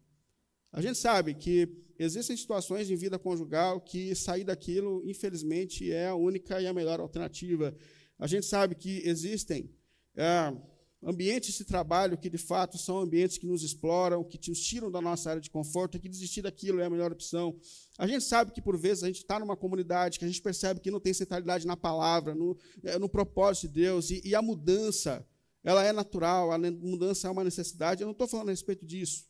A 0.71 0.81
gente 0.81 0.97
sabe 0.97 1.33
que 1.33 1.67
existem 1.99 2.37
situações 2.37 2.89
em 2.89 2.95
vida 2.95 3.19
conjugal 3.19 3.81
que 3.81 4.15
sair 4.15 4.45
daquilo, 4.45 5.03
infelizmente, 5.05 5.91
é 5.91 6.07
a 6.07 6.15
única 6.15 6.61
e 6.61 6.65
a 6.65 6.73
melhor 6.73 7.01
alternativa. 7.01 7.75
A 8.17 8.25
gente 8.25 8.45
sabe 8.45 8.73
que 8.73 9.01
existem 9.05 9.69
é, 10.15 10.55
ambientes 11.03 11.55
de 11.55 11.63
trabalho 11.63 12.17
que, 12.17 12.29
de 12.29 12.37
fato, 12.37 12.77
são 12.77 12.99
ambientes 12.99 13.37
que 13.37 13.45
nos 13.45 13.63
exploram, 13.63 14.23
que 14.23 14.39
nos 14.49 14.59
tiram 14.59 14.91
da 14.91 14.99
nossa 14.99 15.29
área 15.29 15.41
de 15.41 15.49
conforto, 15.49 15.99
que 15.99 16.09
desistir 16.09 16.41
daquilo 16.41 16.79
é 16.79 16.85
a 16.85 16.89
melhor 16.89 17.11
opção. 17.11 17.55
A 17.97 18.07
gente 18.07 18.23
sabe 18.23 18.51
que, 18.51 18.61
por 18.61 18.77
vezes, 18.77 19.03
a 19.03 19.07
gente 19.07 19.17
está 19.17 19.39
numa 19.39 19.55
comunidade 19.55 20.17
que 20.17 20.25
a 20.25 20.27
gente 20.27 20.41
percebe 20.41 20.79
que 20.79 20.91
não 20.91 20.99
tem 20.99 21.13
centralidade 21.13 21.67
na 21.67 21.77
palavra, 21.77 22.33
no, 22.33 22.57
é, 22.83 22.97
no 22.97 23.07
propósito 23.07 23.67
de 23.67 23.81
Deus, 23.81 24.09
e, 24.09 24.21
e 24.25 24.35
a 24.35 24.41
mudança, 24.41 25.25
ela 25.63 25.83
é 25.83 25.91
natural, 25.91 26.51
a 26.51 26.57
mudança 26.57 27.27
é 27.27 27.31
uma 27.31 27.43
necessidade. 27.43 28.01
Eu 28.01 28.07
não 28.07 28.13
estou 28.13 28.27
falando 28.27 28.49
a 28.49 28.51
respeito 28.51 28.85
disso. 28.85 29.27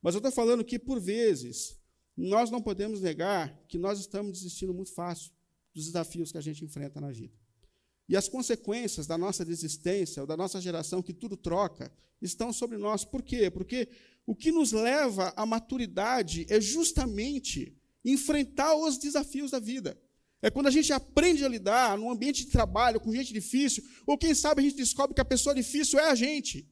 Mas 0.00 0.14
eu 0.14 0.18
estou 0.18 0.32
falando 0.32 0.64
que, 0.64 0.78
por 0.78 1.00
vezes, 1.00 1.78
nós 2.16 2.50
não 2.50 2.62
podemos 2.62 3.00
negar 3.00 3.56
que 3.68 3.78
nós 3.78 3.98
estamos 3.98 4.32
desistindo 4.32 4.72
muito 4.72 4.92
fácil 4.94 5.32
dos 5.74 5.86
desafios 5.86 6.30
que 6.30 6.38
a 6.38 6.40
gente 6.40 6.64
enfrenta 6.64 7.00
na 7.00 7.10
vida. 7.10 7.34
E 8.08 8.16
as 8.16 8.28
consequências 8.28 9.06
da 9.06 9.18
nossa 9.18 9.44
desistência, 9.44 10.22
ou 10.22 10.26
da 10.26 10.36
nossa 10.36 10.60
geração 10.60 11.02
que 11.02 11.12
tudo 11.12 11.36
troca, 11.36 11.92
estão 12.22 12.52
sobre 12.52 12.78
nós. 12.78 13.04
Por 13.04 13.22
quê? 13.22 13.50
Porque 13.50 13.88
o 14.26 14.34
que 14.34 14.50
nos 14.50 14.72
leva 14.72 15.32
à 15.36 15.44
maturidade 15.44 16.46
é 16.48 16.60
justamente 16.60 17.76
enfrentar 18.04 18.74
os 18.74 18.96
desafios 18.96 19.50
da 19.50 19.58
vida. 19.58 20.00
É 20.40 20.50
quando 20.50 20.68
a 20.68 20.70
gente 20.70 20.92
aprende 20.92 21.44
a 21.44 21.48
lidar 21.48 21.98
num 21.98 22.10
ambiente 22.10 22.44
de 22.44 22.50
trabalho 22.50 23.00
com 23.00 23.12
gente 23.12 23.32
difícil, 23.32 23.82
ou 24.06 24.16
quem 24.16 24.34
sabe 24.34 24.60
a 24.60 24.64
gente 24.64 24.76
descobre 24.76 25.14
que 25.14 25.20
a 25.20 25.24
pessoa 25.24 25.54
difícil 25.54 25.98
é 25.98 26.10
a 26.10 26.14
gente. 26.14 26.66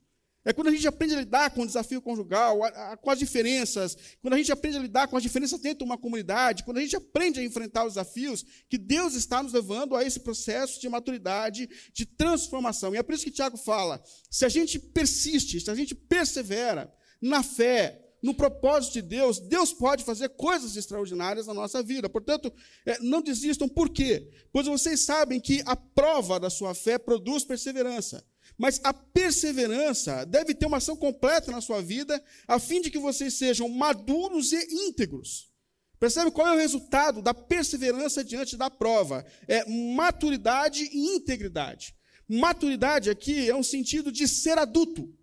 É 0.47 0.53
quando 0.53 0.69
a 0.69 0.71
gente 0.71 0.87
aprende 0.87 1.13
a 1.13 1.19
lidar 1.19 1.51
com 1.51 1.63
o 1.63 1.67
desafio 1.67 2.01
conjugal, 2.01 2.63
a, 2.63 2.69
a, 2.93 2.97
com 2.97 3.11
as 3.11 3.19
diferenças, 3.19 3.97
quando 4.23 4.35
a 4.35 4.37
gente 4.37 4.53
aprende 4.53 4.77
a 4.77 4.81
lidar 4.81 5.09
com 5.09 5.17
as 5.17 5.23
diferenças 5.25 5.59
dentro 5.59 5.79
de 5.79 5.85
uma 5.85 5.99
comunidade, 5.99 6.63
quando 6.63 6.79
a 6.79 6.81
gente 6.81 6.95
aprende 6.95 7.41
a 7.41 7.45
enfrentar 7.45 7.85
os 7.85 7.95
desafios, 7.95 8.45
que 8.69 8.79
Deus 8.79 9.15
está 9.15 9.43
nos 9.43 9.53
levando 9.53 9.97
a 9.97 10.05
esse 10.05 10.21
processo 10.21 10.81
de 10.81 10.89
maturidade, 10.89 11.69
de 11.93 12.07
transformação. 12.07 12.95
E 12.95 12.97
é 12.97 13.03
por 13.03 13.13
isso 13.13 13.25
que 13.25 13.33
Tiago 13.33 13.57
fala: 13.57 14.01
se 14.31 14.45
a 14.45 14.49
gente 14.49 14.79
persiste, 14.79 15.61
se 15.61 15.69
a 15.69 15.75
gente 15.75 15.97
persevera 15.97 16.95
na 17.21 17.43
fé, 17.43 18.01
no 18.23 18.33
propósito 18.33 18.95
de 18.95 19.03
Deus, 19.03 19.41
Deus 19.41 19.73
pode 19.73 20.05
fazer 20.05 20.29
coisas 20.29 20.77
extraordinárias 20.77 21.49
na 21.49 21.55
nossa 21.55 21.83
vida. 21.83 22.09
Portanto, 22.09 22.53
é, 22.87 23.01
não 23.01 23.21
desistam. 23.21 23.69
Por 23.69 23.91
quê? 23.91 24.31
Pois 24.53 24.67
vocês 24.67 25.01
sabem 25.01 25.41
que 25.41 25.61
a 25.67 25.75
prova 25.75 26.39
da 26.39 26.51
sua 26.51 26.73
fé 26.73 26.99
produz 26.99 27.45
perseverança. 27.45 28.25
Mas 28.59 28.81
a 28.83 28.93
perseverança 28.93 30.25
deve 30.25 30.55
ter 30.55 30.67
uma 30.67 30.79
ação 30.79 30.97
completa 30.97 31.53
na 31.53 31.61
sua 31.61 31.83
vida, 31.83 32.23
a 32.49 32.59
fim 32.59 32.81
de 32.81 32.91
que 32.91 32.99
vocês 32.99 33.35
sejam 33.35 33.69
maduros 33.69 34.53
e 34.53 34.89
íntegros. 34.89 35.51
Percebe 35.99 36.31
qual 36.31 36.49
é 36.49 36.55
o 36.55 36.59
resultado 36.59 37.23
da 37.23 37.35
perseverança 37.35 38.25
diante 38.25 38.57
da 38.57 38.71
prova? 38.71 39.25
É 39.47 39.65
maturidade 39.95 40.85
e 40.85 41.17
integridade. 41.17 41.95
Maturidade 42.29 43.11
aqui 43.11 43.49
é 43.49 43.55
um 43.55 43.63
sentido 43.63 44.11
de 44.11 44.27
ser 44.27 44.59
adulto. 44.59 45.15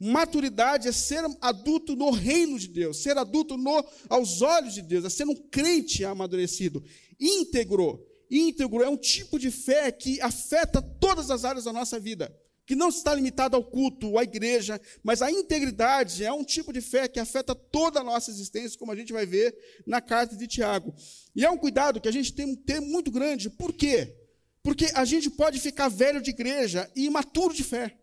Maturidade 0.00 0.88
é 0.88 0.92
ser 0.92 1.24
adulto 1.40 1.94
no 1.94 2.10
reino 2.10 2.58
de 2.58 2.68
Deus, 2.68 3.02
ser 3.02 3.16
adulto 3.16 3.56
no, 3.56 3.84
aos 4.08 4.42
olhos 4.42 4.74
de 4.74 4.82
Deus, 4.82 5.04
é 5.04 5.10
ser 5.10 5.26
um 5.26 5.36
crente 5.48 6.04
amadurecido. 6.04 6.82
Íntegro. 7.18 8.04
Íntegro 8.30 8.82
é 8.82 8.88
um 8.88 8.96
tipo 8.96 9.38
de 9.38 9.50
fé 9.50 9.92
que 9.92 10.20
afeta 10.20 10.82
todas 10.82 11.30
as 11.30 11.44
áreas 11.44 11.64
da 11.64 11.72
nossa 11.72 12.00
vida 12.00 12.34
que 12.66 12.74
não 12.74 12.88
está 12.88 13.14
limitado 13.14 13.56
ao 13.56 13.64
culto, 13.64 14.18
à 14.18 14.22
igreja, 14.22 14.80
mas 15.02 15.20
a 15.20 15.30
integridade 15.30 16.24
é 16.24 16.32
um 16.32 16.44
tipo 16.44 16.72
de 16.72 16.80
fé 16.80 17.06
que 17.06 17.20
afeta 17.20 17.54
toda 17.54 18.00
a 18.00 18.04
nossa 18.04 18.30
existência, 18.30 18.78
como 18.78 18.92
a 18.92 18.96
gente 18.96 19.12
vai 19.12 19.26
ver 19.26 19.54
na 19.86 20.00
carta 20.00 20.36
de 20.36 20.46
Tiago. 20.46 20.94
E 21.36 21.44
é 21.44 21.50
um 21.50 21.58
cuidado 21.58 22.00
que 22.00 22.08
a 22.08 22.12
gente 22.12 22.32
tem 22.32 22.54
que 22.54 22.62
ter 22.62 22.80
muito 22.80 23.10
grande. 23.10 23.50
Por 23.50 23.72
quê? 23.72 24.16
Porque 24.62 24.86
a 24.94 25.04
gente 25.04 25.28
pode 25.28 25.60
ficar 25.60 25.88
velho 25.88 26.22
de 26.22 26.30
igreja 26.30 26.90
e 26.96 27.04
imaturo 27.04 27.52
de 27.52 27.62
fé. 27.62 27.98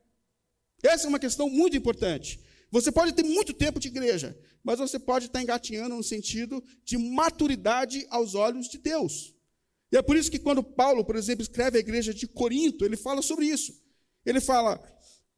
Essa 0.84 1.08
é 1.08 1.10
uma 1.10 1.19
questão 1.19 1.50
muito 1.50 1.76
importante. 1.76 2.39
Você 2.71 2.91
pode 2.91 3.13
ter 3.13 3.24
muito 3.24 3.54
tempo 3.54 3.80
de 3.80 3.88
igreja, 3.88 4.38
mas 4.63 4.80
você 4.80 5.00
pode 5.00 5.26
estar 5.26 5.41
engatinhando 5.41 5.95
no 5.95 6.04
sentido 6.04 6.63
de 6.86 6.97
maturidade 6.97 8.06
aos 8.10 8.36
olhos 8.36 8.69
de 8.69 8.78
Deus. 8.78 9.36
E 9.91 9.97
é 9.97 10.02
por 10.02 10.15
isso 10.15 10.32
que 10.32 10.39
quando 10.39 10.63
Paulo, 10.63 11.04
por 11.04 11.15
exemplo, 11.15 11.41
escreve 11.41 11.78
a 11.78 11.82
igreja 11.82 12.13
de 12.13 12.28
Corinto, 12.28 12.86
ele 12.86 12.95
fala 12.95 13.21
sobre 13.21 13.45
isso. 13.45 13.74
Ele 14.25 14.39
fala: 14.39 14.81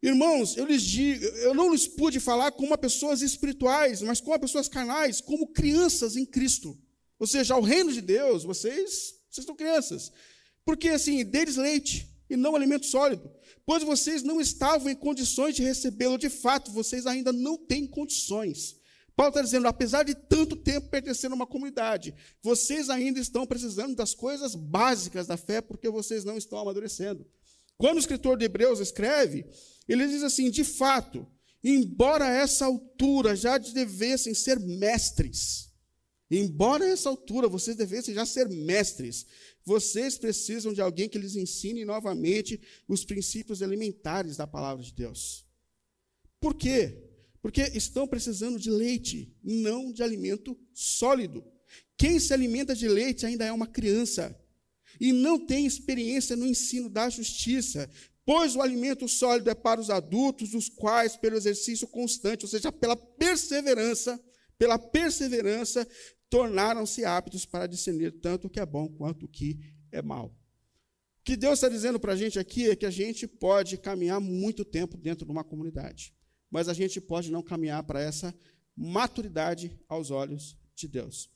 Irmãos, 0.01 0.57
eu 0.57 0.65
lhes 0.65 0.83
digo, 0.83 1.23
eu 1.23 1.53
não 1.53 1.71
lhes 1.71 1.87
pude 1.87 2.19
falar 2.19 2.51
como 2.51 2.77
pessoas 2.77 3.21
espirituais, 3.21 4.01
mas 4.01 4.19
como 4.19 4.37
pessoas 4.37 4.67
carnais, 4.67 5.21
como 5.21 5.47
crianças 5.47 6.17
em 6.17 6.25
Cristo. 6.25 6.77
Ou 7.17 7.25
seja, 7.25 7.53
ao 7.53 7.61
reino 7.61 7.93
de 7.93 8.01
Deus, 8.01 8.43
vocês, 8.43 9.15
vocês 9.29 9.45
são 9.45 9.55
crianças. 9.55 10.11
Porque 10.65 10.89
assim, 10.89 11.23
deles 11.23 11.55
leite 11.55 12.09
e 12.29 12.35
não 12.35 12.55
alimento 12.55 12.85
sólido. 12.85 13.31
Pois 13.65 13.81
vocês 13.81 14.23
não 14.23 14.41
estavam 14.41 14.89
em 14.89 14.95
condições 14.95 15.55
de 15.55 15.63
recebê-lo, 15.63 16.17
de 16.17 16.29
fato, 16.29 16.71
vocês 16.71 17.07
ainda 17.07 17.31
não 17.31 17.57
têm 17.57 17.87
condições. 17.87 18.75
Paulo 19.15 19.29
está 19.29 19.41
dizendo, 19.41 19.67
apesar 19.67 20.03
de 20.03 20.15
tanto 20.15 20.55
tempo 20.55 20.89
pertencendo 20.89 21.33
a 21.33 21.35
uma 21.35 21.47
comunidade, 21.47 22.13
vocês 22.41 22.89
ainda 22.89 23.19
estão 23.19 23.45
precisando 23.45 23.95
das 23.95 24.13
coisas 24.13 24.55
básicas 24.55 25.27
da 25.27 25.37
fé, 25.37 25.61
porque 25.61 25.87
vocês 25.89 26.25
não 26.25 26.37
estão 26.37 26.59
amadurecendo. 26.59 27.25
Quando 27.77 27.97
o 27.97 27.99
escritor 27.99 28.37
de 28.37 28.45
Hebreus 28.45 28.79
escreve, 28.79 29.45
ele 29.87 30.07
diz 30.07 30.23
assim: 30.23 30.49
de 30.49 30.63
fato, 30.63 31.27
embora 31.63 32.25
a 32.25 32.33
essa 32.33 32.65
altura 32.65 33.35
já 33.35 33.57
devessem 33.57 34.33
ser 34.33 34.59
mestres, 34.59 35.71
embora 36.29 36.85
a 36.85 36.89
essa 36.89 37.09
altura 37.09 37.47
vocês 37.47 37.75
devessem 37.75 38.13
já 38.13 38.25
ser 38.25 38.49
mestres, 38.49 39.25
vocês 39.65 40.17
precisam 40.17 40.73
de 40.73 40.81
alguém 40.81 41.07
que 41.07 41.17
lhes 41.17 41.35
ensine 41.35 41.85
novamente 41.85 42.61
os 42.87 43.05
princípios 43.05 43.61
elementares 43.61 44.37
da 44.37 44.45
palavra 44.45 44.83
de 44.83 44.93
Deus. 44.93 45.45
Por 46.39 46.53
quê? 46.53 47.01
Porque 47.41 47.61
estão 47.73 48.07
precisando 48.07 48.59
de 48.59 48.69
leite, 48.69 49.33
não 49.43 49.91
de 49.91 50.03
alimento 50.03 50.57
sólido. 50.73 51.43
Quem 51.97 52.19
se 52.19 52.33
alimenta 52.33 52.75
de 52.75 52.87
leite 52.87 53.25
ainda 53.25 53.45
é 53.45 53.51
uma 53.51 53.67
criança 53.67 54.37
e 54.99 55.11
não 55.11 55.39
tem 55.39 55.65
experiência 55.65 56.35
no 56.35 56.45
ensino 56.45 56.89
da 56.89 57.09
justiça, 57.09 57.89
pois 58.25 58.55
o 58.55 58.61
alimento 58.61 59.07
sólido 59.07 59.49
é 59.49 59.55
para 59.55 59.81
os 59.81 59.89
adultos, 59.89 60.53
os 60.53 60.69
quais, 60.69 61.15
pelo 61.15 61.35
exercício 61.35 61.87
constante, 61.87 62.45
ou 62.45 62.49
seja, 62.49 62.71
pela 62.71 62.95
perseverança, 62.95 64.21
pela 64.57 64.79
perseverança, 64.79 65.87
tornaram-se 66.29 67.05
aptos 67.05 67.45
para 67.45 67.67
discernir 67.67 68.11
tanto 68.19 68.47
o 68.47 68.49
que 68.49 68.59
é 68.59 68.65
bom 68.65 68.87
quanto 68.87 69.25
o 69.25 69.29
que 69.29 69.59
é 69.91 70.01
mal. 70.01 70.27
O 71.19 71.23
que 71.23 71.37
Deus 71.37 71.53
está 71.53 71.69
dizendo 71.69 71.99
para 71.99 72.13
a 72.13 72.15
gente 72.15 72.39
aqui 72.39 72.69
é 72.69 72.75
que 72.75 72.85
a 72.85 72.91
gente 72.91 73.27
pode 73.27 73.77
caminhar 73.77 74.19
muito 74.19 74.65
tempo 74.65 74.97
dentro 74.97 75.25
de 75.25 75.31
uma 75.31 75.43
comunidade, 75.43 76.13
mas 76.49 76.67
a 76.67 76.73
gente 76.73 76.99
pode 76.99 77.31
não 77.31 77.41
caminhar 77.41 77.83
para 77.83 78.01
essa 78.01 78.33
maturidade 78.75 79.79
aos 79.87 80.11
olhos 80.11 80.57
de 80.75 80.87
Deus. 80.87 81.29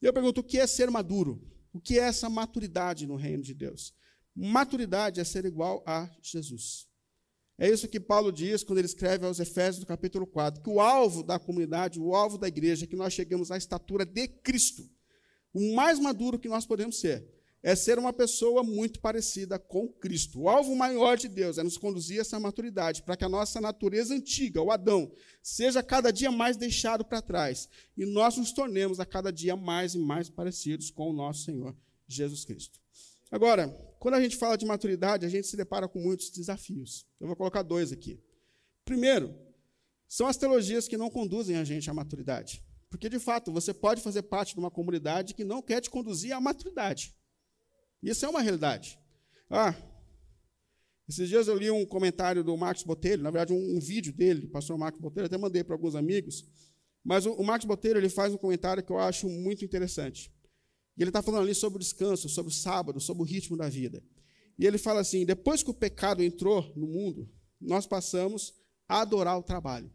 E 0.00 0.06
eu 0.06 0.12
pergunto: 0.12 0.40
o 0.40 0.44
que 0.44 0.58
é 0.58 0.66
ser 0.66 0.90
maduro? 0.90 1.42
O 1.72 1.80
que 1.80 1.98
é 1.98 2.02
essa 2.02 2.28
maturidade 2.28 3.06
no 3.06 3.16
reino 3.16 3.42
de 3.42 3.54
Deus? 3.54 3.94
Maturidade 4.34 5.20
é 5.20 5.24
ser 5.24 5.44
igual 5.44 5.82
a 5.86 6.10
Jesus. 6.22 6.86
É 7.58 7.68
isso 7.68 7.88
que 7.88 8.00
Paulo 8.00 8.32
diz 8.32 8.64
quando 8.64 8.78
ele 8.78 8.86
escreve 8.86 9.26
aos 9.26 9.38
Efésios, 9.38 9.80
no 9.80 9.86
capítulo 9.86 10.26
4, 10.26 10.62
que 10.62 10.70
o 10.70 10.80
alvo 10.80 11.22
da 11.22 11.38
comunidade, 11.38 12.00
o 12.00 12.14
alvo 12.14 12.38
da 12.38 12.48
igreja, 12.48 12.84
é 12.84 12.88
que 12.88 12.96
nós 12.96 13.12
chegamos 13.12 13.50
à 13.50 13.56
estatura 13.56 14.04
de 14.04 14.26
Cristo. 14.26 14.82
O 15.52 15.74
mais 15.74 15.98
maduro 15.98 16.38
que 16.38 16.48
nós 16.48 16.66
podemos 16.66 16.98
ser 16.98 17.24
é 17.62 17.76
ser 17.76 17.98
uma 17.98 18.12
pessoa 18.12 18.62
muito 18.62 18.98
parecida 18.98 19.58
com 19.58 19.88
Cristo. 19.88 20.40
O 20.40 20.48
alvo 20.48 20.74
maior 20.74 21.16
de 21.16 21.28
Deus 21.28 21.58
é 21.58 21.62
nos 21.62 21.78
conduzir 21.78 22.18
a 22.18 22.22
essa 22.22 22.40
maturidade, 22.40 23.02
para 23.02 23.16
que 23.16 23.24
a 23.24 23.28
nossa 23.28 23.60
natureza 23.60 24.14
antiga, 24.14 24.60
o 24.60 24.72
Adão, 24.72 25.12
seja 25.42 25.82
cada 25.82 26.10
dia 26.10 26.30
mais 26.30 26.56
deixado 26.56 27.04
para 27.04 27.22
trás 27.22 27.68
e 27.96 28.04
nós 28.04 28.36
nos 28.36 28.52
tornemos 28.52 28.98
a 28.98 29.06
cada 29.06 29.32
dia 29.32 29.54
mais 29.54 29.94
e 29.94 29.98
mais 29.98 30.28
parecidos 30.28 30.90
com 30.90 31.08
o 31.08 31.12
nosso 31.12 31.44
Senhor 31.44 31.76
Jesus 32.08 32.44
Cristo. 32.44 32.80
Agora, 33.30 33.68
quando 33.98 34.14
a 34.14 34.20
gente 34.20 34.36
fala 34.36 34.58
de 34.58 34.66
maturidade, 34.66 35.24
a 35.24 35.28
gente 35.28 35.46
se 35.46 35.56
depara 35.56 35.88
com 35.88 36.00
muitos 36.00 36.30
desafios. 36.30 37.06
Eu 37.20 37.28
vou 37.28 37.36
colocar 37.36 37.62
dois 37.62 37.92
aqui. 37.92 38.20
Primeiro, 38.84 39.34
são 40.08 40.26
as 40.26 40.36
teologias 40.36 40.86
que 40.86 40.98
não 40.98 41.08
conduzem 41.08 41.56
a 41.56 41.64
gente 41.64 41.88
à 41.88 41.94
maturidade. 41.94 42.62
Porque, 42.90 43.08
de 43.08 43.18
fato, 43.18 43.50
você 43.50 43.72
pode 43.72 44.02
fazer 44.02 44.24
parte 44.24 44.52
de 44.52 44.60
uma 44.60 44.70
comunidade 44.70 45.32
que 45.32 45.44
não 45.44 45.62
quer 45.62 45.80
te 45.80 45.88
conduzir 45.88 46.32
à 46.32 46.40
maturidade. 46.40 47.14
Isso 48.02 48.24
é 48.26 48.28
uma 48.28 48.40
realidade. 48.40 48.98
Ah, 49.48 49.74
esses 51.08 51.28
dias 51.28 51.46
eu 51.46 51.56
li 51.56 51.70
um 51.70 51.84
comentário 51.84 52.42
do 52.42 52.56
Marcos 52.56 52.84
Botelho, 52.84 53.22
na 53.22 53.30
verdade, 53.30 53.52
um, 53.52 53.76
um 53.76 53.80
vídeo 53.80 54.12
dele, 54.12 54.40
do 54.40 54.48
pastor 54.48 54.78
Marcos 54.78 55.00
Botelho, 55.00 55.26
até 55.26 55.36
mandei 55.36 55.62
para 55.62 55.74
alguns 55.74 55.94
amigos. 55.94 56.44
Mas 57.04 57.26
o, 57.26 57.32
o 57.32 57.44
Marcos 57.44 57.66
Botelho 57.66 57.98
ele 57.98 58.08
faz 58.08 58.32
um 58.32 58.38
comentário 58.38 58.82
que 58.82 58.90
eu 58.90 58.98
acho 58.98 59.28
muito 59.28 59.64
interessante. 59.64 60.32
E 60.96 61.02
ele 61.02 61.10
está 61.10 61.22
falando 61.22 61.42
ali 61.42 61.54
sobre 61.54 61.76
o 61.76 61.80
descanso, 61.80 62.28
sobre 62.28 62.50
o 62.50 62.54
sábado, 62.54 63.00
sobre 63.00 63.22
o 63.22 63.26
ritmo 63.26 63.56
da 63.56 63.68
vida. 63.68 64.02
E 64.58 64.66
ele 64.66 64.78
fala 64.78 65.00
assim: 65.00 65.24
depois 65.24 65.62
que 65.62 65.70
o 65.70 65.74
pecado 65.74 66.22
entrou 66.22 66.72
no 66.76 66.86
mundo, 66.86 67.28
nós 67.60 67.86
passamos 67.86 68.54
a 68.88 69.00
adorar 69.00 69.38
o 69.38 69.42
trabalho. 69.42 69.90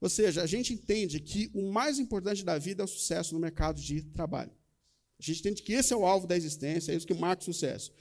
Ou 0.00 0.08
seja, 0.08 0.42
a 0.42 0.46
gente 0.46 0.74
entende 0.74 1.20
que 1.20 1.50
o 1.54 1.72
mais 1.72 1.98
importante 1.98 2.44
da 2.44 2.58
vida 2.58 2.82
é 2.82 2.84
o 2.84 2.88
sucesso 2.88 3.34
no 3.34 3.40
mercado 3.40 3.80
de 3.80 4.02
trabalho. 4.02 4.52
A 5.18 5.22
gente 5.22 5.40
entende 5.40 5.62
que 5.62 5.72
esse 5.72 5.92
é 5.92 5.96
o 5.96 6.04
alvo 6.04 6.26
da 6.26 6.36
existência, 6.36 6.92
é 6.92 6.96
isso 6.96 7.06
que 7.06 7.14
marca 7.14 7.42
o 7.42 7.44
sucesso. 7.44 7.92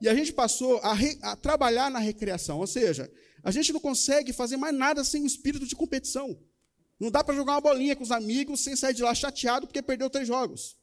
E 0.00 0.08
a 0.08 0.14
gente 0.14 0.32
passou 0.32 0.78
a, 0.78 0.94
re, 0.94 1.18
a 1.22 1.36
trabalhar 1.36 1.90
na 1.90 1.98
recreação, 1.98 2.58
ou 2.58 2.66
seja, 2.66 3.10
a 3.42 3.50
gente 3.50 3.72
não 3.72 3.80
consegue 3.80 4.32
fazer 4.32 4.56
mais 4.56 4.74
nada 4.74 5.04
sem 5.04 5.22
o 5.22 5.26
espírito 5.26 5.66
de 5.66 5.76
competição. 5.76 6.38
Não 6.98 7.10
dá 7.10 7.22
para 7.22 7.34
jogar 7.34 7.52
uma 7.52 7.60
bolinha 7.60 7.96
com 7.96 8.02
os 8.02 8.10
amigos 8.10 8.60
sem 8.60 8.76
sair 8.76 8.94
de 8.94 9.02
lá 9.02 9.14
chateado 9.14 9.66
porque 9.66 9.82
perdeu 9.82 10.08
três 10.08 10.26
jogos. 10.26 10.76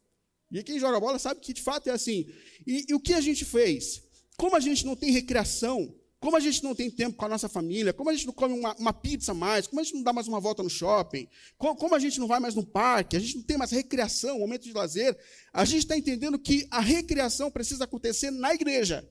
E 0.52 0.63
quem 0.63 0.80
joga 0.80 0.99
bola 0.99 1.19
sabe 1.19 1.39
que 1.39 1.54
de 1.54 1.62
fato 1.62 1.89
é 1.89 1.93
assim. 1.93 2.28
E, 2.65 2.86
e 2.89 2.93
o 2.93 2.99
que 2.99 3.13
a 3.13 3.21
gente 3.21 3.45
fez? 3.45 4.02
Como 4.38 4.56
a 4.56 4.60
gente 4.60 4.86
não 4.86 4.95
tem 4.95 5.12
recreação, 5.12 5.93
como 6.19 6.36
a 6.36 6.39
gente 6.39 6.62
não 6.63 6.75
tem 6.75 6.91
tempo 6.91 7.15
com 7.15 7.25
a 7.25 7.29
nossa 7.29 7.47
família, 7.47 7.93
como 7.93 8.10
a 8.10 8.13
gente 8.13 8.25
não 8.25 8.34
come 8.34 8.53
uma, 8.53 8.75
uma 8.75 8.93
pizza 8.93 9.34
mais, 9.34 9.67
como 9.67 9.79
a 9.79 9.84
gente 9.84 9.95
não 9.95 10.03
dá 10.03 10.12
mais 10.12 10.27
uma 10.27 10.39
volta 10.39 10.62
no 10.62 10.69
shopping, 10.69 11.27
como, 11.58 11.75
como, 11.75 11.95
a 11.95 11.99
gente 11.99 12.19
não 12.19 12.27
vai 12.27 12.39
mais 12.39 12.55
no 12.55 12.65
parque, 12.65 13.15
a 13.15 13.19
gente 13.19 13.38
não 13.38 13.43
tem 13.43 13.58
mais 13.58 13.71
recreação, 13.71 14.39
momento 14.39 14.63
de 14.63 14.73
lazer, 14.73 15.17
a 15.53 15.63
gente 15.63 15.84
está 15.84 15.97
entendendo 15.97 16.38
que 16.38 16.67
a 16.69 16.82
recreação 16.82 17.49
precisa 17.49 17.86
acontecer 17.86 18.32
na 18.32 18.53
igreja. 18.53 19.08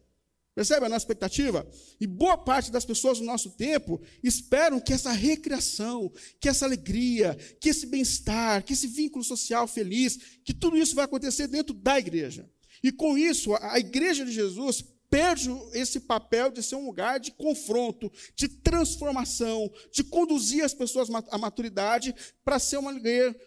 Percebe 0.54 0.86
a 0.86 0.88
nossa 0.88 1.04
expectativa? 1.04 1.64
E 2.00 2.06
boa 2.06 2.36
parte 2.36 2.72
das 2.72 2.84
pessoas 2.84 3.20
no 3.20 3.26
nosso 3.26 3.50
tempo 3.50 4.02
esperam 4.24 4.80
que 4.80 4.92
essa 4.92 5.12
recreação, 5.12 6.12
que 6.40 6.48
essa 6.48 6.64
alegria, 6.64 7.38
que 7.60 7.68
esse 7.68 7.86
bem-estar, 7.86 8.64
que 8.64 8.72
esse 8.72 8.88
vínculo 8.88 9.22
social 9.22 9.68
feliz, 9.68 10.18
que 10.44 10.52
tudo 10.52 10.76
isso 10.76 10.96
vai 10.96 11.04
acontecer 11.04 11.46
dentro 11.46 11.72
da 11.72 11.96
igreja. 11.98 12.50
E 12.82 12.90
com 12.90 13.16
isso, 13.16 13.54
a 13.54 13.78
igreja 13.78 14.24
de 14.24 14.32
Jesus 14.32 14.84
perde 15.10 15.50
esse 15.72 16.00
papel 16.00 16.50
de 16.50 16.62
ser 16.62 16.76
um 16.76 16.86
lugar 16.86 17.18
de 17.18 17.32
confronto, 17.32 18.10
de 18.34 18.48
transformação, 18.48 19.70
de 19.90 20.04
conduzir 20.04 20.64
as 20.64 20.74
pessoas 20.74 21.08
à 21.30 21.38
maturidade 21.38 22.14
para 22.44 22.58
ser 22.58 22.76
uma, 22.78 22.92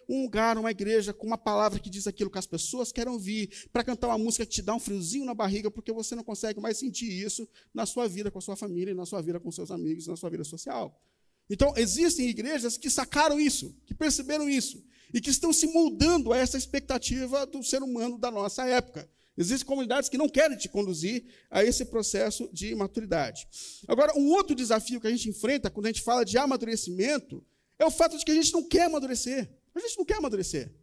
um 0.08 0.22
lugar, 0.22 0.58
uma 0.58 0.70
igreja 0.70 1.12
com 1.12 1.26
uma 1.26 1.38
palavra 1.38 1.78
que 1.78 1.90
diz 1.90 2.06
aquilo 2.06 2.30
que 2.30 2.38
as 2.38 2.46
pessoas 2.46 2.92
querem 2.92 3.12
ouvir, 3.12 3.68
para 3.72 3.84
cantar 3.84 4.08
uma 4.08 4.18
música 4.18 4.44
que 4.44 4.52
te 4.52 4.62
dá 4.62 4.74
um 4.74 4.80
friozinho 4.80 5.24
na 5.24 5.34
barriga, 5.34 5.70
porque 5.70 5.92
você 5.92 6.14
não 6.14 6.24
consegue 6.24 6.60
mais 6.60 6.78
sentir 6.78 7.10
isso 7.10 7.48
na 7.72 7.86
sua 7.86 8.08
vida 8.08 8.30
com 8.30 8.38
a 8.38 8.42
sua 8.42 8.56
família, 8.56 8.94
na 8.94 9.06
sua 9.06 9.22
vida 9.22 9.38
com 9.38 9.50
seus 9.50 9.70
amigos, 9.70 10.06
na 10.06 10.16
sua 10.16 10.30
vida 10.30 10.44
social. 10.44 11.00
Então, 11.48 11.74
existem 11.76 12.28
igrejas 12.28 12.78
que 12.78 12.88
sacaram 12.88 13.38
isso, 13.38 13.76
que 13.84 13.94
perceberam 13.94 14.48
isso, 14.48 14.82
e 15.12 15.20
que 15.20 15.30
estão 15.30 15.52
se 15.52 15.66
moldando 15.66 16.32
a 16.32 16.38
essa 16.38 16.56
expectativa 16.56 17.44
do 17.46 17.62
ser 17.62 17.82
humano 17.82 18.18
da 18.18 18.30
nossa 18.30 18.66
época. 18.66 19.08
Existem 19.36 19.66
comunidades 19.66 20.08
que 20.10 20.18
não 20.18 20.28
querem 20.28 20.56
te 20.56 20.68
conduzir 20.68 21.24
a 21.50 21.64
esse 21.64 21.86
processo 21.86 22.50
de 22.52 22.74
maturidade. 22.74 23.48
Agora, 23.88 24.12
um 24.16 24.28
outro 24.30 24.54
desafio 24.54 25.00
que 25.00 25.06
a 25.06 25.10
gente 25.10 25.28
enfrenta 25.28 25.70
quando 25.70 25.86
a 25.86 25.88
gente 25.88 26.02
fala 26.02 26.24
de 26.24 26.36
amadurecimento 26.36 27.44
é 27.78 27.84
o 27.84 27.90
fato 27.90 28.18
de 28.18 28.24
que 28.24 28.30
a 28.30 28.34
gente 28.34 28.52
não 28.52 28.68
quer 28.68 28.84
amadurecer. 28.84 29.50
A 29.74 29.80
gente 29.80 29.96
não 29.96 30.04
quer 30.04 30.18
amadurecer. 30.18 30.74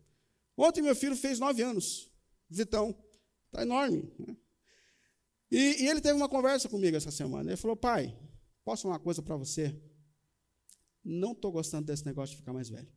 Ontem 0.57 0.81
meu 0.81 0.95
filho 0.95 1.15
fez 1.15 1.39
nove 1.39 1.61
anos. 1.61 2.11
Vitão. 2.49 2.97
Está 3.45 3.61
enorme. 3.61 4.11
Né? 4.17 4.35
E, 5.51 5.83
e, 5.83 5.87
ele 5.87 6.01
teve 6.01 6.15
uma 6.15 6.29
conversa 6.29 6.67
comigo 6.67 6.97
essa 6.97 7.11
semana. 7.11 7.49
Ele 7.49 7.57
falou: 7.57 7.75
pai, 7.75 8.17
posso 8.63 8.83
falar 8.83 8.95
uma 8.95 8.99
coisa 8.99 9.21
para 9.21 9.35
você? 9.35 9.79
Não 11.03 11.31
estou 11.31 11.51
gostando 11.51 11.85
desse 11.85 12.05
negócio 12.05 12.35
de 12.35 12.41
ficar 12.41 12.53
mais 12.53 12.69
velho. 12.69 12.91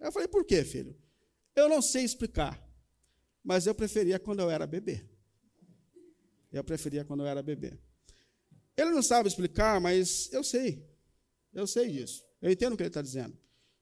Eu 0.00 0.12
falei: 0.12 0.28
por 0.28 0.44
quê, 0.44 0.64
filho? 0.64 0.96
Eu 1.54 1.68
não 1.68 1.80
sei 1.80 2.04
explicar. 2.04 2.67
Mas 3.48 3.66
eu 3.66 3.74
preferia 3.74 4.18
quando 4.18 4.40
eu 4.40 4.50
era 4.50 4.66
bebê. 4.66 5.02
Eu 6.52 6.62
preferia 6.62 7.02
quando 7.02 7.20
eu 7.20 7.26
era 7.26 7.42
bebê. 7.42 7.78
Ele 8.76 8.90
não 8.90 9.02
sabe 9.02 9.26
explicar, 9.26 9.80
mas 9.80 10.30
eu 10.34 10.44
sei. 10.44 10.86
Eu 11.54 11.66
sei 11.66 11.90
disso. 11.90 12.22
Eu 12.42 12.50
entendo 12.50 12.74
o 12.74 12.76
que 12.76 12.82
ele 12.82 12.88
está 12.88 13.00
dizendo. 13.00 13.34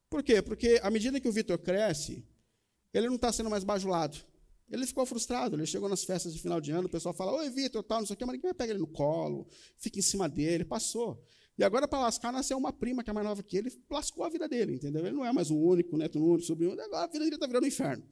Por 0.08 0.22
quê? 0.22 0.40
Porque 0.40 0.78
à 0.84 0.88
medida 0.88 1.18
que 1.18 1.26
o 1.26 1.32
Vitor 1.32 1.58
cresce, 1.58 2.24
ele 2.94 3.08
não 3.08 3.16
está 3.16 3.32
sendo 3.32 3.50
mais 3.50 3.64
bajulado. 3.64 4.16
Ele 4.70 4.86
ficou 4.86 5.04
frustrado. 5.04 5.56
Ele 5.56 5.66
chegou 5.66 5.88
nas 5.88 6.04
festas 6.04 6.32
de 6.32 6.40
final 6.40 6.60
de 6.60 6.70
ano, 6.70 6.86
o 6.86 6.90
pessoal 6.90 7.12
fala: 7.12 7.32
Oi, 7.32 7.50
Vitor, 7.50 7.82
tal, 7.82 7.98
não 7.98 8.06
sei 8.06 8.14
o 8.14 8.16
quê, 8.16 8.24
mas 8.24 8.36
ninguém 8.36 8.54
pega 8.54 8.72
ele 8.72 8.78
no 8.78 8.86
colo, 8.86 9.48
fica 9.78 9.98
em 9.98 10.02
cima 10.02 10.28
dele, 10.28 10.64
passou. 10.64 11.20
E 11.58 11.64
agora, 11.64 11.88
para 11.88 12.02
lascar, 12.02 12.30
nasceu 12.30 12.56
uma 12.56 12.72
prima 12.72 13.02
que 13.02 13.10
é 13.10 13.12
mais 13.12 13.26
nova 13.26 13.42
que 13.42 13.56
ele, 13.56 13.72
lascou 13.90 14.22
a 14.22 14.28
vida 14.28 14.48
dele, 14.48 14.74
entendeu? 14.74 15.04
Ele 15.04 15.16
não 15.16 15.24
é 15.24 15.32
mais 15.32 15.50
o 15.50 15.56
único, 15.56 15.96
neto 15.96 16.24
único, 16.24 16.46
sobrinho, 16.46 16.80
agora 16.80 17.02
a 17.02 17.06
vida 17.08 17.24
dele 17.24 17.34
está 17.34 17.48
virando 17.48 17.64
um 17.64 17.66
inferno. 17.66 18.04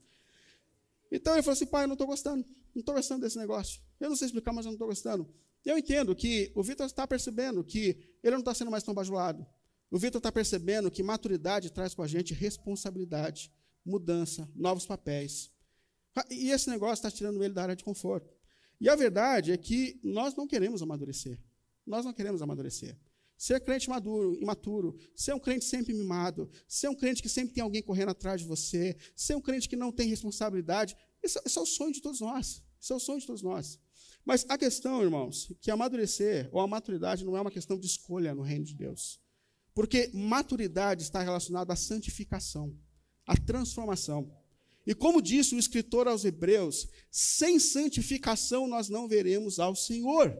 Então 1.15 1.33
ele 1.33 1.41
falou 1.41 1.53
assim: 1.53 1.65
pai, 1.65 1.83
eu 1.83 1.87
não 1.87 1.93
estou 1.93 2.07
gostando, 2.07 2.45
não 2.73 2.81
estou 2.81 2.93
gostando 2.93 3.21
desse 3.21 3.37
negócio. 3.37 3.81
Eu 3.99 4.09
não 4.09 4.15
sei 4.15 4.27
explicar, 4.27 4.51
mas 4.51 4.65
eu 4.65 4.71
não 4.71 4.75
estou 4.75 4.87
gostando. 4.87 5.27
Eu 5.63 5.77
entendo 5.77 6.15
que 6.15 6.51
o 6.53 6.61
Vitor 6.61 6.85
está 6.85 7.07
percebendo 7.07 7.63
que 7.63 7.97
ele 8.21 8.33
não 8.33 8.39
está 8.39 8.53
sendo 8.53 8.69
mais 8.69 8.83
tão 8.83 8.93
bajulado. 8.93 9.45
O 9.89 9.97
Vitor 9.97 10.19
está 10.19 10.31
percebendo 10.31 10.91
que 10.91 11.01
maturidade 11.01 11.71
traz 11.71 11.95
com 11.95 12.03
a 12.03 12.07
gente 12.07 12.33
responsabilidade, 12.33 13.51
mudança, 13.83 14.49
novos 14.53 14.85
papéis. 14.85 15.51
Ah, 16.15 16.25
e 16.29 16.51
esse 16.51 16.69
negócio 16.69 16.95
está 16.95 17.09
tirando 17.09 17.43
ele 17.43 17.53
da 17.53 17.63
área 17.63 17.75
de 17.75 17.83
conforto. 17.83 18.35
E 18.79 18.89
a 18.89 18.95
verdade 18.95 19.51
é 19.51 19.57
que 19.57 19.99
nós 20.03 20.35
não 20.35 20.45
queremos 20.45 20.81
amadurecer. 20.81 21.39
Nós 21.85 22.03
não 22.03 22.13
queremos 22.13 22.41
amadurecer. 22.41 22.97
Ser 23.37 23.59
crente 23.59 23.89
maduro, 23.89 24.37
imaturo, 24.41 24.97
ser 25.13 25.33
um 25.33 25.39
crente 25.39 25.65
sempre 25.65 25.93
mimado, 25.93 26.49
ser 26.67 26.87
um 26.87 26.95
crente 26.95 27.21
que 27.21 27.27
sempre 27.27 27.53
tem 27.53 27.61
alguém 27.61 27.81
correndo 27.81 28.09
atrás 28.09 28.39
de 28.41 28.47
você, 28.47 28.95
ser 29.13 29.35
um 29.35 29.41
crente 29.41 29.67
que 29.67 29.75
não 29.75 29.91
tem 29.91 30.07
responsabilidade, 30.07 30.95
esse, 31.25 31.39
esse 31.45 31.57
é 31.57 31.61
o 31.61 31.65
sonho 31.65 31.91
de 31.91 32.01
todos 32.01 32.21
nós. 32.21 32.63
Esse 32.81 32.93
é 32.93 32.95
o 32.95 32.99
sonho 32.99 33.19
de 33.19 33.27
todos 33.27 33.41
nós. 33.41 33.79
Mas 34.23 34.45
a 34.49 34.57
questão, 34.57 35.03
irmãos, 35.03 35.51
que 35.61 35.69
amadurecer 35.69 36.49
ou 36.51 36.59
a 36.61 36.67
maturidade 36.67 37.25
não 37.25 37.35
é 37.37 37.41
uma 37.41 37.51
questão 37.51 37.77
de 37.77 37.85
escolha 37.85 38.33
no 38.33 38.41
reino 38.41 38.65
de 38.65 38.75
Deus. 38.75 39.19
Porque 39.73 40.09
maturidade 40.13 41.03
está 41.03 41.21
relacionada 41.21 41.73
à 41.73 41.75
santificação, 41.75 42.75
à 43.25 43.35
transformação. 43.35 44.31
E 44.87 44.95
como 44.95 45.21
disse 45.21 45.53
o 45.53 45.59
escritor 45.59 46.07
aos 46.07 46.23
Hebreus, 46.25 46.87
sem 47.11 47.59
santificação 47.59 48.67
nós 48.67 48.87
não 48.87 49.07
veremos 49.07 49.59
ao 49.59 49.75
Senhor. 49.75 50.35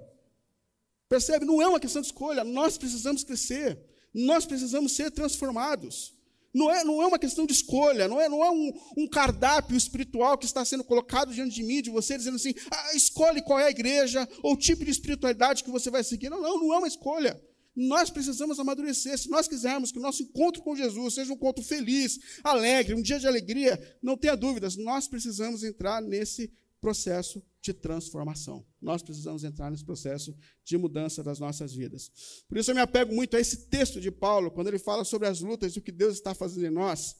Percebe? 1.10 1.46
Não 1.46 1.62
é 1.62 1.68
uma 1.68 1.80
questão 1.80 2.02
de 2.02 2.08
escolha. 2.08 2.44
Nós 2.44 2.78
precisamos 2.78 3.24
crescer. 3.24 3.80
Nós 4.14 4.46
precisamos 4.46 4.94
ser 4.94 5.12
transformados. 5.12 6.15
Não 6.56 6.72
é, 6.72 6.86
não 6.86 7.02
é 7.02 7.08
uma 7.08 7.20
questão 7.20 7.46
de 7.46 7.52
escolha, 7.52 8.08
não 8.08 8.22
é, 8.22 8.30
não 8.30 8.42
é 8.42 8.50
um, 8.50 8.72
um 8.98 9.08
cardápio 9.10 9.76
espiritual 9.76 10.38
que 10.38 10.46
está 10.46 10.64
sendo 10.64 10.86
colocado 10.86 11.34
diante 11.34 11.54
de 11.54 11.62
mim, 11.62 11.82
de 11.82 11.90
você, 11.90 12.18
dizendo 12.18 12.38
assim: 12.38 12.54
ah, 12.72 12.96
escolhe 12.96 13.42
qual 13.42 13.60
é 13.60 13.66
a 13.66 13.70
igreja 13.70 14.26
ou 14.42 14.54
o 14.54 14.58
tipo 14.58 14.86
de 14.86 14.90
espiritualidade 14.90 15.66
que 15.66 15.70
você 15.70 15.92
vai 15.92 16.02
seguir. 16.02 16.30
Não, 16.30 16.42
não, 16.42 16.58
não 16.58 16.74
é 16.74 16.78
uma 16.78 16.88
escolha. 16.88 17.38
Nós 17.76 18.10
precisamos 18.10 18.58
amadurecer. 18.58 19.18
Se 19.18 19.30
nós 19.30 19.50
quisermos 19.50 19.92
que 19.92 20.00
o 20.00 20.02
nosso 20.02 20.24
encontro 20.24 20.64
com 20.64 20.78
Jesus 20.78 21.16
seja 21.16 21.34
um 21.34 21.36
encontro 21.36 21.62
feliz, 21.62 22.18
alegre, 22.42 22.96
um 22.96 23.02
dia 23.02 23.20
de 23.20 23.28
alegria, 23.28 23.78
não 24.02 24.16
tenha 24.16 24.38
dúvidas, 24.38 24.78
nós 24.78 25.10
precisamos 25.10 25.62
entrar 25.62 26.02
nesse 26.02 26.50
processo 26.86 27.42
de 27.64 27.74
transformação. 27.74 28.64
Nós 28.80 29.02
precisamos 29.02 29.44
entrar 29.44 29.72
nesse 29.72 29.84
processo 29.84 30.38
de 30.64 30.78
mudança 30.78 31.24
das 31.24 31.40
nossas 31.40 31.74
vidas. 31.74 32.12
Por 32.48 32.60
isso 32.60 32.70
eu 32.70 32.76
me 32.76 32.82
apego 32.82 33.12
muito 33.12 33.36
a 33.36 33.40
esse 33.40 33.66
texto 33.70 34.00
de 34.00 34.12
Paulo, 34.12 34.52
quando 34.52 34.68
ele 34.68 34.78
fala 34.78 35.04
sobre 35.04 35.28
as 35.28 35.40
lutas 35.40 35.74
e 35.74 35.80
o 35.80 35.82
que 35.82 35.92
Deus 35.92 36.14
está 36.14 36.36
fazendo 36.36 36.68
em 36.68 36.70
nós, 36.70 37.16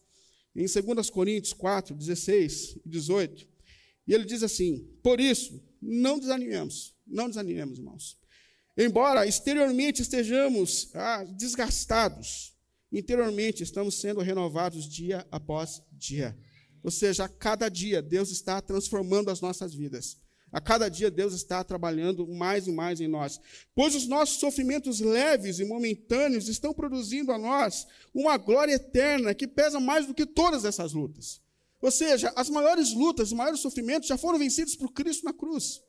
em 0.56 0.68
2 0.68 1.10
Coríntios 1.10 1.52
4, 1.52 1.96
16 1.96 2.76
e 2.86 2.90
18. 2.90 3.48
E 4.08 4.14
ele 4.14 4.24
diz 4.24 4.44
assim: 4.44 4.88
Por 5.02 5.20
isso, 5.20 5.60
não 5.82 6.20
desanimemos, 6.20 6.96
não 7.08 7.28
desanimemos, 7.28 7.80
irmãos. 7.80 8.20
Embora 8.78 9.26
exteriormente 9.26 10.04
estejamos 10.04 10.92
ah, 10.94 11.24
desgastados, 11.24 12.54
interiormente 12.92 13.64
estamos 13.64 13.96
sendo 13.96 14.22
renovados 14.22 14.88
dia 14.88 15.26
após 15.32 15.82
dia. 15.92 16.38
Ou 16.86 16.92
seja, 16.92 17.26
a 17.26 17.28
cada 17.28 17.68
dia 17.68 18.00
Deus 18.00 18.30
está 18.30 18.62
transformando 18.62 19.32
as 19.32 19.42
nossas 19.42 19.74
vidas. 19.74 20.18
A 20.52 20.62
cada 20.62 20.88
dia 20.88 21.10
Deus 21.10 21.34
está 21.34 21.64
trabalhando 21.64 22.28
mais 22.28 22.68
e 22.68 22.72
mais 22.72 23.02
em 23.02 23.08
nós. 23.08 23.40
Pois 23.74 23.96
os 23.96 24.06
nossos 24.06 24.40
sofrimentos 24.40 25.00
leves 25.00 25.58
e 25.58 25.66
momentâneos 25.66 26.48
estão 26.48 26.76
produzindo 26.76 27.32
a 27.32 27.40
nós 27.40 27.88
uma 28.14 28.38
glória 28.38 28.76
eterna 28.76 29.34
que 29.34 29.48
pesa 29.48 29.80
mais 29.80 30.06
do 30.06 30.14
que 30.14 30.28
todas 30.28 30.64
essas 30.64 30.94
lutas. 30.94 31.42
Ou 31.82 31.90
seja, 31.90 32.32
as 32.36 32.52
maiores 32.52 32.94
lutas, 32.94 33.30
os 33.30 33.34
maiores 33.34 33.62
sofrimentos 33.62 34.08
já 34.08 34.16
foram 34.16 34.38
vencidos 34.38 34.76
por 34.76 34.94
Cristo 34.94 35.26
na 35.26 35.34
cruz. 35.34 35.82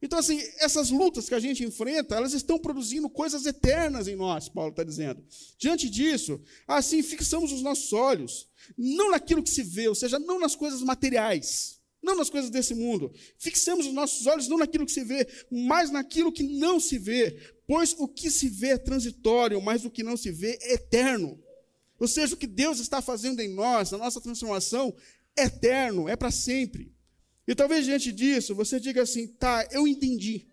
Então, 0.00 0.18
assim, 0.18 0.38
essas 0.58 0.90
lutas 0.90 1.28
que 1.28 1.34
a 1.34 1.40
gente 1.40 1.64
enfrenta, 1.64 2.14
elas 2.14 2.34
estão 2.34 2.58
produzindo 2.58 3.08
coisas 3.08 3.46
eternas 3.46 4.06
em 4.06 4.14
nós, 4.14 4.48
Paulo 4.48 4.70
está 4.70 4.84
dizendo. 4.84 5.24
Diante 5.58 5.88
disso, 5.88 6.40
assim, 6.68 7.02
fixamos 7.02 7.50
os 7.50 7.62
nossos 7.62 7.92
olhos 7.92 8.46
não 8.76 9.10
naquilo 9.10 9.42
que 9.42 9.50
se 9.50 9.62
vê, 9.62 9.88
ou 9.88 9.94
seja, 9.94 10.18
não 10.18 10.38
nas 10.38 10.54
coisas 10.54 10.82
materiais, 10.82 11.80
não 12.02 12.14
nas 12.14 12.28
coisas 12.28 12.50
desse 12.50 12.74
mundo. 12.74 13.10
Fixemos 13.38 13.86
os 13.86 13.94
nossos 13.94 14.26
olhos 14.26 14.48
não 14.48 14.58
naquilo 14.58 14.84
que 14.84 14.92
se 14.92 15.02
vê, 15.02 15.26
mas 15.50 15.90
naquilo 15.90 16.32
que 16.32 16.42
não 16.42 16.78
se 16.78 16.98
vê, 16.98 17.54
pois 17.66 17.94
o 17.98 18.06
que 18.06 18.30
se 18.30 18.48
vê 18.48 18.68
é 18.68 18.78
transitório, 18.78 19.60
mas 19.62 19.84
o 19.84 19.90
que 19.90 20.02
não 20.02 20.16
se 20.16 20.30
vê 20.30 20.58
é 20.60 20.74
eterno. 20.74 21.42
Ou 21.98 22.06
seja, 22.06 22.34
o 22.34 22.38
que 22.38 22.46
Deus 22.46 22.78
está 22.80 23.00
fazendo 23.00 23.40
em 23.40 23.48
nós, 23.48 23.92
a 23.94 23.98
nossa 23.98 24.20
transformação, 24.20 24.94
é 25.34 25.44
eterno, 25.44 26.06
é 26.06 26.14
para 26.14 26.30
sempre. 26.30 26.94
E 27.46 27.54
talvez 27.54 27.84
diante 27.84 28.12
disso 28.12 28.54
você 28.54 28.80
diga 28.80 29.02
assim: 29.02 29.26
tá, 29.26 29.66
eu 29.70 29.86
entendi. 29.86 30.46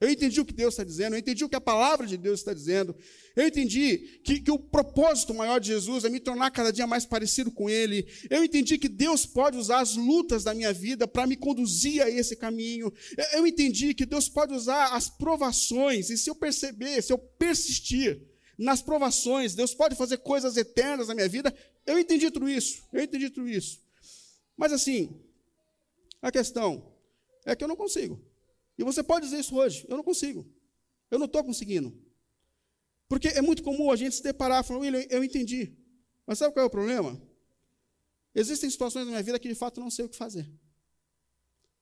Eu 0.00 0.08
entendi 0.08 0.40
o 0.40 0.44
que 0.44 0.52
Deus 0.52 0.74
está 0.74 0.84
dizendo, 0.84 1.14
eu 1.14 1.18
entendi 1.18 1.44
o 1.44 1.48
que 1.48 1.56
a 1.56 1.60
palavra 1.60 2.06
de 2.06 2.16
Deus 2.16 2.38
está 2.38 2.54
dizendo, 2.54 2.94
eu 3.34 3.48
entendi 3.48 4.20
que, 4.22 4.40
que, 4.40 4.50
o 4.50 4.56
propósito 4.56 5.34
maior 5.34 5.58
de 5.58 5.68
Jesus 5.68 6.04
é 6.04 6.08
me 6.08 6.20
tornar 6.20 6.52
cada 6.52 6.72
dia 6.72 6.86
mais 6.86 7.04
parecido 7.04 7.50
com 7.50 7.68
Ele. 7.68 8.06
Eu 8.30 8.44
entendi 8.44 8.78
que 8.78 8.88
Deus 8.88 9.26
pode 9.26 9.56
usar 9.56 9.80
as 9.80 9.96
lutas 9.96 10.44
da 10.44 10.54
minha 10.54 10.72
vida 10.72 11.08
para 11.08 11.26
me 11.26 11.36
conduzir 11.36 12.00
a 12.00 12.08
esse 12.08 12.36
caminho. 12.36 12.92
Eu 13.32 13.44
entendi 13.44 13.92
que 13.92 14.06
Deus 14.06 14.28
pode 14.28 14.54
usar 14.54 14.94
as 14.94 15.08
provações, 15.08 16.10
e 16.10 16.16
se 16.16 16.30
eu 16.30 16.34
perceber, 16.36 17.02
se 17.02 17.12
eu 17.12 17.18
persistir 17.18 18.22
nas 18.56 18.80
provações, 18.80 19.56
Deus 19.56 19.74
pode 19.74 19.96
fazer 19.96 20.18
coisas 20.18 20.56
eternas 20.56 21.08
na 21.08 21.14
minha 21.14 21.28
vida. 21.28 21.52
Eu 21.84 21.98
entendi 21.98 22.30
tudo 22.30 22.48
isso, 22.48 22.84
eu 22.92 23.02
entendi 23.02 23.30
tudo 23.30 23.48
isso. 23.48 23.80
Mas 24.56 24.72
assim, 24.72 25.20
a 26.20 26.30
questão 26.30 26.94
é 27.44 27.54
que 27.54 27.64
eu 27.64 27.68
não 27.68 27.76
consigo. 27.76 28.20
E 28.76 28.84
você 28.84 29.02
pode 29.02 29.26
dizer 29.26 29.40
isso 29.40 29.56
hoje, 29.56 29.86
eu 29.88 29.96
não 29.96 30.04
consigo. 30.04 30.46
Eu 31.10 31.18
não 31.18 31.26
estou 31.26 31.42
conseguindo. 31.42 31.96
Porque 33.08 33.28
é 33.28 33.40
muito 33.40 33.62
comum 33.62 33.90
a 33.90 33.96
gente 33.96 34.16
se 34.16 34.22
deparar 34.22 34.62
e 34.62 34.66
falar, 34.66 34.80
William, 34.80 35.04
eu 35.08 35.24
entendi. 35.24 35.74
Mas 36.26 36.38
sabe 36.38 36.52
qual 36.52 36.64
é 36.64 36.66
o 36.66 36.70
problema? 36.70 37.20
Existem 38.34 38.68
situações 38.68 39.04
na 39.06 39.12
minha 39.12 39.22
vida 39.22 39.38
que 39.38 39.48
de 39.48 39.54
fato 39.54 39.80
não 39.80 39.90
sei 39.90 40.04
o 40.04 40.08
que 40.08 40.16
fazer. 40.16 40.48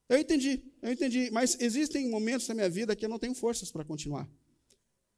Eu 0.09 0.17
entendi, 0.17 0.63
eu 0.81 0.91
entendi, 0.91 1.29
mas 1.31 1.57
existem 1.59 2.09
momentos 2.09 2.47
na 2.47 2.55
minha 2.55 2.69
vida 2.69 2.95
que 2.95 3.03
eu 3.03 3.09
não 3.09 3.19
tenho 3.19 3.35
forças 3.35 3.69
para 3.69 3.83
continuar. 3.83 4.27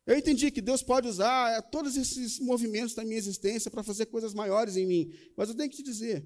Eu 0.06 0.18
entendi 0.18 0.50
que 0.50 0.62
Deus 0.62 0.82
pode 0.82 1.08
usar 1.08 1.52
é, 1.52 1.62
todos 1.62 1.96
esses 1.96 2.40
movimentos 2.40 2.96
da 2.96 3.06
minha 3.06 3.18
existência 3.18 3.70
para 3.70 3.84
fazer 3.84 4.08
coisas 4.08 4.34
maiores 4.34 4.76
em 4.76 4.88
mim. 4.88 5.14
Mas 5.38 5.50
eu 5.50 5.56
tenho 5.56 5.70
que 5.70 5.78
te 5.78 5.84
dizer, 5.84 6.26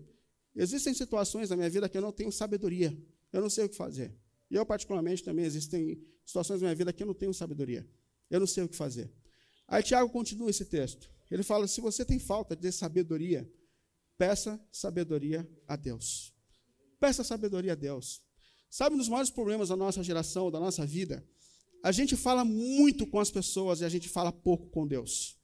existem 0.55 0.93
situações 0.93 1.49
na 1.49 1.55
minha 1.55 1.69
vida 1.69 1.87
que 1.89 1.97
eu 1.97 2.01
não 2.01 2.11
tenho 2.11 2.31
sabedoria. 2.31 2.97
Eu 3.31 3.41
não 3.41 3.49
sei 3.49 3.65
o 3.65 3.69
que 3.69 3.75
fazer. 3.75 4.15
E 4.49 4.55
eu, 4.55 4.65
particularmente, 4.65 5.23
também 5.23 5.45
existem 5.45 6.01
situações 6.25 6.61
na 6.61 6.67
minha 6.67 6.75
vida 6.75 6.93
que 6.93 7.01
eu 7.01 7.07
não 7.07 7.13
tenho 7.13 7.33
sabedoria. 7.33 7.87
Eu 8.29 8.39
não 8.39 8.47
sei 8.47 8.63
o 8.63 8.69
que 8.69 8.75
fazer. 8.75 9.11
Aí 9.67 9.81
Tiago 9.81 10.09
continua 10.09 10.49
esse 10.49 10.65
texto. 10.65 11.09
Ele 11.29 11.43
fala: 11.43 11.67
se 11.67 11.81
você 11.81 12.05
tem 12.05 12.19
falta 12.19 12.55
de 12.55 12.71
sabedoria, 12.71 13.51
peça 14.17 14.59
sabedoria 14.71 15.49
a 15.67 15.75
Deus. 15.75 16.33
Peça 16.99 17.23
sabedoria 17.23 17.73
a 17.73 17.75
Deus. 17.75 18.21
Sabe, 18.69 18.95
um 18.95 18.97
dos 18.97 19.09
maiores 19.09 19.29
problemas 19.29 19.69
da 19.69 19.75
nossa 19.75 20.03
geração, 20.03 20.49
da 20.49 20.59
nossa 20.59 20.85
vida, 20.85 21.27
a 21.83 21.91
gente 21.91 22.15
fala 22.15 22.45
muito 22.45 23.05
com 23.05 23.19
as 23.19 23.29
pessoas 23.29 23.81
e 23.81 23.85
a 23.85 23.89
gente 23.89 24.07
fala 24.09 24.31
pouco 24.31 24.67
com 24.69 24.87
Deus. 24.87 25.37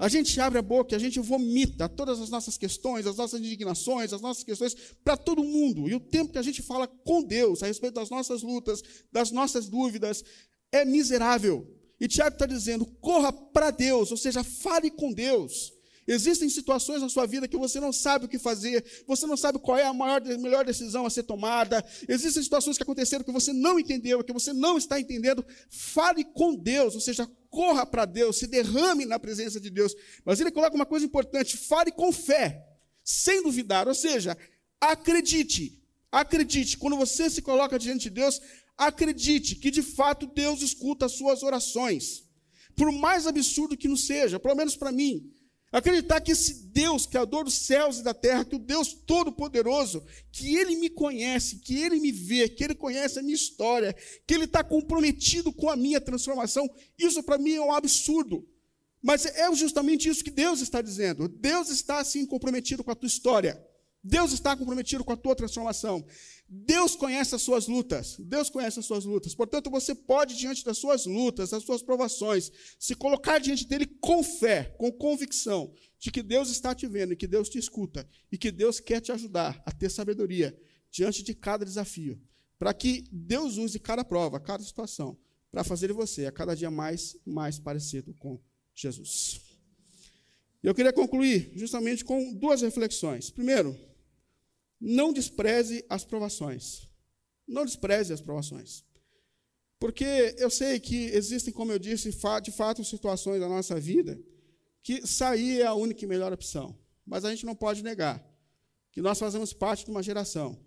A 0.00 0.08
gente 0.08 0.40
abre 0.40 0.58
a 0.58 0.62
boca, 0.62 0.96
a 0.96 0.98
gente 0.98 1.20
vomita 1.20 1.86
todas 1.86 2.22
as 2.22 2.30
nossas 2.30 2.56
questões, 2.56 3.06
as 3.06 3.16
nossas 3.16 3.38
indignações, 3.38 4.14
as 4.14 4.22
nossas 4.22 4.42
questões 4.42 4.74
para 5.04 5.14
todo 5.14 5.44
mundo. 5.44 5.90
E 5.90 5.94
o 5.94 6.00
tempo 6.00 6.32
que 6.32 6.38
a 6.38 6.42
gente 6.42 6.62
fala 6.62 6.88
com 6.88 7.22
Deus 7.22 7.62
a 7.62 7.66
respeito 7.66 7.96
das 7.96 8.08
nossas 8.08 8.40
lutas, 8.40 8.82
das 9.12 9.30
nossas 9.30 9.68
dúvidas, 9.68 10.24
é 10.72 10.86
miserável. 10.86 11.70
E 12.00 12.08
Tiago 12.08 12.34
está 12.34 12.46
dizendo: 12.46 12.86
corra 12.86 13.30
para 13.30 13.70
Deus, 13.70 14.10
ou 14.10 14.16
seja, 14.16 14.42
fale 14.42 14.90
com 14.90 15.12
Deus. 15.12 15.70
Existem 16.08 16.48
situações 16.48 17.02
na 17.02 17.10
sua 17.10 17.26
vida 17.26 17.46
que 17.46 17.58
você 17.58 17.78
não 17.78 17.92
sabe 17.92 18.24
o 18.24 18.28
que 18.28 18.38
fazer, 18.38 18.82
você 19.06 19.26
não 19.26 19.36
sabe 19.36 19.58
qual 19.58 19.76
é 19.76 19.84
a 19.84 19.92
maior, 19.92 20.22
melhor 20.38 20.64
decisão 20.64 21.04
a 21.04 21.10
ser 21.10 21.24
tomada. 21.24 21.84
Existem 22.08 22.42
situações 22.42 22.78
que 22.78 22.82
aconteceram 22.82 23.22
que 23.22 23.30
você 23.30 23.52
não 23.52 23.78
entendeu, 23.78 24.24
que 24.24 24.32
você 24.32 24.54
não 24.54 24.78
está 24.78 24.98
entendendo. 24.98 25.44
Fale 25.68 26.24
com 26.24 26.56
Deus, 26.56 26.94
ou 26.94 27.02
seja, 27.02 27.30
corra 27.50 27.84
para 27.84 28.04
Deus, 28.04 28.38
se 28.38 28.46
derrame 28.46 29.04
na 29.04 29.18
presença 29.18 29.60
de 29.60 29.68
Deus. 29.68 29.94
Mas 30.24 30.40
ele 30.40 30.50
coloca 30.50 30.74
uma 30.74 30.86
coisa 30.86 31.04
importante: 31.04 31.56
fale 31.56 31.90
com 31.90 32.12
fé, 32.12 32.64
sem 33.04 33.42
duvidar, 33.42 33.86
ou 33.88 33.94
seja, 33.94 34.36
acredite. 34.80 35.78
Acredite, 36.12 36.76
quando 36.78 36.96
você 36.96 37.30
se 37.30 37.42
coloca 37.42 37.78
diante 37.78 38.04
de 38.04 38.10
Deus, 38.10 38.40
acredite 38.76 39.54
que 39.56 39.70
de 39.70 39.82
fato 39.82 40.26
Deus 40.26 40.62
escuta 40.62 41.06
as 41.06 41.12
suas 41.12 41.42
orações. 41.42 42.24
Por 42.74 42.90
mais 42.90 43.26
absurdo 43.26 43.76
que 43.76 43.86
não 43.86 43.96
seja, 43.96 44.40
pelo 44.40 44.56
menos 44.56 44.76
para 44.76 44.90
mim, 44.90 45.32
acreditar 45.72 46.20
que 46.20 46.32
esse 46.32 46.66
Deus, 46.66 47.06
Criador 47.06 47.44
dos 47.44 47.54
céus 47.54 47.98
e 47.98 48.02
da 48.02 48.12
terra, 48.12 48.44
que 48.44 48.56
o 48.56 48.58
Deus 48.58 48.92
Todo-Poderoso, 48.92 50.04
que 50.32 50.56
Ele 50.56 50.76
me 50.76 50.90
conhece, 50.90 51.56
que 51.56 51.80
Ele 51.80 52.00
me 52.00 52.10
vê, 52.10 52.48
que 52.48 52.64
Ele 52.64 52.74
conhece 52.74 53.18
a 53.18 53.22
minha 53.22 53.34
história, 53.34 53.94
que 54.26 54.34
Ele 54.34 54.44
está 54.44 54.64
comprometido 54.64 55.52
com 55.52 55.70
a 55.70 55.76
minha 55.76 56.00
transformação, 56.00 56.68
isso 56.98 57.22
para 57.22 57.38
mim 57.38 57.54
é 57.54 57.60
um 57.60 57.72
absurdo. 57.72 58.46
Mas 59.02 59.24
é 59.24 59.54
justamente 59.54 60.08
isso 60.08 60.24
que 60.24 60.30
Deus 60.30 60.60
está 60.60 60.82
dizendo. 60.82 61.26
Deus 61.26 61.70
está 61.70 62.00
assim 62.00 62.26
comprometido 62.26 62.84
com 62.84 62.90
a 62.90 62.94
tua 62.94 63.06
história. 63.06 63.64
Deus 64.02 64.32
está 64.32 64.56
comprometido 64.56 65.04
com 65.04 65.12
a 65.12 65.16
tua 65.16 65.36
transformação. 65.36 66.04
Deus 66.48 66.96
conhece 66.96 67.34
as 67.34 67.42
suas 67.42 67.68
lutas. 67.68 68.16
Deus 68.18 68.48
conhece 68.48 68.80
as 68.80 68.86
suas 68.86 69.04
lutas. 69.04 69.34
Portanto, 69.34 69.70
você 69.70 69.94
pode, 69.94 70.36
diante 70.36 70.64
das 70.64 70.78
suas 70.78 71.04
lutas, 71.04 71.50
das 71.50 71.62
suas 71.62 71.82
provações, 71.82 72.50
se 72.78 72.94
colocar 72.94 73.38
diante 73.38 73.66
dele 73.66 73.86
com 74.00 74.22
fé, 74.22 74.74
com 74.78 74.90
convicção 74.90 75.72
de 75.98 76.10
que 76.10 76.22
Deus 76.22 76.50
está 76.50 76.74
te 76.74 76.86
vendo 76.86 77.12
e 77.12 77.16
que 77.16 77.26
Deus 77.26 77.48
te 77.48 77.58
escuta 77.58 78.08
e 78.32 78.38
que 78.38 78.50
Deus 78.50 78.80
quer 78.80 79.00
te 79.00 79.12
ajudar 79.12 79.62
a 79.66 79.70
ter 79.70 79.90
sabedoria 79.90 80.58
diante 80.90 81.22
de 81.22 81.34
cada 81.34 81.64
desafio, 81.64 82.20
para 82.58 82.74
que 82.74 83.04
Deus 83.12 83.58
use 83.58 83.78
cada 83.78 84.02
prova, 84.02 84.40
cada 84.40 84.62
situação, 84.64 85.16
para 85.52 85.62
fazer 85.62 85.92
você 85.92 86.26
a 86.26 86.32
cada 86.32 86.56
dia 86.56 86.70
mais 86.70 87.16
mais 87.24 87.58
parecido 87.58 88.14
com 88.14 88.40
Jesus. 88.74 89.40
Eu 90.62 90.74
queria 90.74 90.92
concluir 90.92 91.52
justamente 91.54 92.04
com 92.04 92.34
duas 92.34 92.60
reflexões. 92.60 93.30
Primeiro, 93.30 93.78
não 94.80 95.12
despreze 95.12 95.84
as 95.88 96.04
provações. 96.04 96.88
Não 97.46 97.64
despreze 97.64 98.12
as 98.12 98.20
provações. 98.20 98.84
Porque 99.78 100.34
eu 100.38 100.50
sei 100.50 100.78
que 100.78 101.06
existem, 101.06 101.52
como 101.52 101.72
eu 101.72 101.78
disse, 101.78 102.10
de 102.42 102.52
fato, 102.52 102.84
situações 102.84 103.40
da 103.40 103.48
nossa 103.48 103.78
vida 103.78 104.20
que 104.82 105.06
sair 105.06 105.60
é 105.60 105.66
a 105.66 105.74
única 105.74 106.04
e 106.04 106.08
melhor 106.08 106.32
opção. 106.32 106.78
Mas 107.04 107.24
a 107.24 107.30
gente 107.30 107.44
não 107.44 107.54
pode 107.54 107.82
negar 107.82 108.24
que 108.92 109.00
nós 109.00 109.18
fazemos 109.18 109.52
parte 109.52 109.84
de 109.84 109.90
uma 109.90 110.02
geração 110.02 110.58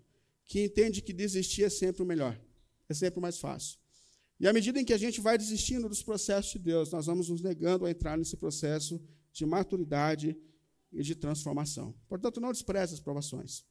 que 0.44 0.62
entende 0.62 1.00
que 1.00 1.12
desistir 1.12 1.64
é 1.64 1.70
sempre 1.70 2.02
o 2.02 2.06
melhor, 2.06 2.38
é 2.88 2.94
sempre 2.94 3.18
o 3.18 3.22
mais 3.22 3.38
fácil. 3.38 3.78
E 4.38 4.46
à 4.46 4.52
medida 4.52 4.80
em 4.80 4.84
que 4.84 4.92
a 4.92 4.98
gente 4.98 5.20
vai 5.20 5.38
desistindo 5.38 5.88
dos 5.88 6.02
processos 6.02 6.52
de 6.52 6.58
Deus, 6.58 6.90
nós 6.90 7.06
vamos 7.06 7.28
nos 7.28 7.40
negando 7.40 7.86
a 7.86 7.90
entrar 7.90 8.18
nesse 8.18 8.36
processo 8.36 9.00
de 9.32 9.46
maturidade 9.46 10.36
e 10.92 11.02
de 11.02 11.14
transformação. 11.14 11.94
Portanto, 12.08 12.40
não 12.40 12.52
despreze 12.52 12.94
as 12.94 13.00
provações. 13.00 13.64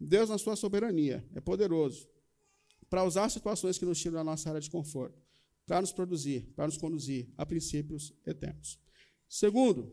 Deus, 0.00 0.28
na 0.28 0.38
sua 0.38 0.56
soberania, 0.56 1.26
é 1.34 1.40
poderoso 1.40 2.08
para 2.88 3.04
usar 3.04 3.28
situações 3.28 3.78
que 3.78 3.84
nos 3.84 3.98
tiram 3.98 4.14
da 4.14 4.24
nossa 4.24 4.48
área 4.48 4.60
de 4.60 4.70
conforto, 4.70 5.20
para 5.66 5.80
nos 5.80 5.92
produzir, 5.92 6.52
para 6.54 6.66
nos 6.66 6.76
conduzir 6.76 7.28
a 7.36 7.44
princípios 7.44 8.14
eternos. 8.26 8.78
Segundo, 9.28 9.92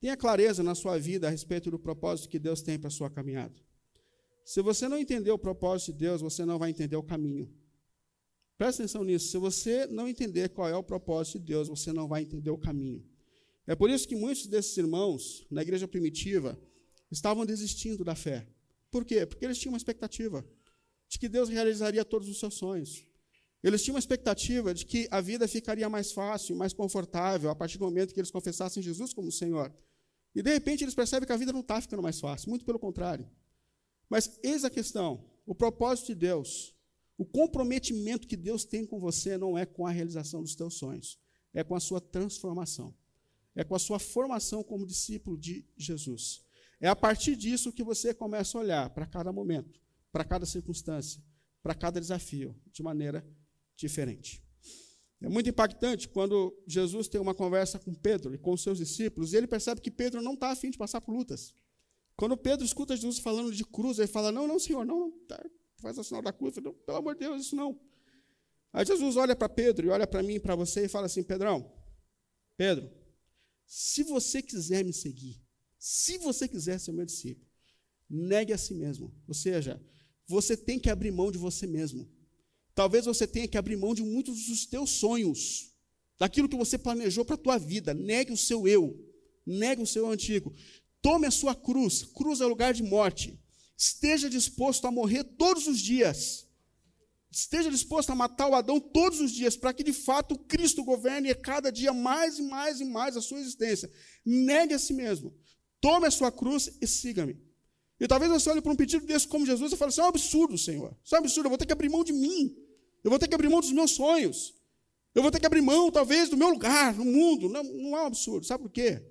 tenha 0.00 0.16
clareza 0.16 0.62
na 0.62 0.74
sua 0.74 0.98
vida 0.98 1.26
a 1.26 1.30
respeito 1.30 1.70
do 1.70 1.78
propósito 1.78 2.28
que 2.28 2.38
Deus 2.38 2.62
tem 2.62 2.78
para 2.78 2.88
a 2.88 2.90
sua 2.90 3.10
caminhada. 3.10 3.54
Se 4.44 4.60
você 4.62 4.88
não 4.88 4.98
entender 4.98 5.30
o 5.30 5.38
propósito 5.38 5.92
de 5.92 5.98
Deus, 5.98 6.20
você 6.20 6.44
não 6.44 6.58
vai 6.58 6.70
entender 6.70 6.96
o 6.96 7.02
caminho. 7.02 7.52
Presta 8.58 8.82
atenção 8.82 9.04
nisso. 9.04 9.28
Se 9.28 9.38
você 9.38 9.86
não 9.86 10.08
entender 10.08 10.48
qual 10.48 10.68
é 10.68 10.76
o 10.76 10.82
propósito 10.82 11.38
de 11.38 11.46
Deus, 11.46 11.68
você 11.68 11.92
não 11.92 12.08
vai 12.08 12.22
entender 12.22 12.50
o 12.50 12.58
caminho. 12.58 13.04
É 13.66 13.74
por 13.74 13.90
isso 13.90 14.08
que 14.08 14.16
muitos 14.16 14.46
desses 14.46 14.76
irmãos, 14.76 15.46
na 15.50 15.62
igreja 15.62 15.86
primitiva, 15.86 16.60
estavam 17.12 17.44
desistindo 17.44 18.02
da 18.02 18.14
fé. 18.14 18.48
Por 18.90 19.04
quê? 19.04 19.26
Porque 19.26 19.44
eles 19.44 19.58
tinham 19.58 19.72
uma 19.72 19.78
expectativa 19.78 20.44
de 21.08 21.18
que 21.18 21.28
Deus 21.28 21.48
realizaria 21.48 22.04
todos 22.04 22.28
os 22.28 22.38
seus 22.38 22.54
sonhos. 22.54 23.06
Eles 23.62 23.82
tinham 23.82 23.94
uma 23.94 24.00
expectativa 24.00 24.74
de 24.74 24.84
que 24.84 25.06
a 25.10 25.20
vida 25.20 25.46
ficaria 25.46 25.88
mais 25.88 26.10
fácil, 26.10 26.56
mais 26.56 26.72
confortável, 26.72 27.50
a 27.50 27.54
partir 27.54 27.78
do 27.78 27.84
momento 27.84 28.12
que 28.12 28.18
eles 28.18 28.30
confessassem 28.30 28.82
Jesus 28.82 29.12
como 29.12 29.30
Senhor. 29.30 29.72
E 30.34 30.42
de 30.42 30.50
repente 30.50 30.82
eles 30.82 30.94
percebem 30.94 31.26
que 31.26 31.32
a 31.32 31.36
vida 31.36 31.52
não 31.52 31.60
está 31.60 31.80
ficando 31.80 32.02
mais 32.02 32.18
fácil, 32.18 32.48
muito 32.48 32.64
pelo 32.64 32.78
contrário. 32.78 33.28
Mas 34.08 34.38
eis 34.42 34.64
a 34.64 34.70
questão: 34.70 35.24
o 35.46 35.54
propósito 35.54 36.08
de 36.08 36.14
Deus, 36.14 36.74
o 37.16 37.24
comprometimento 37.24 38.26
que 38.26 38.36
Deus 38.36 38.64
tem 38.64 38.84
com 38.84 38.98
você 38.98 39.38
não 39.38 39.56
é 39.56 39.64
com 39.64 39.86
a 39.86 39.90
realização 39.90 40.42
dos 40.42 40.54
teus 40.54 40.74
sonhos, 40.74 41.18
é 41.52 41.62
com 41.62 41.74
a 41.74 41.80
sua 41.80 42.00
transformação, 42.00 42.94
é 43.54 43.62
com 43.62 43.74
a 43.74 43.78
sua 43.78 43.98
formação 43.98 44.62
como 44.64 44.86
discípulo 44.86 45.36
de 45.38 45.66
Jesus. 45.76 46.42
É 46.82 46.88
a 46.88 46.96
partir 46.96 47.36
disso 47.36 47.72
que 47.72 47.84
você 47.84 48.12
começa 48.12 48.58
a 48.58 48.60
olhar 48.60 48.90
para 48.90 49.06
cada 49.06 49.32
momento, 49.32 49.80
para 50.10 50.24
cada 50.24 50.44
circunstância, 50.44 51.22
para 51.62 51.76
cada 51.76 52.00
desafio, 52.00 52.60
de 52.72 52.82
maneira 52.82 53.24
diferente. 53.76 54.44
É 55.20 55.28
muito 55.28 55.48
impactante 55.48 56.08
quando 56.08 56.52
Jesus 56.66 57.06
tem 57.06 57.20
uma 57.20 57.34
conversa 57.34 57.78
com 57.78 57.94
Pedro 57.94 58.34
e 58.34 58.38
com 58.38 58.56
seus 58.56 58.78
discípulos, 58.78 59.32
e 59.32 59.36
ele 59.36 59.46
percebe 59.46 59.80
que 59.80 59.92
Pedro 59.92 60.20
não 60.20 60.34
está 60.34 60.50
afim 60.50 60.70
de 60.70 60.76
passar 60.76 61.00
por 61.00 61.14
lutas. 61.14 61.54
Quando 62.16 62.36
Pedro 62.36 62.66
escuta 62.66 62.96
Jesus 62.96 63.20
falando 63.20 63.52
de 63.52 63.64
cruz, 63.64 64.00
ele 64.00 64.08
fala: 64.08 64.32
Não, 64.32 64.48
não, 64.48 64.58
Senhor, 64.58 64.84
não, 64.84 64.98
não 64.98 65.10
tá, 65.28 65.40
faz 65.76 65.96
o 65.98 66.02
sinal 66.02 66.20
da 66.20 66.32
cruz. 66.32 66.56
Falo, 66.56 66.72
Pelo 66.74 66.98
amor 66.98 67.14
de 67.14 67.20
Deus, 67.20 67.42
isso 67.42 67.54
não. 67.54 67.78
Aí 68.72 68.84
Jesus 68.84 69.16
olha 69.16 69.36
para 69.36 69.48
Pedro 69.48 69.86
e 69.86 69.90
olha 69.90 70.06
para 70.06 70.22
mim 70.22 70.34
e 70.34 70.40
para 70.40 70.56
você 70.56 70.86
e 70.86 70.88
fala 70.88 71.06
assim: 71.06 71.22
Pedrão, 71.22 71.72
Pedro, 72.56 72.90
se 73.64 74.02
você 74.02 74.42
quiser 74.42 74.84
me 74.84 74.92
seguir, 74.92 75.41
se 75.84 76.16
você 76.18 76.46
quiser 76.46 76.78
ser 76.78 76.92
meu 76.92 77.04
discípulo, 77.04 77.44
negue 78.08 78.52
a 78.52 78.56
si 78.56 78.72
mesmo. 78.72 79.12
Ou 79.26 79.34
seja, 79.34 79.84
você 80.28 80.56
tem 80.56 80.78
que 80.78 80.88
abrir 80.88 81.10
mão 81.10 81.32
de 81.32 81.38
você 81.38 81.66
mesmo. 81.66 82.08
Talvez 82.72 83.04
você 83.04 83.26
tenha 83.26 83.48
que 83.48 83.58
abrir 83.58 83.76
mão 83.76 83.92
de 83.92 84.00
muitos 84.00 84.46
dos 84.46 84.64
teus 84.64 84.90
sonhos, 84.90 85.74
daquilo 86.20 86.48
que 86.48 86.54
você 86.54 86.78
planejou 86.78 87.24
para 87.24 87.34
a 87.34 87.38
tua 87.38 87.58
vida. 87.58 87.92
Negue 87.92 88.32
o 88.32 88.36
seu 88.36 88.68
eu, 88.68 88.96
negue 89.44 89.82
o 89.82 89.86
seu 89.86 90.08
antigo. 90.08 90.54
Tome 91.00 91.26
a 91.26 91.32
sua 91.32 91.52
cruz. 91.52 92.04
Cruz 92.04 92.40
é 92.40 92.46
lugar 92.46 92.72
de 92.72 92.84
morte. 92.84 93.36
Esteja 93.76 94.30
disposto 94.30 94.86
a 94.86 94.92
morrer 94.92 95.24
todos 95.24 95.66
os 95.66 95.80
dias. 95.80 96.46
Esteja 97.28 97.72
disposto 97.72 98.10
a 98.10 98.14
matar 98.14 98.46
o 98.46 98.54
Adão 98.54 98.78
todos 98.78 99.20
os 99.20 99.32
dias, 99.32 99.56
para 99.56 99.74
que 99.74 99.82
de 99.82 99.92
fato 99.92 100.38
Cristo 100.38 100.84
governe 100.84 101.34
cada 101.34 101.72
dia 101.72 101.92
mais 101.92 102.38
e 102.38 102.42
mais 102.42 102.80
e 102.80 102.84
mais 102.84 103.16
a 103.16 103.20
sua 103.20 103.40
existência. 103.40 103.90
Negue 104.24 104.74
a 104.74 104.78
si 104.78 104.92
mesmo. 104.92 105.36
Tome 105.82 106.06
a 106.06 106.10
sua 106.12 106.30
cruz 106.30 106.70
e 106.80 106.86
siga-me. 106.86 107.36
E 107.98 108.06
talvez 108.06 108.30
você 108.30 108.48
olhe 108.48 108.62
para 108.62 108.70
um 108.70 108.76
pedido 108.76 109.04
desse 109.04 109.26
como 109.26 109.44
Jesus 109.44 109.72
e 109.72 109.76
fale: 109.76 109.90
Isso 109.90 110.00
é 110.00 110.04
um 110.04 110.08
absurdo, 110.08 110.56
Senhor. 110.56 110.96
Isso 111.04 111.14
é 111.14 111.18
um 111.18 111.22
absurdo. 111.22 111.46
Eu 111.46 111.50
vou 111.50 111.58
ter 111.58 111.66
que 111.66 111.72
abrir 111.72 111.88
mão 111.88 112.04
de 112.04 112.12
mim. 112.12 112.56
Eu 113.02 113.10
vou 113.10 113.18
ter 113.18 113.26
que 113.26 113.34
abrir 113.34 113.48
mão 113.48 113.60
dos 113.60 113.72
meus 113.72 113.90
sonhos. 113.90 114.54
Eu 115.12 115.22
vou 115.22 115.30
ter 115.30 115.40
que 115.40 115.46
abrir 115.46 115.60
mão, 115.60 115.90
talvez, 115.90 116.28
do 116.28 116.36
meu 116.36 116.50
lugar 116.50 116.94
no 116.94 117.04
mundo. 117.04 117.48
Não, 117.48 117.64
não 117.64 117.98
é 117.98 118.02
um 118.02 118.06
absurdo. 118.06 118.46
Sabe 118.46 118.62
por 118.62 118.70
quê? 118.70 119.04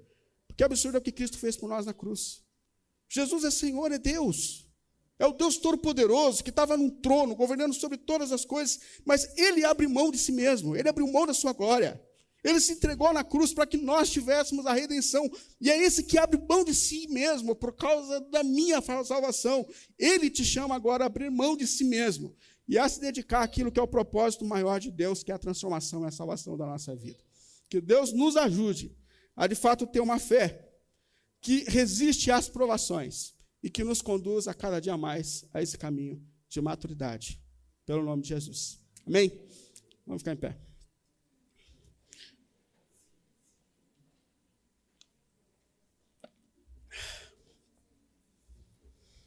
Porque 0.48 0.64
absurdo 0.64 0.96
é 0.96 1.00
o 1.00 1.02
que 1.02 1.12
Cristo 1.12 1.38
fez 1.38 1.58
por 1.58 1.70
nós 1.70 1.86
na 1.86 1.94
cruz. 1.94 2.42
Jesus 3.10 3.44
é 3.44 3.52
Senhor, 3.52 3.92
é 3.92 4.00
Deus. 4.00 4.66
É 5.20 5.26
o 5.28 5.34
Deus 5.34 5.58
Todo-Poderoso 5.58 6.42
que 6.42 6.50
estava 6.50 6.78
num 6.78 6.90
trono, 6.90 7.36
governando 7.36 7.74
sobre 7.74 7.98
todas 7.98 8.32
as 8.32 8.46
coisas, 8.46 8.80
mas 9.06 9.38
ele 9.38 9.64
abre 9.66 9.88
mão 9.88 10.10
de 10.10 10.18
si 10.18 10.32
mesmo, 10.32 10.76
ele 10.76 10.90
abriu 10.90 11.06
mão 11.06 11.28
da 11.28 11.34
sua 11.34 11.54
glória. 11.54 12.02
Ele 12.44 12.60
se 12.60 12.74
entregou 12.74 13.14
na 13.14 13.24
cruz 13.24 13.54
para 13.54 13.68
que 13.68 13.78
nós 13.78 14.10
tivéssemos 14.10 14.66
a 14.66 14.74
redenção. 14.74 15.30
E 15.60 15.70
é 15.70 15.78
esse 15.78 16.04
que 16.04 16.18
abre 16.18 16.42
mão 16.50 16.64
de 16.64 16.74
si 16.74 17.08
mesmo 17.08 17.56
por 17.56 17.74
causa 17.76 18.20
da 18.32 18.44
minha 18.44 18.82
salvação. 18.82 19.68
Ele 19.98 20.30
te 20.30 20.44
chama 20.44 20.76
agora 20.76 21.04
a 21.04 21.08
abrir 21.08 21.30
mão 21.30 21.56
de 21.56 21.68
si 21.68 21.84
mesmo 21.84 22.36
e 22.68 22.78
a 22.78 22.88
se 22.90 23.00
dedicar 23.00 23.44
àquilo 23.44 23.72
que 23.72 23.80
é 23.80 23.84
o 23.84 23.88
propósito 23.88 24.46
maior 24.46 24.80
de 24.80 24.90
Deus, 24.90 25.24
que 25.24 25.32
é 25.32 25.36
a 25.36 25.40
transformação 25.40 26.04
e 26.04 26.08
a 26.08 26.12
salvação 26.12 26.58
da 26.58 26.66
nossa 26.66 26.96
vida. 26.96 27.20
Que 27.70 27.80
Deus 27.80 28.12
nos 28.12 28.36
ajude 28.36 28.96
a 29.36 29.46
de 29.46 29.56
fato 29.56 29.86
ter 29.86 30.00
uma 30.00 30.20
fé 30.20 30.68
que 31.40 31.64
resiste 31.68 32.32
às 32.32 32.50
provações 32.50 33.34
e 33.62 33.70
que 33.70 33.84
nos 33.84 34.02
conduz 34.02 34.48
a 34.48 34.54
cada 34.54 34.80
dia 34.80 34.98
mais 34.98 35.46
a 35.54 35.62
esse 35.62 35.78
caminho 35.78 36.24
de 36.50 36.62
maturidade. 36.62 37.40
Pelo 37.86 38.04
nome 38.04 38.24
de 38.24 38.30
Jesus. 38.30 38.80
Amém? 39.06 39.32
Vamos 40.06 40.22
ficar 40.22 40.34
em 40.34 40.38
pé. 40.38 40.71